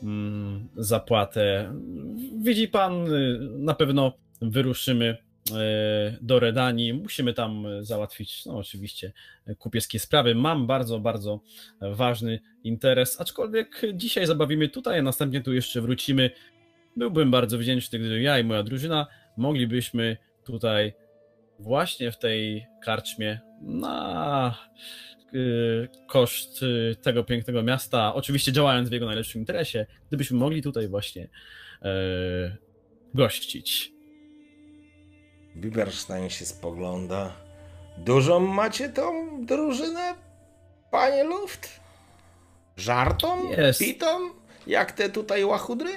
[0.03, 1.73] mm, zapłatę.
[2.37, 5.17] Widzi pan, y, na pewno wyruszymy
[6.21, 6.93] do Redanii.
[6.93, 9.13] Musimy tam załatwić, no oczywiście,
[9.57, 10.35] kupieckie sprawy.
[10.35, 11.39] Mam bardzo, bardzo
[11.81, 16.31] ważny interes, aczkolwiek dzisiaj zabawimy tutaj, a następnie tu jeszcze wrócimy.
[16.97, 19.07] Byłbym bardzo wdzięczny, gdyby ja i moja drużyna
[19.37, 20.93] moglibyśmy tutaj
[21.59, 24.57] właśnie w tej karczmie na
[25.17, 25.37] e,
[26.07, 26.65] koszt
[27.01, 31.29] tego pięknego miasta, oczywiście działając w jego najlepszym interesie, gdybyśmy mogli tutaj właśnie
[31.81, 32.57] e,
[33.13, 33.94] gościć.
[35.55, 37.33] Biberstein się spogląda.
[37.97, 40.15] Dużą macie tą drużynę,
[40.91, 41.79] panie Luft?
[42.77, 43.51] Żartą?
[43.51, 43.79] Jest.
[43.79, 44.29] Pitą?
[44.67, 45.89] Jak te tutaj łachudry?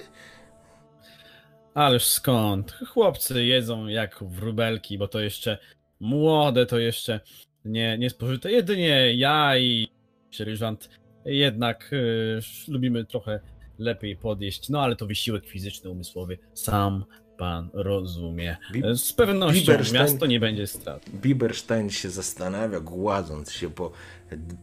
[1.74, 2.78] Ależ skąd?
[2.88, 5.58] Chłopcy jedzą jak wróbelki, bo to jeszcze
[6.00, 7.20] młode, to jeszcze
[7.64, 8.52] nie, nie spożyte.
[8.52, 9.88] Jedynie ja i
[10.30, 10.88] sierżant
[11.24, 13.40] jednak y, lubimy trochę
[13.78, 17.04] lepiej podjeść, no ale to wysiłek fizyczny, umysłowy sam
[17.38, 18.56] pan rozumie.
[18.94, 21.10] Z pewnością Biberstein, miasto nie będzie strat.
[21.10, 23.92] Biberstein się zastanawia, gładząc się po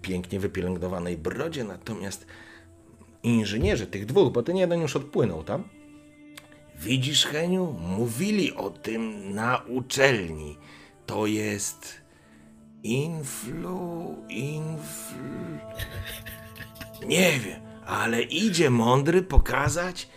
[0.02, 2.26] pięknie wypielęgnowanej brodzie, natomiast
[3.24, 5.64] inżynierzy tych dwóch, bo ten jeden już odpłynął tam,
[6.80, 10.58] widzisz Heniu, mówili o tym na uczelni.
[11.06, 12.02] To jest
[12.84, 15.60] influ, influ...
[17.08, 20.08] Nie wiem, ale idzie mądry pokazać,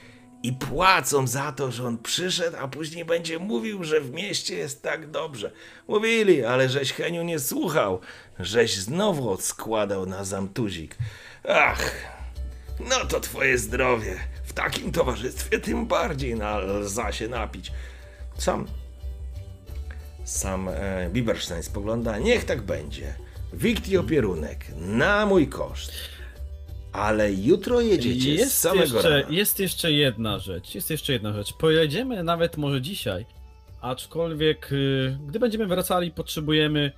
[0.43, 4.83] i płacą za to, że on przyszedł, a później będzie mówił, że w mieście jest
[4.83, 5.51] tak dobrze.
[5.89, 8.01] Mówili, ale żeś Heniu nie słuchał,
[8.39, 10.97] żeś znowu odskładał na zamtuzik.
[11.49, 11.93] Ach,
[12.81, 14.17] no to twoje zdrowie.
[14.45, 17.73] W takim towarzystwie tym bardziej nalza się napić.
[18.39, 18.67] Sam,
[20.25, 23.15] sam e, Biberstein spogląda, niech tak będzie.
[23.53, 25.93] Wikt i opierunek, na mój koszt.
[26.93, 29.31] Ale jutro jedziecie jest z samego jeszcze, rana.
[29.31, 31.53] Jest jeszcze jedna rzecz, jest jeszcze jedna rzecz.
[31.53, 33.27] Pojedziemy nawet może dzisiaj,
[33.81, 36.93] aczkolwiek y, gdy będziemy wracali, potrzebujemy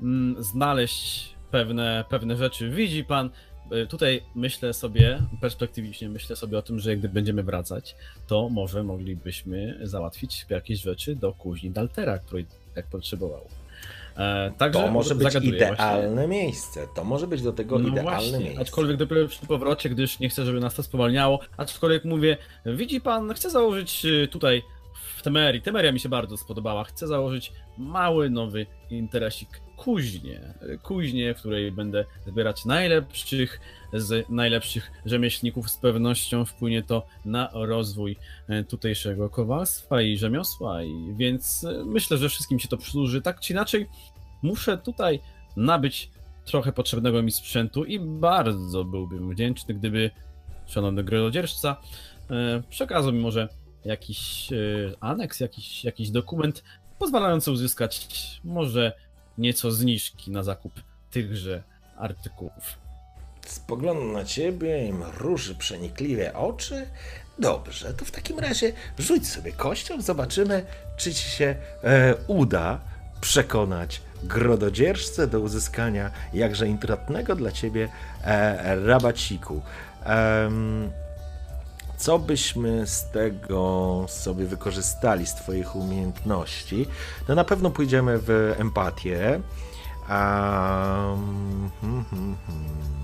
[0.00, 2.70] mm, znaleźć pewne, pewne rzeczy.
[2.70, 3.30] Widzi pan,
[3.72, 7.96] y, tutaj myślę sobie, perspektywicznie myślę sobie o tym, że gdy będziemy wracać,
[8.26, 13.48] to może moglibyśmy załatwić jakieś rzeczy do kuźni Daltera, której tak potrzebował.
[14.16, 16.28] E, także to może być idealne właśnie.
[16.28, 16.86] miejsce.
[16.94, 18.60] To może być do tego no idealne właśnie, miejsce.
[18.60, 21.40] Aczkolwiek dopiero przy powrocie, gdyż nie chcę, żeby nas to spowalniało.
[21.56, 22.36] Aczkolwiek mówię,
[22.66, 24.62] widzi pan, chcę założyć y, tutaj
[25.16, 25.62] w Temerii.
[25.62, 26.84] Temeria mi się bardzo spodobała.
[26.84, 30.54] Chcę założyć mały, nowy interesik kuźnie.
[30.82, 33.60] Kuźnie, w której będę zbierać najlepszych
[33.92, 35.70] z najlepszych rzemieślników.
[35.70, 38.16] Z pewnością wpłynie to na rozwój
[38.48, 40.82] e, tutejszego kowalstwa i rzemiosła.
[40.82, 43.22] I więc e, myślę, że wszystkim się to przysłuży.
[43.22, 43.86] Tak czy inaczej,
[44.42, 45.20] muszę tutaj
[45.56, 46.10] nabyć
[46.44, 50.10] trochę potrzebnego mi sprzętu i bardzo byłbym wdzięczny, gdyby
[50.66, 51.76] szanowny grododzierżca
[52.30, 53.48] e, przekazał mi może
[53.84, 54.48] jakiś
[55.00, 56.62] aneks, jakiś, jakiś dokument
[56.98, 58.08] pozwalający uzyskać
[58.44, 58.92] może
[59.38, 60.72] nieco zniżki na zakup
[61.10, 61.62] tychże
[61.96, 62.78] artykułów.
[63.46, 66.86] Spogląda na ciebie i mruży przenikliwe oczy.
[67.38, 72.80] Dobrze, to w takim razie rzuć sobie kością, zobaczymy, czy ci się e, uda
[73.20, 77.88] przekonać grododzierżcę do uzyskania jakże intratnego dla ciebie
[78.24, 79.62] e, rabaciku.
[80.06, 80.50] E,
[81.96, 86.86] co byśmy z tego sobie wykorzystali, z Twoich umiejętności?
[87.28, 89.40] No na pewno pójdziemy w empatię.
[90.08, 92.96] Um, hmm, hmm, hmm.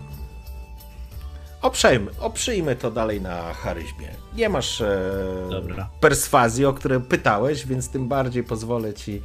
[1.63, 4.09] Oprzejmy, oprzyjmy to dalej na charyzmie.
[4.37, 9.23] Nie masz e, perswazji, o które pytałeś, więc tym bardziej pozwolę ci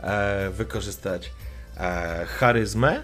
[0.00, 1.32] e, wykorzystać
[1.76, 3.02] e, charyzmę.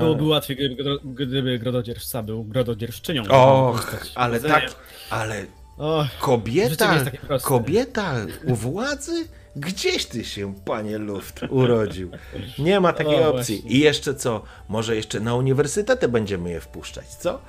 [0.00, 3.22] Byłoby łatwiej, gdyby, gdyby grododzierżca był grododzierżczynią.
[3.28, 4.74] Och, ale tak,
[5.10, 5.46] ale
[5.78, 7.04] Och, kobieta,
[7.42, 8.14] kobieta
[8.44, 9.28] u władzy?
[9.56, 12.10] Gdzieś ty się, panie Luft, urodził.
[12.58, 13.56] Nie ma takiej o, opcji.
[13.60, 13.76] Właśnie.
[13.76, 14.42] I jeszcze co?
[14.68, 17.42] Może jeszcze na uniwersytety będziemy je wpuszczać, co?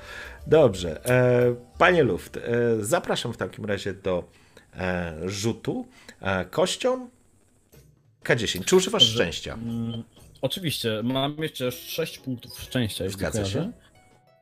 [0.47, 1.05] Dobrze.
[1.05, 2.41] E, panie Luft, e,
[2.79, 4.23] zapraszam w takim razie do
[4.75, 5.87] e, rzutu
[6.21, 7.09] e, kością.
[8.23, 8.65] K10.
[8.65, 9.15] Czy używasz Dobrze.
[9.15, 9.57] szczęścia?
[10.43, 13.71] Oczywiście, mam jeszcze 6 punktów szczęścia, jeśli Zgadza kojarzę, się.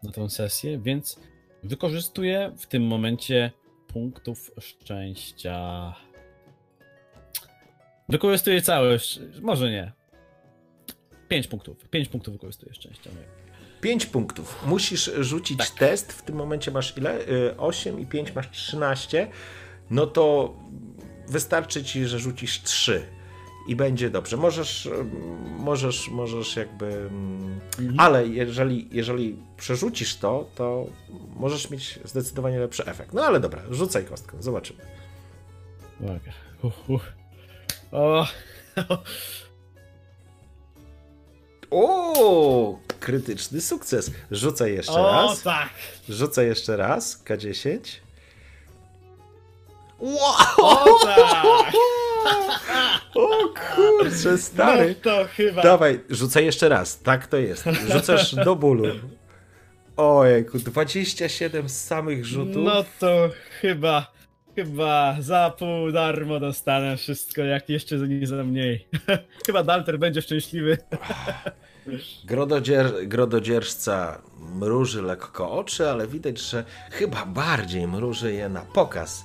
[0.03, 1.19] na tę sesję, więc
[1.63, 3.51] wykorzystuję w tym momencie
[3.87, 5.93] punktów szczęścia.
[8.09, 9.91] Wykorzystuję szcz- może nie.
[11.27, 11.89] 5 punktów.
[11.89, 13.09] 5 punktów wykorzystuję szczęścia.
[13.09, 13.25] Nie.
[13.81, 14.63] 5 punktów.
[14.67, 15.69] Musisz rzucić Tak.
[15.69, 16.13] test.
[16.13, 17.19] W tym momencie masz ile?
[17.57, 19.27] 8 i 5 masz 13.
[19.89, 20.53] No to
[21.27, 23.05] wystarczy ci, że rzucisz 3
[23.67, 24.37] i będzie dobrze.
[24.37, 25.11] Możesz, ym,
[25.59, 26.85] możesz, możesz jakby.
[26.85, 27.59] ym,
[27.97, 30.85] Ale jeżeli, jeżeli przerzucisz to, to
[31.35, 33.13] możesz mieć zdecydowanie lepszy efekt.
[33.13, 34.79] No ale dobra, rzucaj kostkę, zobaczymy.
[36.63, 37.01] Uh, uh.
[37.91, 38.27] O,
[41.71, 44.11] O, krytyczny sukces.
[44.31, 45.41] Rzucaj jeszcze o raz.
[45.41, 45.69] tak!
[46.09, 47.23] Rzucaj jeszcze raz.
[47.25, 47.79] K10.
[49.99, 51.73] O tak!
[53.15, 53.29] O
[53.75, 54.95] kurczę, No stary.
[54.95, 55.61] to chyba.
[55.61, 56.99] Dawaj, rzucaj jeszcze raz.
[57.01, 57.63] Tak to jest.
[57.91, 58.85] Rzucasz do bólu.
[59.97, 62.63] Ojejku, 27 z samych rzutów.
[62.63, 63.29] No to
[63.61, 64.11] chyba,
[64.55, 68.87] chyba za pół darmo dostanę wszystko, jak jeszcze nie za mniej.
[69.45, 70.77] chyba Dalter będzie szczęśliwy.
[72.25, 79.23] Grododzier, grododzierżca mruży lekko oczy, ale widać, że chyba bardziej mruży je na pokaz,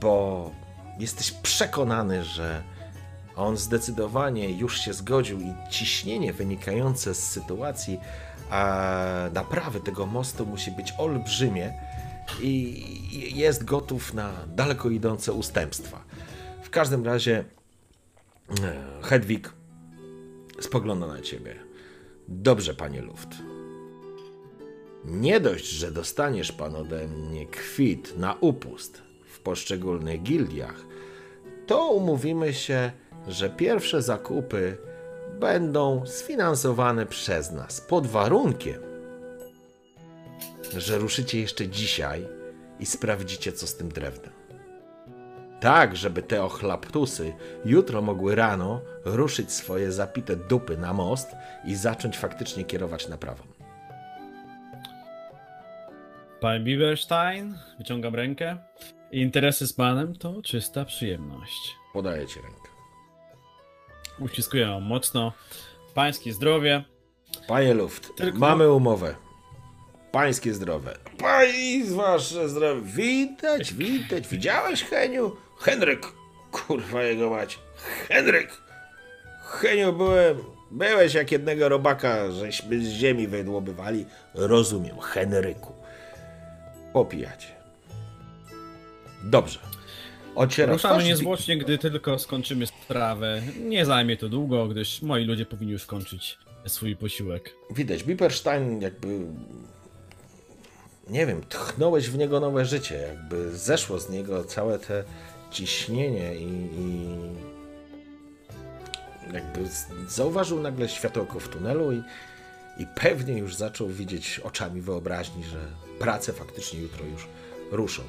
[0.00, 0.50] bo
[0.98, 2.62] jesteś przekonany, że
[3.36, 7.98] on zdecydowanie już się zgodził i ciśnienie wynikające z sytuacji
[9.32, 11.72] naprawy tego mostu musi być olbrzymie
[12.42, 12.84] i
[13.38, 16.04] jest gotów na daleko idące ustępstwa.
[16.62, 17.44] W każdym razie
[18.62, 19.52] e, Hedwig
[20.60, 21.54] spogląda na ciebie.
[22.28, 23.28] Dobrze, panie Luft.
[25.04, 29.02] Nie dość, że dostaniesz pan ode mnie kwit na upust
[29.44, 30.84] poszczególnych gildiach,
[31.66, 32.90] to umówimy się,
[33.28, 34.76] że pierwsze zakupy
[35.40, 38.82] będą sfinansowane przez nas pod warunkiem,
[40.76, 42.26] że ruszycie jeszcze dzisiaj
[42.80, 44.32] i sprawdzicie, co z tym drewnem.
[45.60, 47.32] Tak, żeby te ochlaptusy
[47.64, 51.28] jutro mogły rano ruszyć swoje zapite dupy na most
[51.64, 53.42] i zacząć faktycznie kierować naprawą.
[56.40, 58.56] Pan Bieberstein, wyciągam rękę.
[59.12, 61.76] Interesy z panem to czysta przyjemność.
[61.92, 62.68] Podaję ci rękę.
[64.20, 65.32] Uściskuję ją mocno.
[65.94, 66.84] Pańskie zdrowie.
[67.48, 69.14] Panie Luft, Tylko- mamy umowę.
[70.12, 70.90] Pańskie zdrowie.
[71.18, 72.80] Pani wasze zdrowie.
[72.82, 74.28] Widać, widać.
[74.28, 75.36] Widziałeś, Heniu?
[75.58, 76.06] Henryk.
[76.52, 77.58] Kurwa jego mać.
[78.08, 78.50] Henryk.
[79.44, 80.38] Heniu, byłem...
[80.70, 84.06] Byłeś jak jednego robaka, żeśmy z ziemi wydłobywali.
[84.34, 85.72] Rozumiem, Henryku.
[86.92, 87.48] Popijacie.
[89.24, 89.58] Dobrze.
[90.34, 93.42] Ociera Ruszamy niezwłocznie, gdy tylko skończymy sprawę.
[93.60, 97.54] Nie zajmie to długo, gdyż moi ludzie powinni już kończyć swój posiłek.
[97.70, 99.26] widać, Bipperstein jakby.
[101.10, 105.04] Nie wiem, tchnąłeś w niego nowe życie, jakby zeszło z niego całe te
[105.50, 106.48] ciśnienie i.
[106.78, 107.04] i
[109.32, 109.60] jakby
[110.08, 112.02] zauważył nagle światełko w tunelu i,
[112.78, 115.58] i pewnie już zaczął widzieć oczami wyobraźni, że
[115.98, 117.26] prace faktycznie jutro już
[117.72, 118.02] ruszą.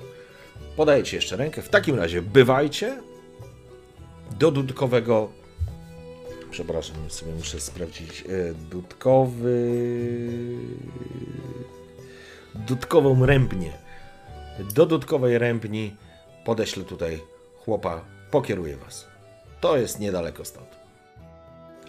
[0.75, 1.61] Podaję ci jeszcze rękę.
[1.61, 3.01] W takim razie bywajcie
[4.39, 5.29] do dodatkowego
[6.51, 8.21] Przepraszam, sobie muszę sprawdzić.
[8.21, 9.77] e, Dudkowy.
[12.55, 13.71] Dudkową rębnię.
[14.75, 15.95] Do dudkowej rębni
[16.45, 17.21] podeślę tutaj
[17.65, 18.01] chłopa,
[18.31, 19.07] pokieruję was.
[19.61, 20.67] To jest niedaleko stąd.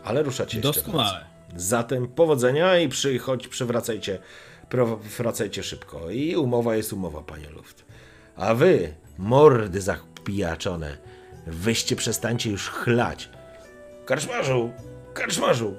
[0.05, 1.21] Ale ruszacie jeszcze Doskonale.
[1.53, 1.63] raz.
[1.63, 4.19] Zatem powodzenia i przychodź, przywracajcie,
[5.19, 6.11] wracajcie szybko.
[6.11, 7.85] I umowa jest umowa, panie Luft.
[8.37, 10.97] A wy, mordy zapijaczone,
[11.47, 13.31] wyście przestańcie już chlać.
[14.07, 14.73] Karczmarzu!
[15.15, 15.75] Karczmarzu!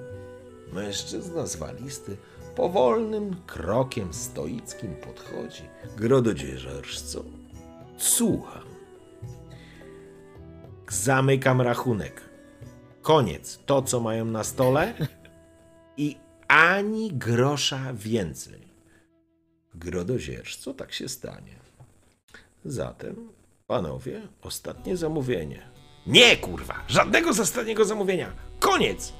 [0.73, 2.17] Mężczyzna zwalisty
[2.55, 5.63] powolnym krokiem stoickim podchodzi.
[5.97, 6.99] Grododzierżarz,
[7.97, 8.67] Słucham.
[10.89, 12.21] Zamykam rachunek.
[13.01, 13.59] Koniec.
[13.65, 14.93] To, co mają na stole
[15.97, 16.17] i
[16.47, 18.67] ani grosza więcej.
[19.75, 21.66] Grododzierż, co tak się stanie?
[22.67, 23.29] Zatem,
[23.67, 25.69] panowie, ostatnie zamówienie.
[26.07, 26.75] Nie, kurwa!
[26.87, 28.33] Żadnego ostatniego zamówienia!
[28.59, 29.13] Koniec!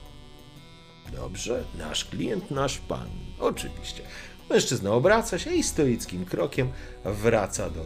[1.15, 3.07] Dobrze, nasz klient, nasz pan.
[3.39, 4.03] Oczywiście.
[4.49, 6.71] Mężczyzna obraca się i stoickim krokiem
[7.05, 7.85] wraca do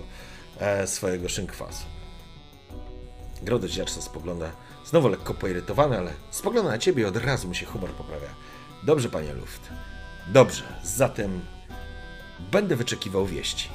[0.59, 1.85] e, swojego szynkwasu.
[3.41, 4.51] Grododzierżca spogląda,
[4.85, 8.29] znowu lekko poirytowany, ale spogląda na ciebie i od razu mu się humor poprawia.
[8.83, 9.69] Dobrze, panie Luft.
[10.27, 11.41] Dobrze, zatem
[12.51, 13.69] będę wyczekiwał wieści.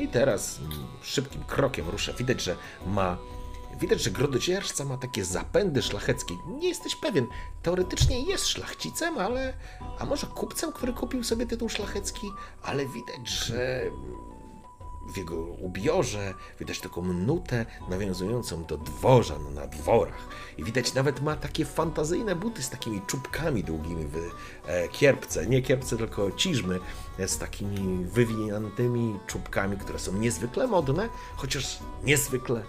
[0.00, 0.60] I teraz
[1.02, 2.12] szybkim krokiem rusza.
[2.12, 2.56] Widać, że
[2.86, 3.18] ma
[3.80, 6.34] Widać, że grododzierżca ma takie zapędy szlacheckie.
[6.46, 7.26] Nie jesteś pewien.
[7.62, 9.54] Teoretycznie jest szlachcicem, ale...
[9.98, 12.26] A może kupcem, który kupił sobie tytuł szlachecki?
[12.62, 13.90] Ale widać, że
[15.08, 20.28] w jego ubiorze widać taką nutę nawiązującą do dworzan na dworach.
[20.58, 24.16] I widać nawet ma takie fantazyjne buty z takimi czubkami długimi w
[24.66, 25.46] e, kierpce.
[25.46, 26.78] Nie kierpce, tylko ciżmy
[27.26, 32.62] z takimi wywiniętymi czubkami, które są niezwykle modne, chociaż niezwykle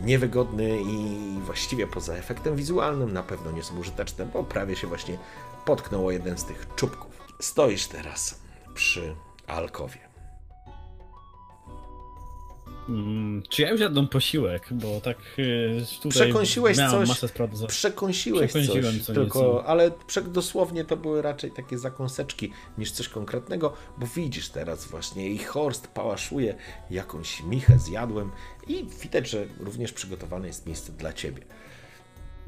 [0.00, 5.18] niewygodny i właściwie poza efektem wizualnym na pewno nie są użyteczne, bo prawie się właśnie
[5.64, 7.18] potknął o jeden z tych czubków.
[7.40, 8.40] Stoisz teraz
[8.74, 9.16] przy
[9.46, 10.07] alkowie.
[12.88, 17.66] Mm, czy ja już jadłem posiłek, bo tak y, tutaj Przekąsiłeś coś, masę spraw do...
[17.66, 19.64] przekąsiłeś coś, co tylko, nieco.
[19.66, 19.90] ale
[20.26, 25.88] dosłownie to były raczej takie zakąseczki niż coś konkretnego, bo widzisz teraz właśnie i Horst
[25.88, 26.54] pałaszuje
[26.90, 28.30] jakąś michę zjadłem
[28.68, 31.42] i widać, że również przygotowane jest miejsce dla ciebie.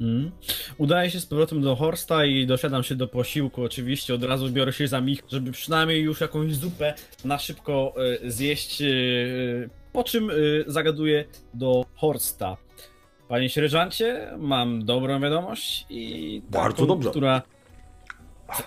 [0.01, 0.31] Mm.
[0.77, 3.63] Udaję się z powrotem do Horsta i dosiadam się do posiłku.
[3.63, 6.93] Oczywiście od razu biorę się za mich, żeby przynajmniej już jakąś zupę
[7.25, 7.93] na szybko
[8.23, 8.83] y, zjeść.
[9.93, 12.57] Po czym y, zagaduję do Horsta.
[13.27, 17.09] Panie sierżancie, mam dobrą wiadomość i Bardzo taką, dobrze.
[17.09, 17.41] która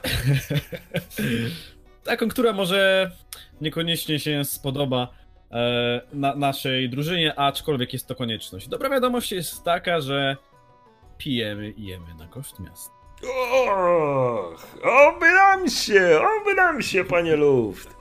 [2.05, 3.11] taką, która może
[3.61, 5.09] niekoniecznie się spodoba
[5.51, 8.69] e, na naszej drużynie, aczkolwiek jest to konieczność.
[8.69, 10.37] Dobra wiadomość jest taka, że
[11.19, 12.95] pijemy i jemy na koszt miasta.
[13.23, 17.97] Och, oby nam się, oby nam się, panie Luft.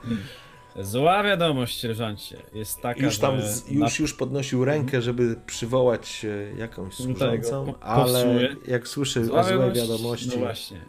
[0.80, 6.24] Zła wiadomość, sierżancie, jest taka, Już tam, że z, już, już podnosił rękę, żeby przywołać
[6.24, 10.80] e, jakąś Tego, służącą, po- ale jak słyszy Zła o złej wiadomość, wiadomości, No właśnie.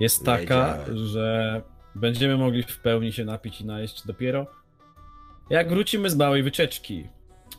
[0.00, 1.06] Jest taka, Wiedziałem.
[1.06, 1.62] że
[1.94, 4.46] będziemy mogli w pełni się napić i najeść dopiero
[5.50, 7.04] jak wrócimy z małej wycieczki.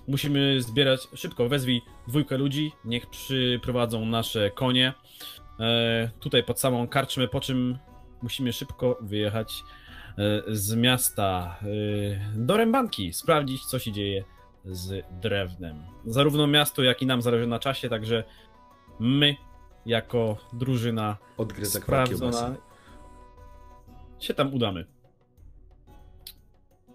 [0.07, 4.93] Musimy zbierać szybko, wezwij dwójkę ludzi, niech przyprowadzą nasze konie.
[5.59, 7.77] E, tutaj pod samą karczmę, po czym
[8.21, 9.63] musimy szybko wyjechać
[10.47, 11.65] z miasta e,
[12.35, 14.23] do Rębanki, sprawdzić co się dzieje
[14.65, 15.83] z drewnem.
[16.05, 18.23] Zarówno miasto, jak i nam zależy na czasie, także
[18.99, 19.35] my
[19.85, 22.55] jako drużyna odgryza sprawdzona
[24.19, 24.85] się tam udamy.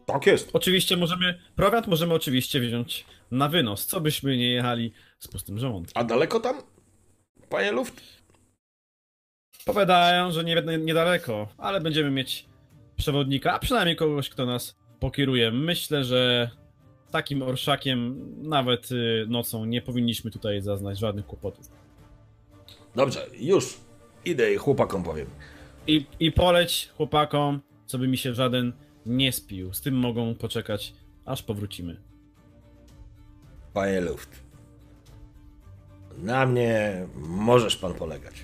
[0.06, 0.50] Tak jest.
[0.52, 5.92] Oczywiście możemy, prowiant możemy oczywiście wziąć na wynos, co byśmy nie jechali z pustym żołądkiem.
[5.94, 6.62] A daleko tam,
[7.48, 8.02] panie Luft?
[9.64, 12.46] Powiadają, że nie, niedaleko, ale będziemy mieć
[12.96, 15.52] przewodnika, a przynajmniej kogoś, kto nas pokieruje.
[15.52, 16.50] Myślę, że
[17.10, 21.68] takim orszakiem nawet y, nocą nie powinniśmy tutaj zaznać żadnych kłopotów.
[22.94, 23.76] Dobrze, już.
[24.24, 25.26] Idę i chłopakom powiem.
[25.86, 28.72] I, I poleć chłopakom, co by mi się żaden
[29.06, 29.74] nie spił.
[29.74, 30.94] Z tym mogą poczekać,
[31.24, 31.96] aż powrócimy.
[33.72, 34.42] Panie Luft.
[36.18, 38.34] Na mnie możesz pan polegać.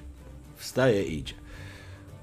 [0.56, 1.34] Wstaje i idzie.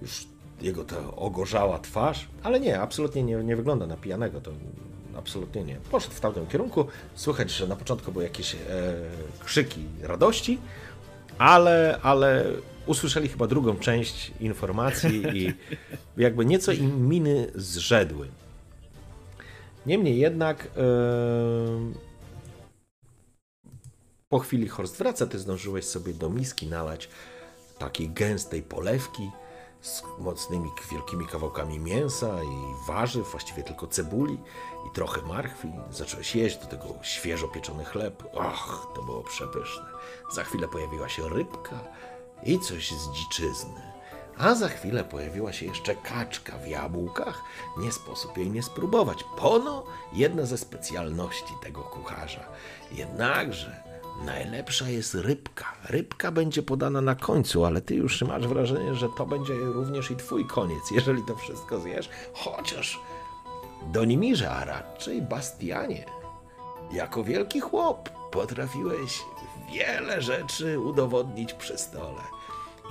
[0.02, 0.28] Już
[0.62, 4.52] jego ta ogorzała twarz, ale nie, absolutnie nie, nie wygląda na pijanego, to
[5.18, 5.76] absolutnie nie.
[5.76, 6.86] Poszedł w tamtym kierunku.
[7.16, 8.58] Słychać, że na początku były jakieś e,
[9.46, 10.60] krzyki radości,
[11.38, 12.46] ale, ale
[12.86, 15.54] usłyszeli chyba drugą część informacji i
[16.24, 18.28] jakby nieco im miny zrzedły.
[19.86, 20.82] Niemniej jednak e,
[24.30, 27.10] po chwili Horst wraca, ty zdążyłeś sobie do miski nalać
[27.80, 29.30] takiej gęstej polewki
[29.88, 34.38] z mocnymi, wielkimi kawałkami mięsa i warzyw, właściwie tylko cebuli
[34.88, 35.72] i trochę marchwi.
[35.92, 38.24] Zacząłeś jeść do tego świeżo pieczony chleb.
[38.34, 39.86] Och, to było przepyszne.
[40.32, 41.80] Za chwilę pojawiła się rybka
[42.44, 43.82] i coś z dziczyzny.
[44.38, 47.42] A za chwilę pojawiła się jeszcze kaczka w jabłkach.
[47.78, 49.24] Nie sposób jej nie spróbować.
[49.38, 49.84] Pono
[50.14, 52.46] jedna ze specjalności tego kucharza.
[52.92, 53.84] Jednakże
[54.26, 55.66] najlepsza jest rybka.
[55.90, 60.16] Rybka będzie podana na końcu, ale ty już masz wrażenie, że to będzie również i
[60.16, 62.10] twój koniec, jeżeli to wszystko zjesz.
[62.34, 63.00] Chociaż
[63.94, 66.06] Donimirze, a raczej Bastianie,
[66.92, 69.22] jako wielki chłop potrafiłeś
[69.74, 72.37] wiele rzeczy udowodnić przy stole.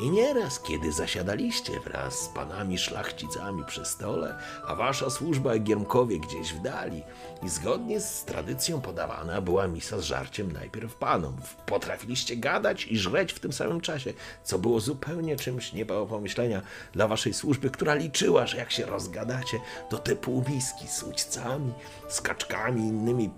[0.00, 6.52] I nieraz, kiedy zasiadaliście wraz z panami szlachcicami przy stole, a wasza służba Giermkowie gdzieś
[6.52, 7.02] w dali,
[7.42, 11.36] i zgodnie z tradycją podawana była misa z żarciem najpierw panom.
[11.66, 14.12] Potrafiliście gadać i żreć w tym samym czasie,
[14.44, 16.62] co było zupełnie czymś nie do pomyślenia
[16.92, 19.60] dla waszej służby, która liczyła, że jak się rozgadacie,
[19.90, 21.72] to te półmiski z ućcami,
[22.08, 23.30] z kaczkami, innymi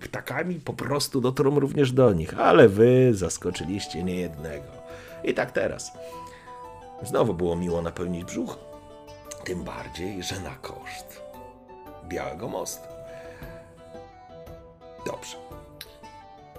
[0.00, 2.40] ptakami po prostu dotrą również do nich.
[2.40, 4.81] Ale wy zaskoczyliście niejednego.
[5.24, 5.92] I tak teraz.
[7.02, 8.58] Znowu było miło napełnić brzuch.
[9.44, 11.22] Tym bardziej, że na koszt
[12.08, 12.88] Białego Mostu.
[15.06, 15.36] Dobrze.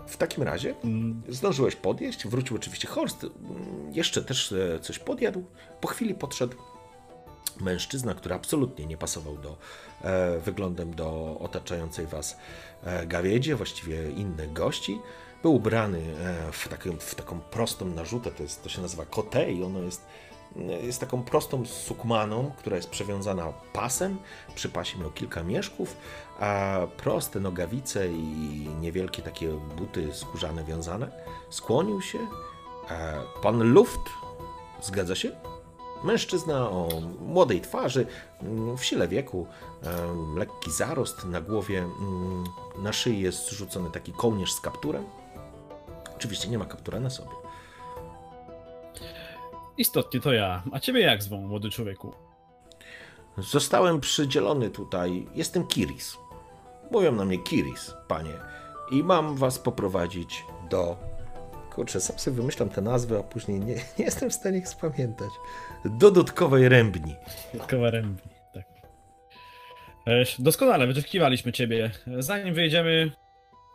[0.07, 0.75] w takim razie
[1.29, 5.43] zdążyłeś podjeść, wrócił oczywiście Horst, mm, jeszcze też e, coś podjadł.
[5.81, 6.57] Po chwili podszedł
[7.61, 9.57] mężczyzna, który absolutnie nie pasował do,
[10.01, 12.37] e, wyglądem do otaczającej was
[12.83, 14.99] e, gawiedzie, właściwie innych gości.
[15.43, 19.63] Był ubrany e, w, w taką prostą narzutę, to, jest, to się nazywa kote i
[19.63, 20.05] ono jest,
[20.83, 24.17] jest taką prostą sukmaną, która jest przewiązana pasem.
[24.55, 25.97] Przy pasie miał kilka mieszków,
[26.39, 31.11] a proste nogawice i niewielkie takie buty skórzane wiązane.
[31.49, 32.19] Skłonił się.
[33.41, 34.01] Pan Luft,
[34.81, 35.31] zgadza się?
[36.03, 36.89] Mężczyzna o
[37.19, 38.05] młodej twarzy,
[38.77, 39.47] w sile wieku,
[39.83, 42.43] e, lekki zarost na głowie, mm,
[42.77, 45.05] na szyi jest rzucony taki kołnierz z kapturem.
[46.23, 47.29] Oczywiście nie ma kaptura na sobie.
[49.77, 50.63] Istotnie to ja.
[50.71, 52.13] A ciebie jak zwą, młody człowieku?
[53.37, 55.27] Zostałem przydzielony tutaj.
[55.35, 56.17] Jestem Kiris.
[56.91, 58.33] Mówią na mnie Kiris, panie.
[58.91, 60.97] I mam was poprowadzić do.
[61.75, 65.29] Kurczę, sam sobie wymyślam te nazwy, a później nie, nie jestem w stanie ich spamiętać.
[65.85, 67.15] Do dodatkowej rębni.
[67.53, 68.65] Dodatkowa rębni, tak.
[70.39, 71.91] Doskonale, wyczekiwaliśmy ciebie.
[72.19, 73.11] Zanim wyjdziemy,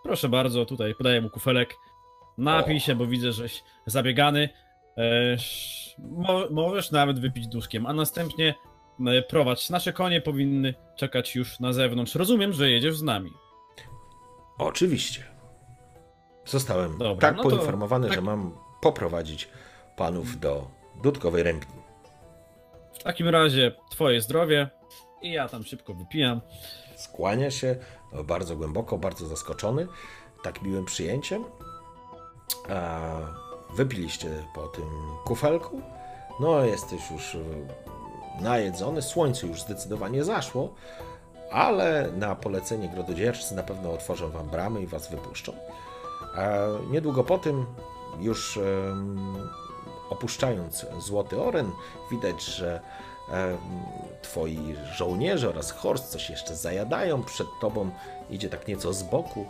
[0.05, 1.75] proszę bardzo, tutaj podaję mu kufelek.
[2.39, 4.48] Napij się, bo widzę, żeś zabiegany.
[4.98, 5.36] E,
[5.98, 8.55] mo- możesz nawet wypić duszkiem, a następnie
[9.06, 9.70] e, prowadź.
[9.70, 12.15] Nasze konie powinny czekać już na zewnątrz.
[12.15, 13.31] Rozumiem, że jedziesz z nami.
[14.59, 15.24] Oczywiście.
[16.44, 18.15] Zostałem Dobra, tak no to- poinformowany, tak.
[18.16, 18.52] że mam
[18.82, 19.48] poprowadzić
[19.97, 20.69] panów do
[21.02, 21.78] dudkowej rębni.
[22.93, 24.69] W takim razie twoje zdrowie
[25.23, 26.40] i ja tam szybko wypijam.
[26.97, 27.77] Skłania się
[28.24, 29.86] bardzo głęboko, bardzo zaskoczony
[30.43, 31.44] tak miłym przyjęciem.
[33.77, 34.85] Wypiliście po tym
[35.25, 35.81] kufelku.
[36.41, 37.39] No, jesteś już e,
[38.41, 39.03] najedzony.
[39.03, 40.75] Słońce już zdecydowanie zaszło,
[41.51, 45.53] ale na polecenie grododzierżcy na pewno otworzą wam bramy i was wypuszczą.
[46.91, 47.66] Niedługo po tym,
[48.20, 48.59] już
[50.11, 51.70] opuszczając Złoty Oren,
[52.11, 52.81] widać, że
[54.23, 57.23] twoi żołnierze oraz Horst coś jeszcze zajadają.
[57.23, 57.91] Przed tobą
[58.31, 59.47] idzie tak nieco z boku,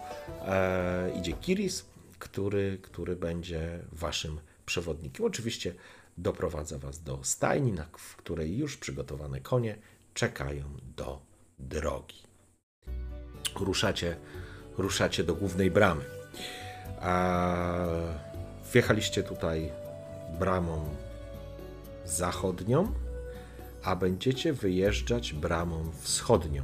[0.47, 1.85] e, idzie Kiris,
[2.19, 5.27] który, który będzie waszym przewodnikiem.
[5.27, 5.75] Oczywiście
[6.19, 9.79] doprowadza was do stajni, na, w której już przygotowane konie
[10.15, 10.65] czekają
[10.97, 11.21] do
[11.59, 12.23] drogi.
[13.61, 14.17] Ruszacie,
[14.79, 16.05] ruszacie do głównej bramy.
[17.01, 17.57] A
[18.73, 19.71] wjechaliście tutaj
[20.39, 20.97] bramą
[22.05, 22.93] zachodnią,
[23.83, 26.63] a będziecie wyjeżdżać bramą wschodnią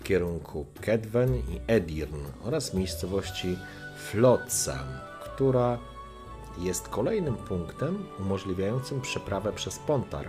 [0.00, 3.58] w kierunku Kedwen i Edirn oraz miejscowości
[4.10, 4.86] Flotsam,
[5.20, 5.78] która
[6.58, 10.28] jest kolejnym punktem umożliwiającym przeprawę przez Pontar,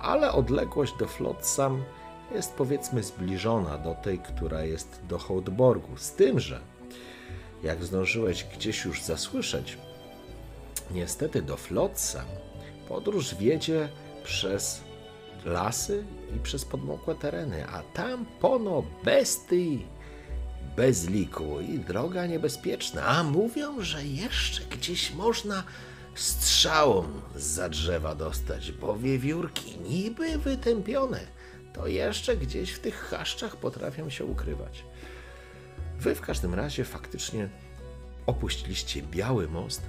[0.00, 1.82] ale odległość do Flotsam
[2.34, 5.96] jest powiedzmy zbliżona do tej, która jest do Hołdborgu.
[5.96, 6.60] Z tym, że
[7.62, 9.78] jak zdążyłeś gdzieś już zasłyszeć,
[10.90, 12.26] niestety do Flotsam
[12.88, 13.88] podróż wiedzie
[14.24, 14.80] przez
[15.44, 16.04] lasy
[16.36, 19.86] i przez podmokłe tereny, a tam pono bestii
[20.76, 23.06] bez liku i droga niebezpieczna.
[23.06, 25.62] A mówią, że jeszcze gdzieś można
[26.14, 27.04] strzałą
[27.36, 31.20] za drzewa dostać, bo wiewiórki niby wytępione,
[31.72, 34.84] to jeszcze gdzieś w tych chaszczach potrafią się ukrywać.
[35.98, 37.48] Wy w każdym razie faktycznie
[38.26, 39.82] opuściliście Biały Most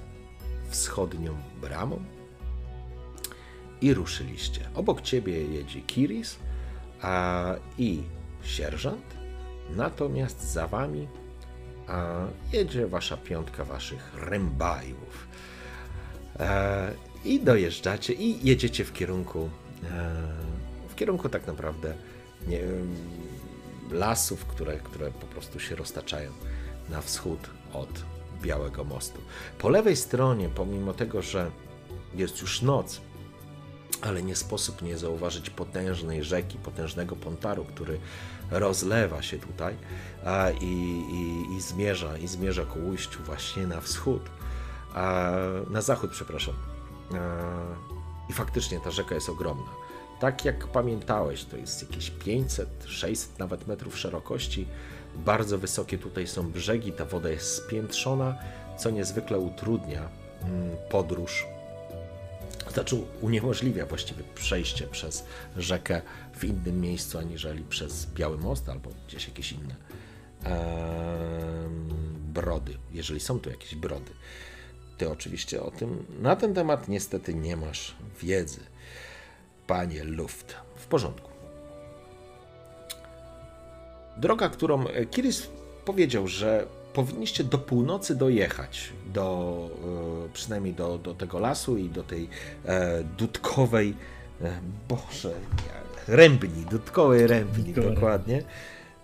[0.68, 2.04] wschodnią bramą
[3.80, 4.60] i ruszyliście.
[4.74, 6.38] Obok ciebie jedzie Kiris
[7.02, 8.02] a, i
[8.42, 9.13] sierżant,
[9.70, 11.08] natomiast za wami
[11.88, 15.28] a, jedzie wasza piątka waszych rębajów.
[16.40, 16.92] E,
[17.24, 19.50] I dojeżdżacie i jedziecie w kierunku
[19.84, 20.54] e,
[20.88, 21.94] w kierunku tak naprawdę
[22.46, 22.60] nie,
[23.90, 26.32] lasów, które, które po prostu się roztaczają
[26.90, 28.04] na wschód od
[28.42, 29.20] Białego Mostu.
[29.58, 31.50] Po lewej stronie, pomimo tego, że
[32.14, 33.00] jest już noc,
[34.02, 37.98] ale nie sposób nie zauważyć potężnej rzeki, potężnego pontaru, który
[38.50, 39.76] rozlewa się tutaj
[40.60, 44.22] i, i, i zmierza, i zmierza ku ujściu właśnie na wschód,
[45.70, 46.54] na zachód, przepraszam.
[48.30, 49.70] I faktycznie ta rzeka jest ogromna.
[50.20, 54.66] Tak jak pamiętałeś, to jest jakieś 500, 600 nawet metrów szerokości.
[55.16, 58.34] Bardzo wysokie tutaj są brzegi, ta woda jest spiętrzona,
[58.78, 60.08] co niezwykle utrudnia
[60.42, 61.46] mm, podróż
[62.72, 65.24] znaczy uniemożliwia właściwie przejście przez
[65.56, 66.02] rzekę
[66.36, 69.74] w innym miejscu aniżeli przez Biały Most albo gdzieś jakieś inne
[72.34, 74.10] brody, jeżeli są tu jakieś brody.
[74.98, 78.60] Ty oczywiście o tym na ten temat niestety nie masz wiedzy,
[79.66, 80.54] panie Luft.
[80.76, 81.30] W porządku.
[84.16, 85.48] Droga, którą Kiris
[85.84, 89.68] powiedział, że powinniście do północy dojechać, do,
[90.26, 92.28] e, przynajmniej do, do tego lasu i do tej
[92.64, 93.94] e, dudkowej,
[94.42, 95.34] e, boże,
[96.08, 97.94] rębni, dudkowej rębni, Dudkowe.
[97.94, 98.42] dokładnie.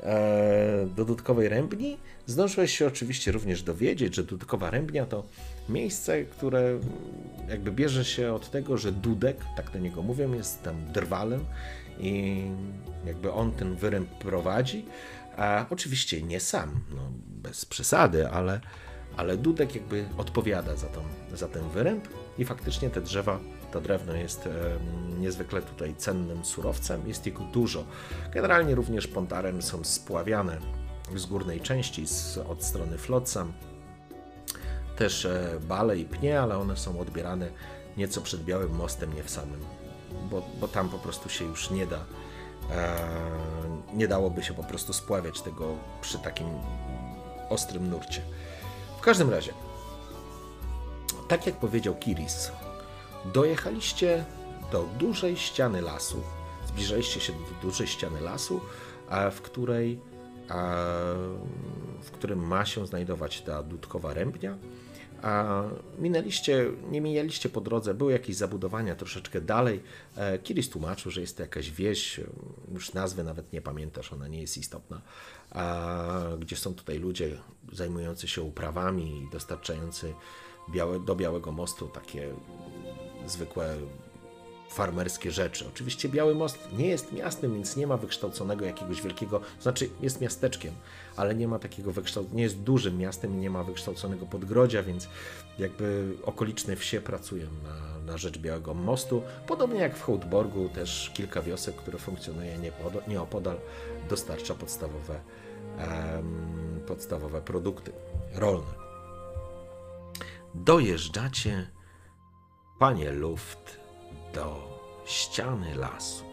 [0.03, 1.99] E, do dudkowej rębni.
[2.27, 5.25] Zdążyłeś się oczywiście również dowiedzieć, że dudkowa rębnia to
[5.69, 6.79] miejsce, które
[7.49, 11.45] jakby bierze się od tego, że dudek, tak do niego mówią, jest tam drwalem
[11.99, 12.43] i
[13.07, 14.85] jakby on ten wyręb prowadzi,
[15.37, 18.61] a oczywiście nie sam, no, bez przesady, ale,
[19.17, 21.01] ale Dudek jakby odpowiada za, tą,
[21.35, 22.09] za ten wyręb
[22.39, 23.41] i faktycznie te drzewa,
[23.73, 24.49] to drewno jest
[25.19, 27.85] niezwykle tutaj cennym surowcem, jest jego dużo.
[28.33, 30.59] Generalnie również pontarem są spławiane
[31.17, 33.53] z górnej części, z, od strony Flotsam,
[34.97, 37.51] też e, bale i pnie, ale one są odbierane
[37.97, 39.61] nieco przed Białym Mostem, nie w samym,
[40.31, 42.05] bo, bo tam po prostu się już nie da
[42.71, 42.99] E,
[43.95, 46.47] nie dałoby się po prostu spławiać tego przy takim
[47.49, 48.23] ostrym nurcie.
[48.99, 49.53] W każdym razie,
[51.29, 52.53] tak jak powiedział Kiris,
[53.25, 54.25] dojechaliście
[54.73, 56.23] do dużej ściany lasu,
[56.67, 58.61] zbliżaliście się do dużej ściany lasu,
[59.33, 60.01] w której,
[62.03, 64.59] w którym ma się znajdować ta dudkowa rębnia,
[65.23, 65.63] a
[65.99, 69.83] minęliście, nie mijaliście po drodze, były jakieś zabudowania troszeczkę dalej.
[70.17, 72.21] E, Kiris tłumaczył, że jest to jakaś wieś,
[72.73, 75.01] już nazwy nawet nie pamiętasz, ona nie jest istotna,
[76.39, 77.37] gdzie są tutaj ludzie
[77.73, 80.15] zajmujący się uprawami i dostarczający
[80.71, 82.35] białe, do Białego Mostu takie
[83.31, 83.77] zwykłe
[84.70, 85.69] farmerskie rzeczy.
[85.69, 90.74] Oczywiście Biały Most nie jest miastem, więc nie ma wykształconego jakiegoś wielkiego, znaczy jest miasteczkiem,
[91.16, 95.09] ale nie ma takiego wykształconego, nie jest dużym miastem i nie ma wykształconego podgrodzia, więc
[95.59, 99.23] jakby okoliczne wsie pracują na, na rzecz Białego Mostu.
[99.47, 102.59] Podobnie jak w Hołdborgu też kilka wiosek, które funkcjonuje
[103.09, 103.57] nieopodal,
[104.09, 105.20] dostarcza podstawowe,
[106.86, 107.93] podstawowe produkty
[108.35, 108.81] rolne.
[110.55, 111.70] Dojeżdżacie,
[112.81, 113.81] panie Luft,
[114.35, 116.24] do ściany lasu.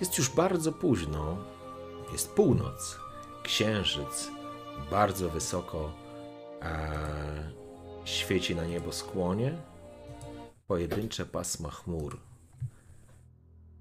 [0.00, 1.38] Jest już bardzo późno,
[2.12, 2.98] jest północ,
[3.42, 4.30] księżyc
[4.90, 5.92] bardzo wysoko
[6.62, 7.52] e,
[8.04, 9.58] świeci na niebo skłonie.
[10.66, 12.20] Pojedyncze pasma chmur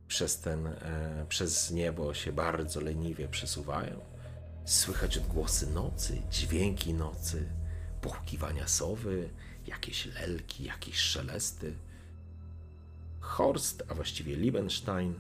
[0.08, 4.00] przez, ten, e, przez niebo się bardzo leniwie przesuwają.
[4.66, 7.50] Słychać odgłosy nocy, dźwięki nocy,
[8.02, 9.30] pochukiwania sowy,
[9.68, 11.74] jakieś lelki, jakieś szelesty.
[13.30, 15.14] Horst, a właściwie Liebenstein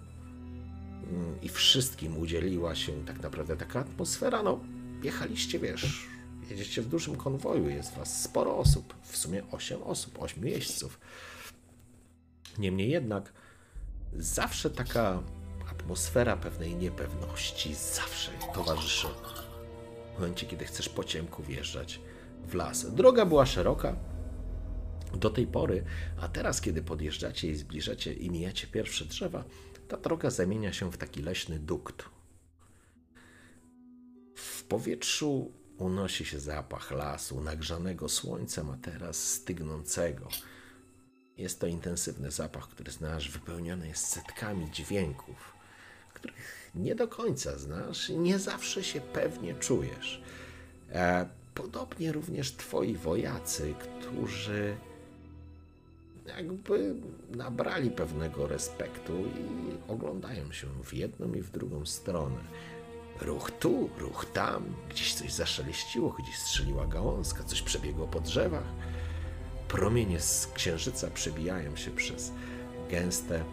[1.04, 4.60] mm, i wszystkim udzieliła się tak naprawdę taka atmosfera, no
[5.04, 6.08] jechaliście, wiesz,
[6.50, 11.00] jedziecie w dużym konwoju, jest was sporo osób, w sumie 8 osób, 8 jeźdźców.
[12.58, 13.34] Niemniej jednak
[14.14, 15.24] zawsze taka
[15.72, 19.08] atmosfera pewnej niepewności zawsze towarzyszy
[20.16, 22.00] w momencie, kiedy chcesz po ciemku wjeżdżać
[22.48, 22.94] w las.
[22.96, 23.96] Droga była szeroka,
[25.18, 25.84] do tej pory,
[26.18, 29.44] a teraz, kiedy podjeżdżacie i zbliżacie i mijacie pierwsze drzewa,
[29.88, 32.06] ta droga zamienia się w taki leśny dukt.
[34.36, 40.28] W powietrzu unosi się zapach lasu, nagrzanego słońcem, a teraz stygnącego.
[41.38, 45.54] Jest to intensywny zapach, który znasz, wypełniony jest setkami dźwięków,
[46.14, 50.22] których nie do końca znasz i nie zawsze się pewnie czujesz.
[50.92, 54.78] E, podobnie również twoi wojacy, którzy
[56.38, 56.96] jakby
[57.36, 62.40] nabrali pewnego respektu i oglądają się w jedną i w drugą stronę.
[63.22, 68.74] Ruch tu, ruch tam, gdzieś coś zaszeleściło, gdzieś strzeliła gałązka, coś przebiegło po drzewach.
[69.68, 72.32] Promienie z księżyca przebijają się przez
[72.90, 73.44] gęste,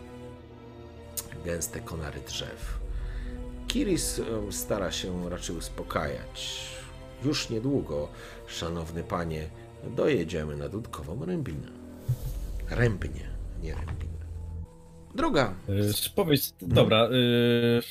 [1.44, 2.78] gęste konary drzew.
[3.68, 6.66] Kiris e, stara się raczej uspokajać.
[7.24, 8.08] Już niedługo,
[8.46, 9.48] szanowny panie,
[9.96, 11.85] dojedziemy na Dudkową Rębinę.
[12.70, 13.30] Rębnie,
[13.62, 14.06] nie rębnie.
[15.14, 15.54] Droga.
[15.68, 17.82] Yy, powiedz, dobra, yy,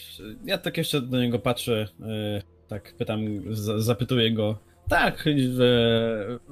[0.45, 3.19] ja tak jeszcze do niego patrzę, yy, tak pytam,
[3.77, 4.60] zapytuję go.
[4.89, 5.26] Tak,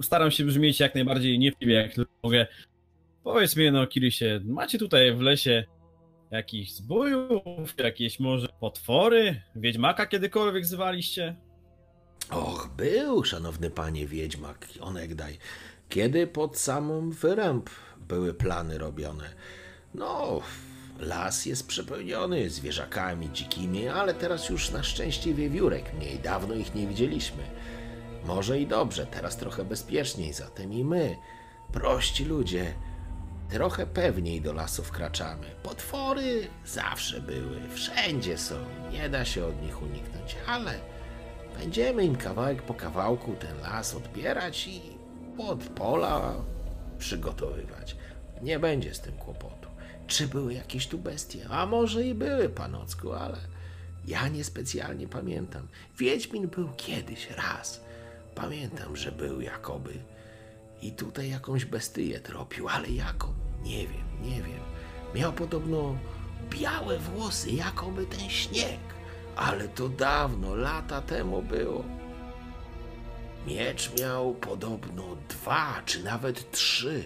[0.01, 2.47] staram się brzmieć jak najbardziej niewpływie, jak tylko mogę.
[3.23, 5.63] Powiedz mi, no Kirisie, macie tutaj w lesie
[6.31, 9.41] jakichś zbójów, jakieś może potwory?
[9.55, 11.35] Wiedźmaka kiedykolwiek zwaliście?
[12.31, 15.37] Och, był, szanowny panie Wiedźmak, onegdaj.
[15.89, 17.69] Kiedy pod samą wyręb
[18.07, 19.29] były plany robione.
[19.93, 20.41] No,
[20.99, 26.87] las jest przepełniony zwierzakami dzikimi, ale teraz już na szczęście wiewiórek mniej, dawno ich nie
[26.87, 27.43] widzieliśmy.
[28.25, 31.15] Może i dobrze, teraz trochę bezpieczniej, zatem i my,
[31.71, 32.73] prości ludzie,
[33.49, 35.47] trochę pewniej do lasu wkraczamy.
[35.63, 38.55] Potwory zawsze były, wszędzie są,
[38.91, 40.73] nie da się od nich uniknąć, ale
[41.59, 44.81] Będziemy im kawałek po kawałku ten las odbierać i
[45.37, 46.33] pod pola
[47.03, 47.95] przygotowywać.
[48.41, 49.69] Nie będzie z tym kłopotu.
[50.07, 51.45] Czy były jakieś tu bestie?
[51.49, 53.37] A może i były, panocku, ale
[54.07, 55.67] ja niespecjalnie pamiętam.
[55.97, 57.83] Wiedźmin był kiedyś raz.
[58.35, 59.93] Pamiętam, że był jakoby
[60.81, 63.33] i tutaj jakąś bestyję tropił, ale jaką?
[63.63, 64.63] Nie wiem, nie wiem.
[65.15, 65.97] Miał podobno
[66.49, 68.79] białe włosy, jakoby ten śnieg.
[69.35, 71.83] Ale to dawno, lata temu było.
[73.47, 77.03] Miecz miał podobno dwa, czy nawet trzy.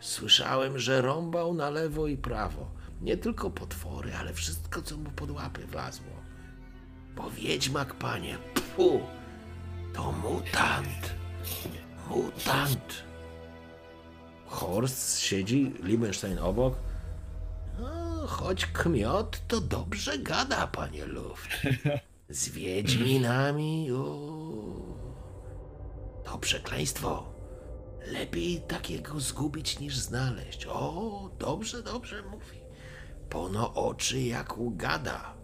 [0.00, 2.70] Słyszałem, że rąbał na lewo i prawo.
[3.02, 6.12] Nie tylko potwory, ale wszystko, co mu pod łapy wlazło.
[7.16, 9.00] Bo wiedźmak, panie, pfu,
[9.94, 11.14] to mutant.
[12.10, 13.04] Mutant.
[14.46, 16.74] Horst siedzi, Liebenstein obok.
[17.80, 21.48] No, choć kmiot, to dobrze gada, panie Luft.
[22.28, 24.85] Z wiedźminami, o,
[26.26, 27.24] to przekleństwo.
[28.06, 30.66] Lepiej takiego zgubić niż znaleźć.
[30.66, 32.60] O, dobrze, dobrze mówi.
[33.30, 35.34] Pono oczy jak u gada.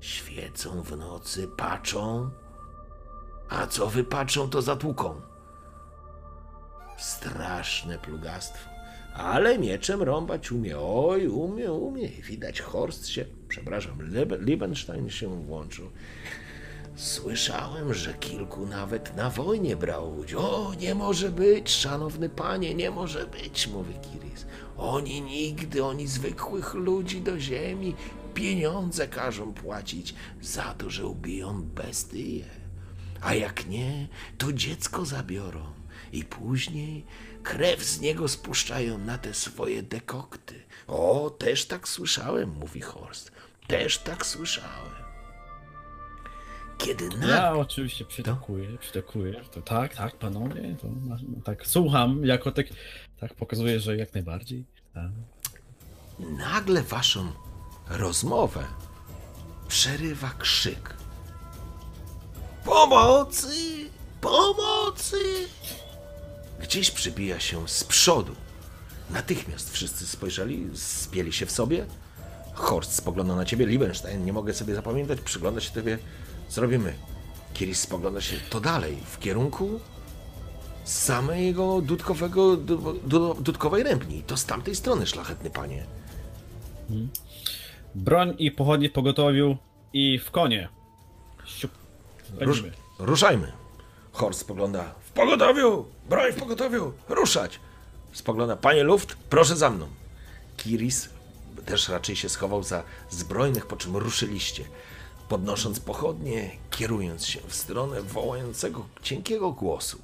[0.00, 2.30] Świecą w nocy, patrzą.
[3.48, 5.20] A co wypatrzą, to zatłuką.
[6.98, 8.68] Straszne plugastwo.
[9.14, 10.78] Ale mieczem rąbać umie.
[10.78, 12.08] Oj, umie, umie.
[12.08, 13.98] Widać, Horst się, przepraszam,
[14.40, 15.90] Liebenstein się włączył.
[16.96, 20.40] Słyszałem, że kilku nawet na wojnie brało udział.
[20.40, 24.46] O, nie może być, szanowny panie, nie może być, mówi Kiris.
[24.76, 27.94] Oni nigdy, oni zwykłych ludzi do ziemi
[28.34, 32.44] pieniądze każą płacić za to, że ubiją bestyje.
[33.20, 34.08] A jak nie,
[34.38, 35.62] to dziecko zabiorą
[36.12, 37.04] i później
[37.42, 40.54] krew z niego spuszczają na te swoje dekokty.
[40.86, 43.32] O, też tak słyszałem, mówi Horst.
[43.66, 44.95] Też tak słyszałem.
[46.78, 47.26] Kiedy na...
[47.26, 49.40] Ja oczywiście przytakuję, przytakuję.
[49.54, 52.66] To tak, tak, panowie, to ma- tak słucham, jako tak,
[53.20, 54.64] tak pokazuję, że jak najbardziej.
[54.94, 55.10] Tak.
[56.18, 57.32] nagle waszą
[57.88, 58.64] rozmowę
[59.68, 60.94] przerywa krzyk.
[62.64, 63.48] Pomocy!
[64.20, 65.16] Pomocy!
[66.60, 68.34] Gdzieś przybija się z przodu.
[69.10, 71.86] Natychmiast wszyscy spojrzeli, spieli się w sobie.
[72.54, 75.98] Horst spogląda na ciebie, Liebenstein, nie mogę sobie zapamiętać, przygląda się tobie.
[76.48, 76.94] Zrobimy.
[77.54, 79.80] Kiris spogląda się to dalej, w kierunku
[80.84, 84.22] samego dudkowego, du, du, dudkowej rębni.
[84.22, 85.86] To z tamtej strony, szlachetny panie.
[87.94, 89.56] Broń i pochodnie w pogotowiu
[89.92, 90.68] i w konie.
[91.44, 91.70] Siup.
[92.40, 92.64] Rusz,
[92.98, 93.52] ruszajmy.
[94.12, 94.94] Horst spogląda.
[95.00, 95.84] W pogotowiu!
[96.08, 96.92] Broń w pogotowiu!
[97.08, 97.60] Ruszać!
[98.12, 98.56] Spogląda.
[98.56, 99.88] Panie Luft, proszę za mną.
[100.56, 101.08] Kiris
[101.66, 104.64] też raczej się schował za zbrojnych, po czym ruszyliście.
[105.28, 109.98] Podnosząc pochodnie, kierując się w stronę wołającego cienkiego głosu.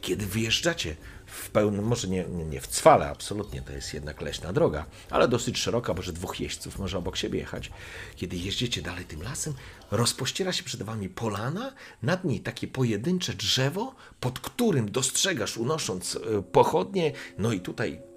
[0.00, 0.96] Kiedy wyjeżdżacie
[1.26, 5.58] w pełnym, może nie, nie, w cwale, absolutnie, to jest jednak leśna droga, ale dosyć
[5.58, 7.70] szeroka, bo że dwóch jeźdźców może obok siebie jechać.
[8.16, 9.54] Kiedy jeździecie dalej tym lasem,
[9.90, 11.72] rozpościera się przed wami polana,
[12.02, 18.09] nad niej takie pojedyncze drzewo, pod którym dostrzegasz, unosząc e, pochodnie, no i tutaj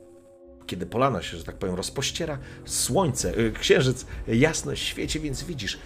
[0.68, 5.78] kiedy polana się, że tak powiem, rozpościera, słońce, y, księżyc jasno świeci, więc widzisz,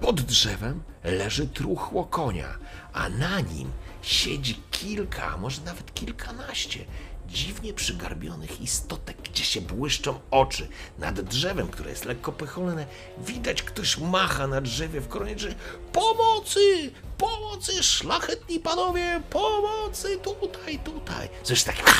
[0.00, 2.58] pod drzewem leży truchło konia,
[2.92, 3.70] a na nim
[4.02, 6.84] siedzi kilka, a może nawet kilkanaście
[7.28, 10.68] dziwnie przygarbionych istotek, gdzie się błyszczą oczy.
[10.98, 12.86] Nad drzewem, które jest lekko pycholne,
[13.18, 15.54] widać ktoś macha na drzewie w koronie drzew.
[15.92, 16.90] Pomocy!
[17.18, 17.82] Pomocy!
[17.82, 19.20] Szlachetni panowie!
[19.30, 20.18] Pomocy!
[20.18, 21.28] Tutaj, tutaj!
[21.42, 21.90] Coś takiego.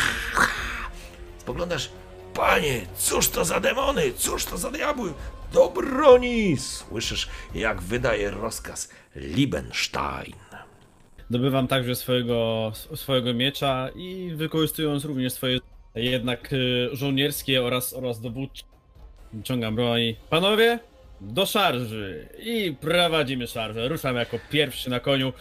[1.40, 1.90] Spoglądasz,
[2.36, 5.12] panie, cóż to za demony, cóż to za diabły?
[5.52, 6.56] Do broni!
[6.56, 10.34] Słyszysz, jak wydaje rozkaz Liebenstein.
[11.30, 15.58] Dobywam także swojego, swojego miecza i wykorzystując również swoje
[15.94, 18.64] jednak y, żołnierskie oraz, oraz dowódcze.
[19.32, 20.00] Wyciągam broń.
[20.30, 20.78] Panowie,
[21.20, 22.28] do szarży!
[22.38, 23.88] I prowadzimy szarżę.
[23.88, 25.32] Ruszam jako pierwszy na koniu.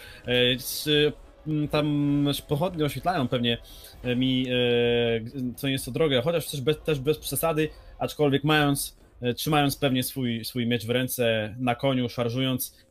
[1.47, 3.57] E, z, m, Tam pochodnie oświetlają pewnie
[4.03, 7.69] e, mi e, co nieco drogę, chociaż też bez, też bez przesady,
[7.99, 12.85] aczkolwiek mając, e, trzymając pewnie swój, swój miecz w ręce na koniu, szarżując,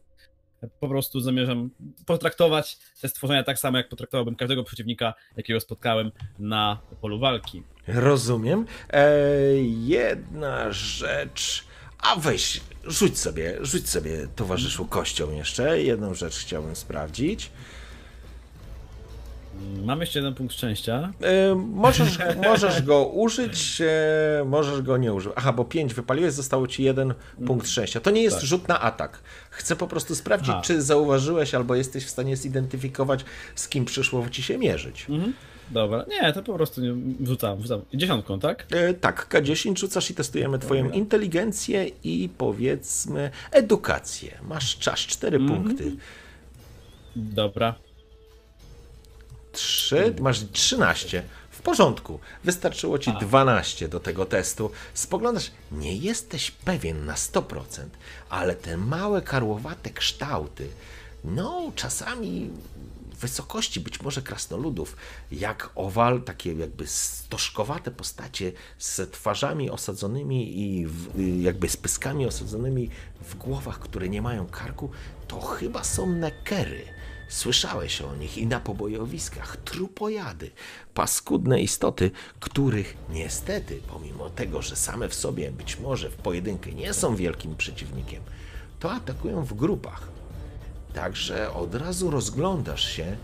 [0.81, 1.71] po prostu zamierzam
[2.07, 7.63] potraktować te stworzenia tak samo, jak potraktowałbym każdego przeciwnika, jakiego spotkałem na polu walki.
[7.87, 8.67] Rozumiem.
[8.91, 9.09] E,
[9.85, 11.65] jedna rzecz.
[11.99, 15.83] A weź, rzuć sobie, rzuć sobie towarzyszu kością jeszcze.
[15.83, 17.51] Jedną rzecz chciałbym sprawdzić.
[19.85, 21.13] Mam jeszcze jeden punkt szczęścia.
[21.21, 25.33] E, możesz, możesz go użyć, e, możesz go nie użyć.
[25.37, 27.15] Aha, bo 5 wypaliłeś, zostało ci jeden
[27.47, 28.01] punkt szczęścia.
[28.01, 28.45] To nie jest tak.
[28.45, 29.21] rzut na atak.
[29.51, 30.63] Chcę po prostu sprawdzić, Aha.
[30.65, 33.25] czy zauważyłeś albo jesteś w stanie zidentyfikować,
[33.55, 35.07] z kim przyszło ci się mierzyć.
[35.09, 35.33] Mhm.
[35.71, 37.81] Dobra, nie, to po prostu nie, wrzucam, wrzucam.
[37.95, 38.67] Dziesiątką, tak?
[38.71, 40.99] E, tak, K10 rzucasz i testujemy twoją Dobra.
[40.99, 44.39] inteligencję i powiedzmy edukację.
[44.43, 45.55] Masz czas, 4 mm -hmm.
[45.55, 45.97] punkty.
[47.17, 47.75] Dobra.
[49.55, 51.23] 3, masz 13.
[51.51, 52.21] W porządku.
[52.45, 53.19] Wystarczyło ci A.
[53.19, 54.71] 12 do tego testu.
[54.95, 57.63] Spoglądasz, nie jesteś pewien na 100%,
[58.31, 60.69] ale te małe karłowate kształty,
[61.25, 62.51] no czasami
[63.21, 64.97] wysokości być może krasnoludów,
[65.33, 72.91] jak owal, takie jakby stożkowate postacie z twarzami osadzonymi i w, jakby z pyskami osadzonymi
[73.21, 74.91] w głowach, które nie mają karku,
[75.29, 76.94] to chyba są nekery.
[77.29, 80.51] Słyszałeś o nich i na pobojowiskach trupojady,
[80.95, 82.11] paskudne istoty,
[82.41, 87.57] których niestety, pomimo tego, że same w sobie być może w pojedynkę nie są wielkim
[87.57, 88.23] przeciwnikiem,
[88.81, 90.09] to atakują w grupach.
[90.95, 93.17] Także od razu rozglądasz się,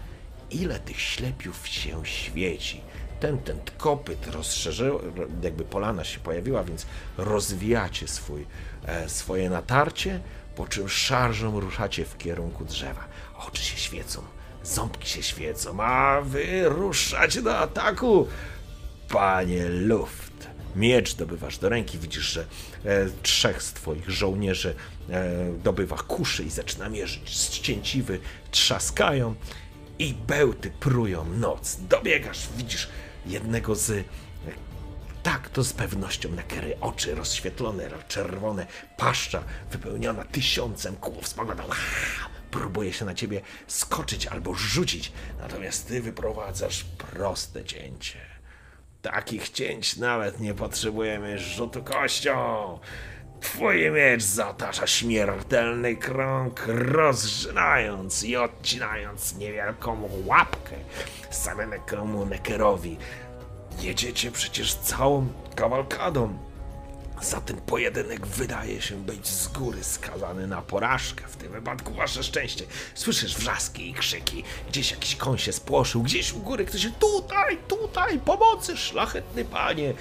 [0.50, 2.80] ile tych ślepiów się świeci.
[3.20, 5.00] Ten, ten kopyt rozszerzył,
[5.42, 6.86] jakby polana się pojawiła, więc
[7.18, 8.46] rozwijacie swój,
[8.86, 10.20] e, swoje natarcie,
[10.56, 13.04] po czym szarżą ruszacie w kierunku drzewa.
[13.48, 14.22] Oczy się świecą,
[14.64, 18.28] ząbki się świecą, a wy ruszacie do ataku.
[19.08, 22.44] Panie Luft, miecz dobywasz do ręki, widzisz, że
[22.84, 24.74] e, trzech z twoich żołnierzy
[25.10, 27.30] e, dobywa kuszy i zaczyna mierzyć.
[27.30, 28.20] Ścięciwy
[28.50, 29.34] trzaskają
[29.98, 31.76] i bełty prują noc.
[31.88, 32.88] Dobiegasz, widzisz
[33.26, 34.04] jednego z...
[35.22, 38.66] Tak, to z pewnością Nekery, oczy rozświetlone, czerwone,
[38.96, 41.64] paszcza wypełniona tysiącem kłów, spogląda
[42.50, 48.18] próbuje się na ciebie skoczyć albo rzucić, natomiast ty wyprowadzasz proste cięcie.
[49.02, 52.78] Takich cięć nawet nie potrzebujemy rzutu kością.
[53.40, 60.76] Twój miecz zatacza śmiertelny krąg, rozżynając i odcinając niewielką łapkę
[61.30, 62.96] samemu Nekerowi.
[63.80, 66.49] Jedziecie przecież całą kawalkadą
[67.22, 71.24] za ten pojedynek wydaje się być z góry skazany na porażkę.
[71.28, 72.64] W tym wypadku wasze szczęście.
[72.94, 74.44] Słyszysz wrzaski i krzyki.
[74.68, 76.02] Gdzieś jakiś koń się spłoszył.
[76.02, 79.94] Gdzieś u góry ktoś tutaj, tutaj, pomocy, szlachetny panie.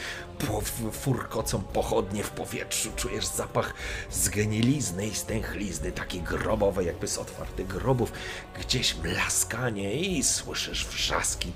[0.48, 2.90] Po, furkocą pochodnie w powietrzu.
[2.96, 3.74] Czujesz zapach
[4.12, 8.12] zgenilizny i stęchlizny, takie grobowe, jakby z otwartych grobów.
[8.60, 11.52] Gdzieś mlaskanie i słyszysz wrzaski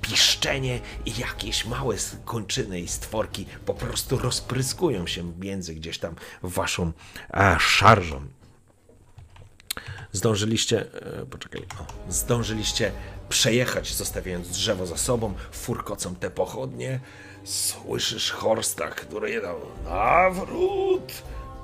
[0.00, 6.92] piszczenie i jakieś małe kończyny i stworki po prostu rozpryskują się między gdzieś tam waszą
[7.58, 8.26] szarżą.
[10.12, 10.80] Zdążyliście,
[11.20, 12.92] e, poczekaj, o, zdążyliście
[13.28, 17.00] przejechać, zostawiając drzewo za sobą, furkocą te pochodnie.
[17.44, 21.12] Słyszysz Horsta, który jedał nawrót,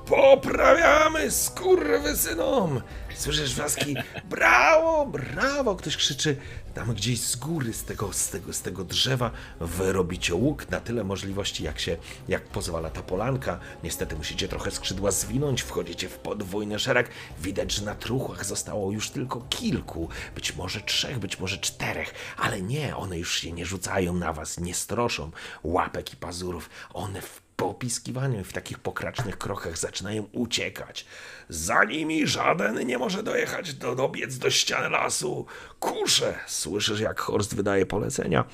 [0.06, 2.80] poprawiamy skurwysynom.
[3.14, 6.36] Słyszysz wrzaski, brawo, brawo, ktoś krzyczy,
[6.74, 9.30] tam gdzieś z góry, z tego, z tego, z tego drzewa
[9.60, 11.96] wyrobicie łuk na tyle możliwości, jak się,
[12.28, 13.60] jak pozwala ta polanka.
[13.84, 17.10] Niestety musicie trochę skrzydła zwinąć, wchodzicie w podwójny szereg.
[17.40, 22.62] Widać, że na truchłach zostało już tylko kilku, być może trzech, być może czterech, ale
[22.62, 25.30] nie, one już się nie rzucają na was, nie stroszą
[25.62, 26.70] łapek i pazurów.
[26.94, 31.06] One w po opiskiwaniu i w takich pokracznych krokach zaczynają uciekać.
[31.48, 35.46] Za nimi żaden nie może dojechać, do, dobiec do ściany lasu.
[35.80, 36.34] Kusze!
[36.46, 38.44] Słyszysz, jak Horst wydaje polecenia.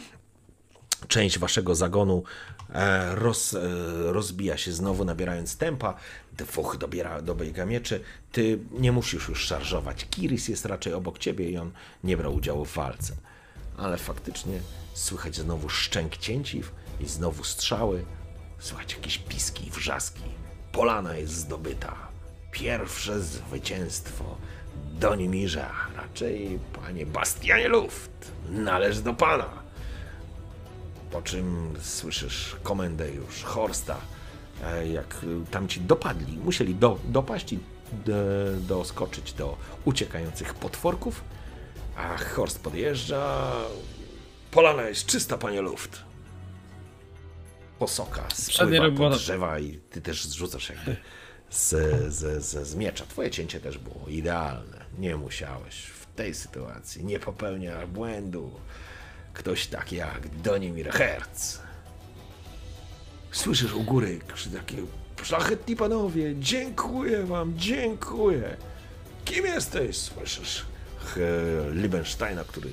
[1.09, 2.23] Część waszego zagonu
[2.75, 3.61] e, roz, e,
[4.13, 5.95] rozbija się znowu, nabierając tempa.
[6.33, 8.01] Dwóch dobiera, dobiega mieczy.
[8.33, 10.07] Ty nie musisz już szarżować.
[10.11, 11.71] Kiris jest raczej obok ciebie i on
[12.05, 13.13] nie brał udziału w walce.
[13.77, 14.61] Ale faktycznie
[14.95, 18.05] słychać znowu szczęk cięciw i znowu strzały.
[18.59, 20.23] Słychać jakieś piski i wrzaski.
[20.73, 21.97] Polana jest zdobyta.
[22.51, 24.37] Pierwsze zwycięstwo
[24.93, 29.49] Donimirza, raczej panie Bastianie Luft, należy do pana.
[31.11, 33.97] Po czym słyszysz komendę już Horsta,
[34.65, 35.17] e, jak
[35.51, 37.59] tamci dopadli, musieli do, dopaść i
[38.61, 41.25] doskoczyć do uciekających potworków,
[41.97, 43.53] a Horst podjeżdża.
[44.51, 46.08] Polana jest czysta, panie Luft
[47.79, 50.97] posoka spływa po drzewa i ty też zrzucasz jakby
[51.51, 51.69] z,
[52.15, 53.05] z, z, z miecza.
[53.07, 54.85] Twoje cięcie też było idealne.
[54.99, 58.61] Nie musiałeś w tej sytuacji nie popełnia błędu.
[59.35, 61.59] Ktoś tak jak Donimir Herz.
[63.33, 64.21] Słyszysz u góry
[64.55, 64.77] takie
[65.23, 68.57] szlachetni panowie, dziękuję wam, dziękuję.
[69.25, 69.97] Kim jesteś?
[69.97, 70.65] Słyszysz
[71.73, 72.73] Liebensteina, który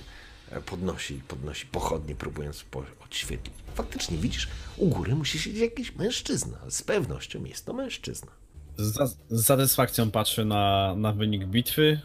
[0.66, 3.55] podnosi, podnosi pochodnie, próbując po- odświetlić.
[3.76, 4.48] Faktycznie widzisz,
[4.78, 6.58] u góry musi siedzieć jakiś mężczyzna.
[6.70, 8.32] Z pewnością jest to mężczyzna.
[8.78, 12.00] Z, z satysfakcją patrzę na, na wynik bitwy.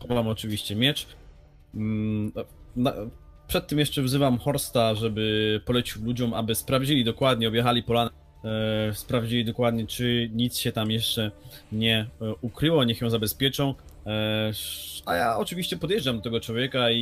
[0.00, 1.06] E, Chowam oczywiście miecz.
[1.74, 2.32] Mm,
[3.46, 8.10] przed tym jeszcze wzywam Horsta, żeby polecił ludziom, aby sprawdzili dokładnie, objechali polanę,
[8.44, 11.30] e, sprawdzili dokładnie, czy nic się tam jeszcze
[11.72, 13.74] nie e, ukryło, niech ją zabezpieczą.
[14.06, 14.52] E,
[15.06, 16.98] a ja oczywiście podjeżdżam do tego człowieka i,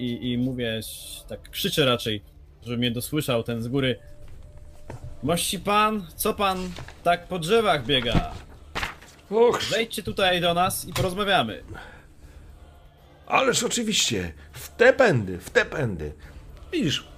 [0.00, 0.80] i, i mówię,
[1.28, 2.22] tak krzyczę raczej,
[2.64, 3.98] żeby mnie dosłyszał ten z góry.
[5.22, 6.70] Mości pan, co pan
[7.02, 8.32] tak po drzewach biega?
[9.30, 11.62] Och, Zejdźcie tutaj do nas i porozmawiamy.
[13.26, 16.12] Ależ oczywiście, w te pędy, w te pędy.
[16.72, 17.08] Widzisz,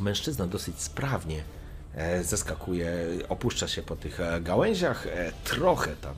[0.00, 1.42] mężczyzna dosyć sprawnie
[1.94, 2.92] e, zeskakuje,
[3.28, 6.14] opuszcza się po tych e, gałęziach, e, trochę tam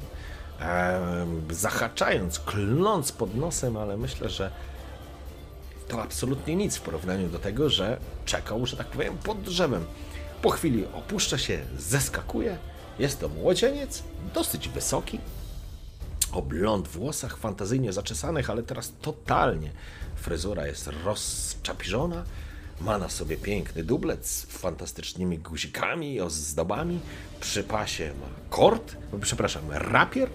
[0.61, 4.51] e, zahaczając, klnąc pod nosem, ale myślę, że
[5.93, 9.85] to absolutnie nic w porównaniu do tego, że czekał, że tak powiem, pod drzewem.
[10.43, 12.59] Po chwili opuszcza się, zeskakuje.
[12.99, 14.03] Jest to młodzieniec,
[14.35, 15.19] dosyć wysoki,
[16.33, 19.71] o blond włosach, fantazyjnie zaczesanych, ale teraz totalnie.
[20.17, 22.25] Fryzura jest rozczapiżona,
[22.81, 27.01] ma na sobie piękny dublet z fantastycznymi guzikami, ozdobami.
[27.41, 30.29] Przy pasie ma kord, przepraszam, rapier,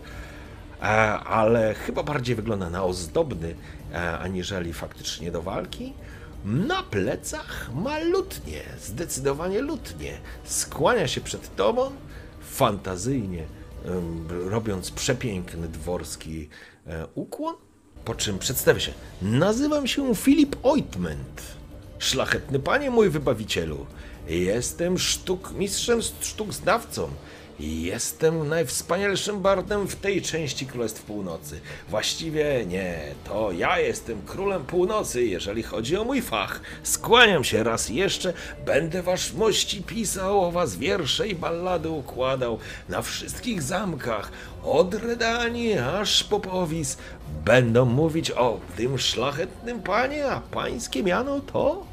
[0.82, 0.86] e,
[1.20, 3.56] ale chyba bardziej wygląda na ozdobny,
[4.19, 5.93] aniżeli faktycznie do walki.
[6.45, 10.18] Na plecach ma lutnię, zdecydowanie lutnię.
[10.43, 11.91] Skłania się przed tobą,
[12.41, 13.43] fantazyjnie
[14.30, 16.49] robiąc przepiękny dworski
[16.88, 17.55] e, ukłon,
[18.05, 18.91] po czym przedstawię się.
[19.22, 21.41] Nazywam się Filip Ointment.
[21.99, 23.85] Szlachetny panie mój wybawicielu.
[24.27, 27.09] Jestem sztuk mistrzem sztuk znawcą.
[27.60, 31.60] Jestem najwspanialszym bardem w tej części Królestw Północy.
[31.90, 36.62] Właściwie nie, to ja jestem królem północy, jeżeli chodzi o mój fach.
[36.84, 38.34] Skłaniam się raz jeszcze,
[38.66, 42.60] będę wasz mości pisał o was wiersze i ballady układał
[42.90, 44.32] na wszystkich zamkach,
[44.64, 46.98] od Redanii aż po Powis.
[47.46, 51.86] Będą mówić o tym szlachetnym panie, a pańskie miano to?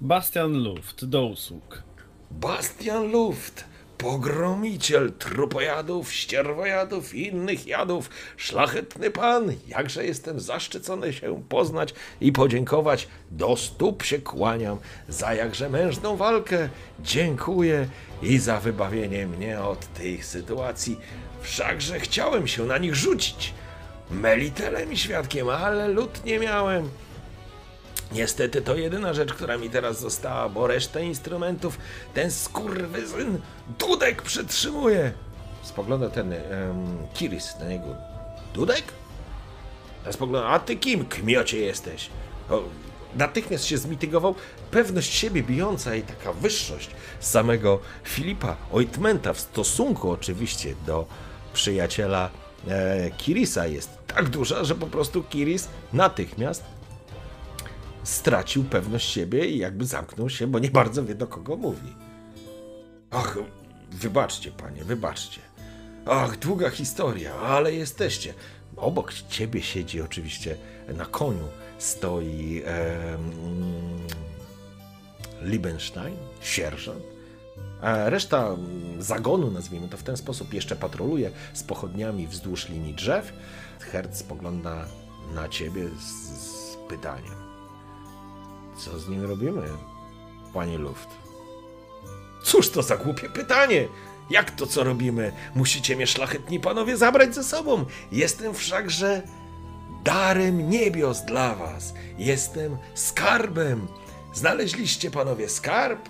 [0.00, 1.82] Bastian Luft, do usług.
[2.30, 3.64] Bastian Luft,
[4.00, 13.08] pogromiciel trupojadów, ścierwojadów i innych jadów, szlachetny pan, jakże jestem zaszczycony się poznać i podziękować,
[13.30, 14.78] do stóp się kłaniam,
[15.08, 16.68] za jakże mężną walkę,
[17.00, 17.88] dziękuję
[18.22, 21.00] i za wybawienie mnie od tych sytuacji,
[21.42, 23.54] wszakże chciałem się na nich rzucić,
[24.10, 26.90] melitelem i świadkiem, ale lud nie miałem,
[28.12, 31.78] Niestety to jedyna rzecz, która mi teraz została, bo resztę instrumentów
[32.14, 33.40] ten skurwysyn
[33.78, 35.12] Dudek przytrzymuje.
[35.62, 36.42] Spogląda ten em,
[37.14, 37.96] Kiris na niego.
[38.54, 38.82] Dudek?
[40.06, 42.10] Ja spogląda, a ty kim, kmiocie jesteś?
[42.50, 42.62] O,
[43.16, 44.34] natychmiast się zmitygował
[44.70, 51.06] pewność siebie bijąca i taka wyższość samego Filipa Oitmenta w stosunku oczywiście do
[51.52, 52.30] przyjaciela
[52.68, 56.64] e, Kirisa jest tak duża, że po prostu Kiris natychmiast
[58.02, 61.94] stracił pewność siebie i jakby zamknął się, bo nie bardzo wie do kogo mówi.
[63.10, 63.38] Ach,
[63.90, 65.40] wybaczcie, panie, wybaczcie.
[66.06, 68.34] Ach, długa historia, ale jesteście.
[68.76, 70.56] Obok ciebie siedzi oczywiście
[70.96, 71.48] na koniu
[71.78, 73.30] stoi em,
[75.42, 77.02] Liebenstein, sierżant.
[77.80, 78.56] A reszta
[78.98, 83.32] zagonu, nazwijmy to w ten sposób, jeszcze patroluje z pochodniami wzdłuż linii drzew.
[83.80, 84.86] Herc spogląda
[85.34, 87.39] na ciebie z, z pytaniem.
[88.84, 89.62] Co z nim robimy,
[90.54, 91.08] panie Luft?
[92.42, 93.88] Cóż to za głupie pytanie?
[94.30, 95.32] Jak to co robimy?
[95.54, 97.84] Musicie mnie szlachetni panowie zabrać ze sobą.
[98.12, 99.22] Jestem wszakże
[100.04, 101.94] darem niebios dla was.
[102.18, 103.86] Jestem skarbem.
[104.32, 106.08] Znaleźliście panowie skarb?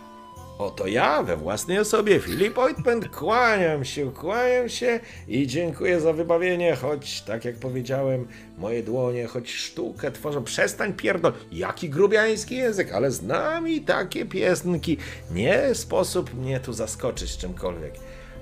[0.60, 6.76] Oto ja we własnej osobie, Filip Oitment, kłaniam się, kłaniam się i dziękuję za wybawienie,
[6.76, 8.28] choć, tak jak powiedziałem,
[8.58, 14.96] moje dłonie, choć sztukę tworzą, przestań pierdol, jaki grubiański język, ale znam i takie piosenki,
[15.30, 17.94] nie sposób mnie tu zaskoczyć czymkolwiek.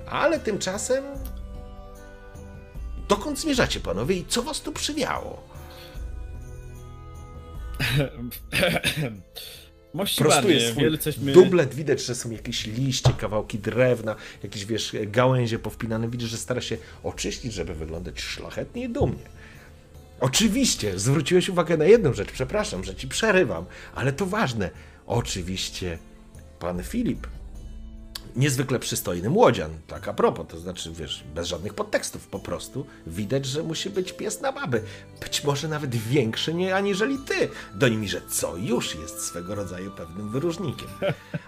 [0.09, 1.03] Ale tymczasem,
[3.07, 5.43] dokąd zmierzacie panowie i co was tu przywiało?
[9.93, 11.31] Mości prostuje swój wielceśmy...
[11.31, 16.61] dublet, widać, że są jakieś liście, kawałki drewna, jakieś, wiesz, gałęzie powpinane, widzisz, że stara
[16.61, 19.23] się oczyścić, żeby wyglądać szlachetnie i dumnie.
[20.19, 24.69] Oczywiście, zwróciłeś uwagę na jedną rzecz, przepraszam, że ci przerywam, ale to ważne.
[25.07, 25.97] Oczywiście,
[26.59, 27.27] pan Filip
[28.35, 33.45] niezwykle przystojny młodzian, tak a propos, to znaczy, wiesz, bez żadnych podtekstów, po prostu widać,
[33.45, 34.83] że musi być pies na baby.
[35.21, 37.49] Być może nawet większy nie aniżeli ty.
[37.75, 40.87] Do nimi, że co już jest swego rodzaju pewnym wyróżnikiem.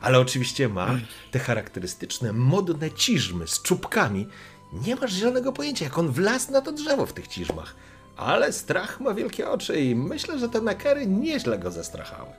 [0.02, 1.00] Ale oczywiście ma
[1.32, 4.28] te charakterystyczne, modne ciżmy z czubkami.
[4.74, 7.76] Nie masz zielonego pojęcia, jak on wlazł na to drzewo w tych ciżmach.
[8.18, 12.30] Ale strach ma wielkie oczy i myślę, że te nekery nieźle go zestrachały.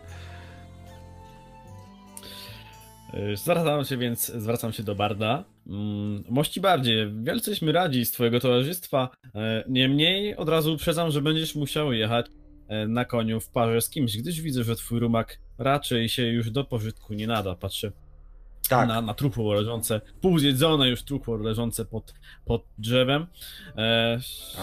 [3.15, 5.45] Y, zwracam się więc, zwracam się do Barda.
[5.67, 9.09] Mm, mości bardziej, wielce jesteśmy radzi z twojego towarzystwa.
[9.35, 12.27] E, niemniej od razu uprzedzam, że będziesz musiał jechać
[12.69, 16.51] e, na koniu w parze z kimś, gdyż widzę, że twój rumak raczej się już
[16.51, 17.55] do pożytku nie nada.
[17.55, 17.93] Patrzę
[18.69, 18.89] tak.
[18.89, 22.15] na, na trupło leżące, półzjedzone już trupło leżące pod,
[22.45, 23.27] pod drzewem.
[23.77, 24.19] E,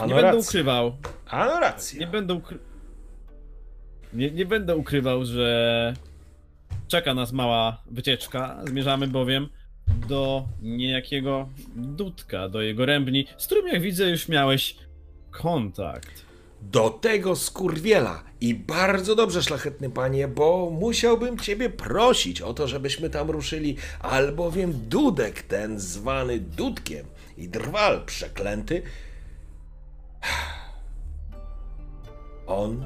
[0.08, 0.98] nie będę ukrywał.
[1.28, 2.00] Ano rację.
[2.00, 2.60] Nie będę ukry...
[4.14, 5.94] nie, nie będę ukrywał, że
[6.90, 8.62] czeka nas mała wycieczka.
[8.68, 9.50] Zmierzamy bowiem
[10.08, 14.76] do niejakiego Dudka, do jego rębni, z którym jak widzę już miałeś
[15.32, 16.26] kontakt.
[16.62, 18.24] Do tego skurwiela.
[18.42, 24.90] I bardzo dobrze, szlachetny panie, bo musiałbym ciebie prosić o to, żebyśmy tam ruszyli, albowiem
[24.90, 27.06] Dudek, ten zwany Dudkiem
[27.38, 28.82] i drwal przeklęty,
[32.48, 32.86] on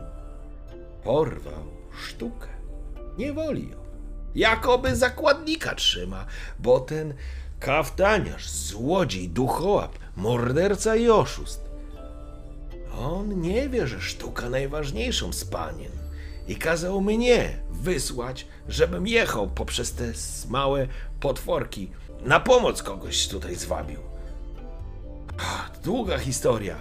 [1.04, 1.64] porwał
[2.08, 2.48] sztukę.
[3.18, 3.83] Nie woli ją
[4.36, 6.26] jakoby zakładnika trzyma,
[6.60, 7.14] bo ten
[7.60, 11.64] kaftaniarz, złodziej, duchołap, morderca i oszust.
[13.00, 15.92] On nie wie, że sztuka najważniejszą z panien
[16.48, 20.04] i kazał mnie wysłać, żebym jechał poprzez te
[20.50, 20.88] małe
[21.20, 21.92] potworki.
[22.22, 24.00] Na pomoc kogoś tutaj zwabił.
[25.84, 26.76] Długa historia.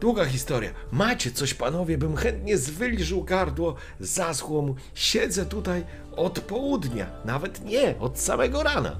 [0.00, 0.70] Długa historia.
[0.92, 4.74] Macie coś, panowie, bym chętnie zwylżył gardło, zaschło mu.
[4.94, 5.84] Siedzę tutaj
[6.16, 8.96] od południa, nawet nie, od samego rana.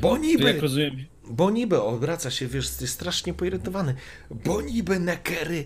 [0.00, 0.60] Bo niby...
[1.30, 3.94] Bo niby, obraca się, wiesz, jest strasznie poirytowany.
[4.30, 5.64] Bo niby nekery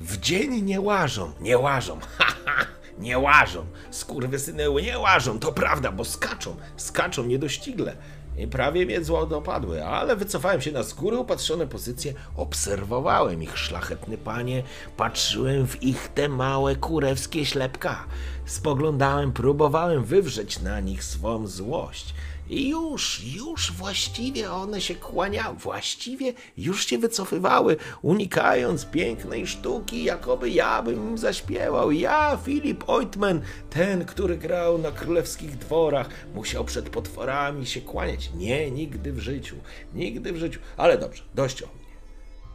[0.00, 1.32] w dzień nie łażą.
[1.40, 2.66] Nie łażą, ha, ha,
[2.98, 3.66] nie łażą.
[3.90, 6.56] Skurwysyny nie łażą, to prawda, bo skaczą.
[6.76, 7.96] Skaczą niedościgle
[8.36, 14.18] i prawie mnie zło dopadły, ale wycofałem się na skórę upatrzone pozycje, obserwowałem ich, szlachetny
[14.18, 14.62] panie,
[14.96, 18.04] patrzyłem w ich te małe kurewskie ślepka,
[18.46, 22.14] spoglądałem, próbowałem wywrzeć na nich swą złość.
[22.50, 30.50] I już, już właściwie one się kłaniały, właściwie już się wycofywały, unikając pięknej sztuki, jakoby
[30.50, 31.92] ja bym zaśpiewał.
[31.92, 33.40] Ja, Filip Oitman,
[33.70, 38.30] ten, który grał na królewskich dworach, musiał przed potworami się kłaniać.
[38.34, 39.56] Nie, nigdy w życiu,
[39.94, 40.60] nigdy w życiu.
[40.76, 41.79] Ale dobrze, dość o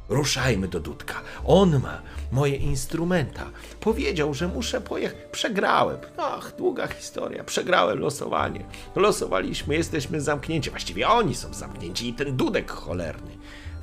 [0.09, 1.21] Ruszajmy do Dudka.
[1.45, 2.01] On ma
[2.31, 3.49] moje instrumenta.
[3.79, 5.17] Powiedział, że muszę pojechać.
[5.31, 5.97] Przegrałem.
[6.17, 7.43] Ach, długa historia.
[7.43, 8.65] Przegrałem losowanie.
[8.95, 10.69] Losowaliśmy, jesteśmy zamknięci.
[10.69, 13.31] Właściwie oni są zamknięci i ten Dudek cholerny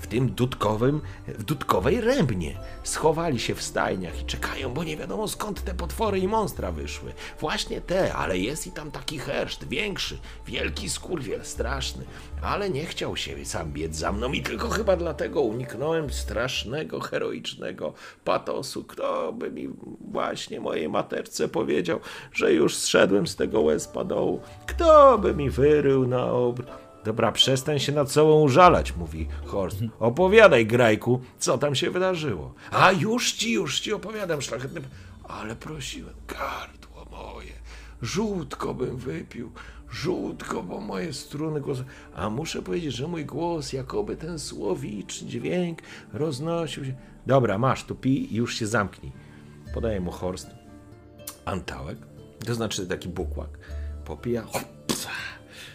[0.02, 2.58] w tym dudkowym, w dudkowej rębnie.
[2.82, 7.12] Schowali się w stajniach i czekają, bo nie wiadomo skąd te potwory i monstra wyszły.
[7.40, 12.04] Właśnie te, ale jest i tam taki herszt, większy, wielki skurwiel, straszny.
[12.42, 17.92] Ale nie chciał się sam biec za mną i tylko chyba dlatego uniknąłem strasznego, heroicznego
[18.24, 18.84] patosu.
[18.84, 19.68] Kto by mi
[20.00, 22.00] właśnie mojej materce powiedział,
[22.32, 24.40] że już zszedłem z tego łezpa dołu?
[24.66, 26.64] Kto by mi wyrył na obr...
[27.04, 29.78] Dobra, przestań się nad sobą użalać, mówi Horst.
[29.98, 32.54] Opowiadaj, Grajku, co tam się wydarzyło.
[32.70, 34.80] A już ci, już ci opowiadam, szlachetny...
[35.28, 37.52] Ale prosiłem, gardło moje,
[38.02, 39.52] żółtko bym wypił,
[39.90, 41.84] żółtko, bo moje struny głosu...
[42.14, 45.78] A muszę powiedzieć, że mój głos, jakoby ten słowiczny dźwięk
[46.12, 46.94] roznosił się...
[47.26, 49.12] Dobra, masz, tu pij i już się zamknij.
[49.74, 50.50] Podaję mu Horst
[51.44, 51.98] antałek,
[52.46, 53.58] to znaczy taki bukłak.
[54.04, 54.44] Popija...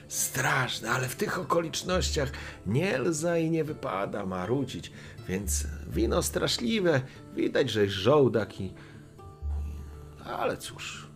[0.08, 2.32] Straszne, ale w tych okolicznościach
[2.66, 4.92] nie lza i nie wypada marudzić,
[5.30, 7.02] więc wino straszliwe,
[7.36, 8.74] widać, że żołdak i...
[10.26, 11.08] Ale cóż,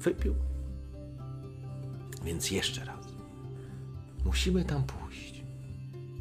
[0.00, 0.34] wypił.
[2.24, 3.06] Więc jeszcze raz.
[4.24, 5.42] Musimy tam pójść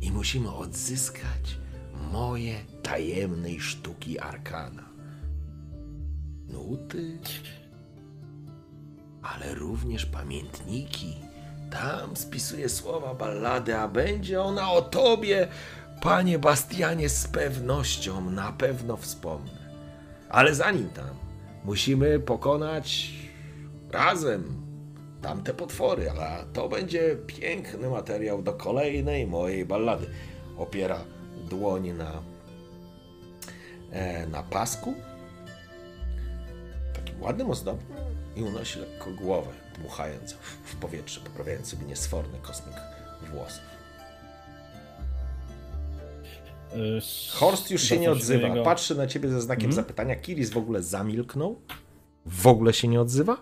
[0.01, 1.57] i musimy odzyskać
[2.11, 4.89] moje tajemnej sztuki arkana.
[6.47, 7.19] Nuty,
[9.21, 11.15] ale również pamiętniki
[11.71, 15.47] tam spisuje słowa ballady, a będzie ona o tobie,
[16.01, 19.61] panie Bastianie, z pewnością na pewno wspomnę.
[20.29, 21.15] Ale zanim tam,
[21.63, 23.11] musimy pokonać
[23.91, 24.61] razem
[25.21, 30.07] tamte potwory, a to będzie piękny materiał do kolejnej mojej ballady.
[30.57, 30.99] Opiera
[31.49, 32.21] dłoń na,
[33.91, 34.93] e, na pasku,
[36.93, 37.97] takim ładnym ozdobnym
[38.35, 39.51] i unosi lekko głowę,
[39.81, 42.75] dmuchając w, powietrze, poprawiając sobie niesforny kosmik
[43.31, 43.61] włosów.
[46.75, 46.99] Y,
[47.31, 48.63] Horst już się nie odzywa.
[48.63, 49.83] Patrzy na ciebie ze znakiem Mhm.
[49.85, 50.15] zapytania.
[50.15, 51.61] Kiris w ogóle zamilknął.
[52.25, 53.37] W ogóle się nie odzywa?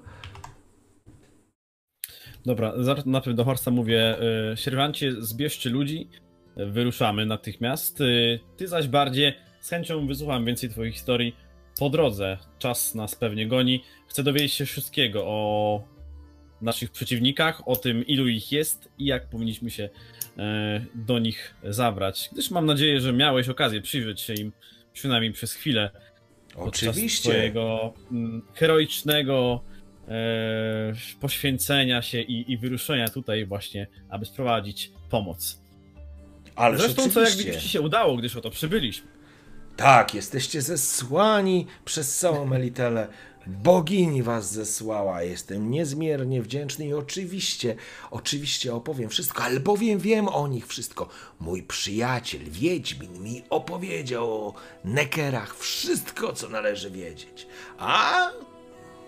[2.46, 2.74] Dobra,
[3.06, 4.18] najpierw do Horsta mówię,
[4.54, 6.10] y, sierżancie, zbierzcie ludzi,
[6.56, 8.02] wyruszamy natychmiast.
[8.02, 11.36] Y, ty zaś bardziej z chęcią wysłucham więcej twoich historii
[11.80, 12.38] po drodze.
[12.60, 13.84] Czas nas pewnie goni.
[14.08, 15.82] Chcę dowiedzieć się wszystkiego o
[16.62, 19.90] naszych przeciwnikach, o tym ilu ich jest i jak powinniśmy się y,
[20.96, 22.30] do nich zabrać.
[22.32, 24.52] Gdyż mam nadzieję, że miałeś okazję przyjrzeć się im
[24.94, 25.92] przynajmniej przez chwilę
[26.56, 27.30] Oczywiście.
[27.30, 29.64] swojego mm, heroicznego
[30.08, 35.62] e, poświęcenia się i, i wyruszenia tutaj właśnie, aby sprowadzić pomoc.
[36.56, 39.08] Ale Zresztą co jak widzisz się udało, gdyż oto przybyliśmy.
[39.76, 43.08] Tak, jesteście zesłani przez całą Melitelę.
[43.50, 45.24] Bogini was zesłała.
[45.24, 47.76] Jestem niezmiernie wdzięczny i oczywiście,
[48.12, 51.10] oczywiście opowiem wszystko, albowiem wiem o nich wszystko.
[51.40, 54.54] Mój przyjaciel, Wiedźmin, mi opowiedział o
[54.84, 57.48] Nekerach wszystko, co należy wiedzieć.
[57.78, 58.30] A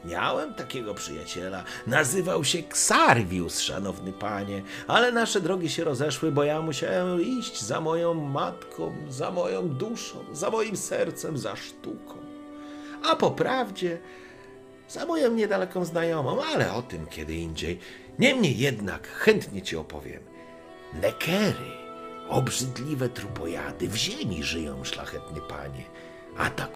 [0.05, 1.63] Miałem takiego przyjaciela.
[1.87, 7.81] Nazywał się Xarvius, szanowny panie, ale nasze drogi się rozeszły, bo ja musiałem iść za
[7.81, 12.15] moją matką, za moją duszą, za moim sercem, za sztuką.
[13.03, 13.99] A po prawdzie,
[14.91, 17.79] za moją niedaleką znajomą, ale o tym kiedy indziej.
[18.19, 20.23] Niemniej jednak chętnie ci opowiem.
[20.93, 21.71] Nekery,
[22.29, 25.83] obrzydliwe trupojady, w ziemi żyją, szlachetny panie.
[26.37, 26.61] Atakują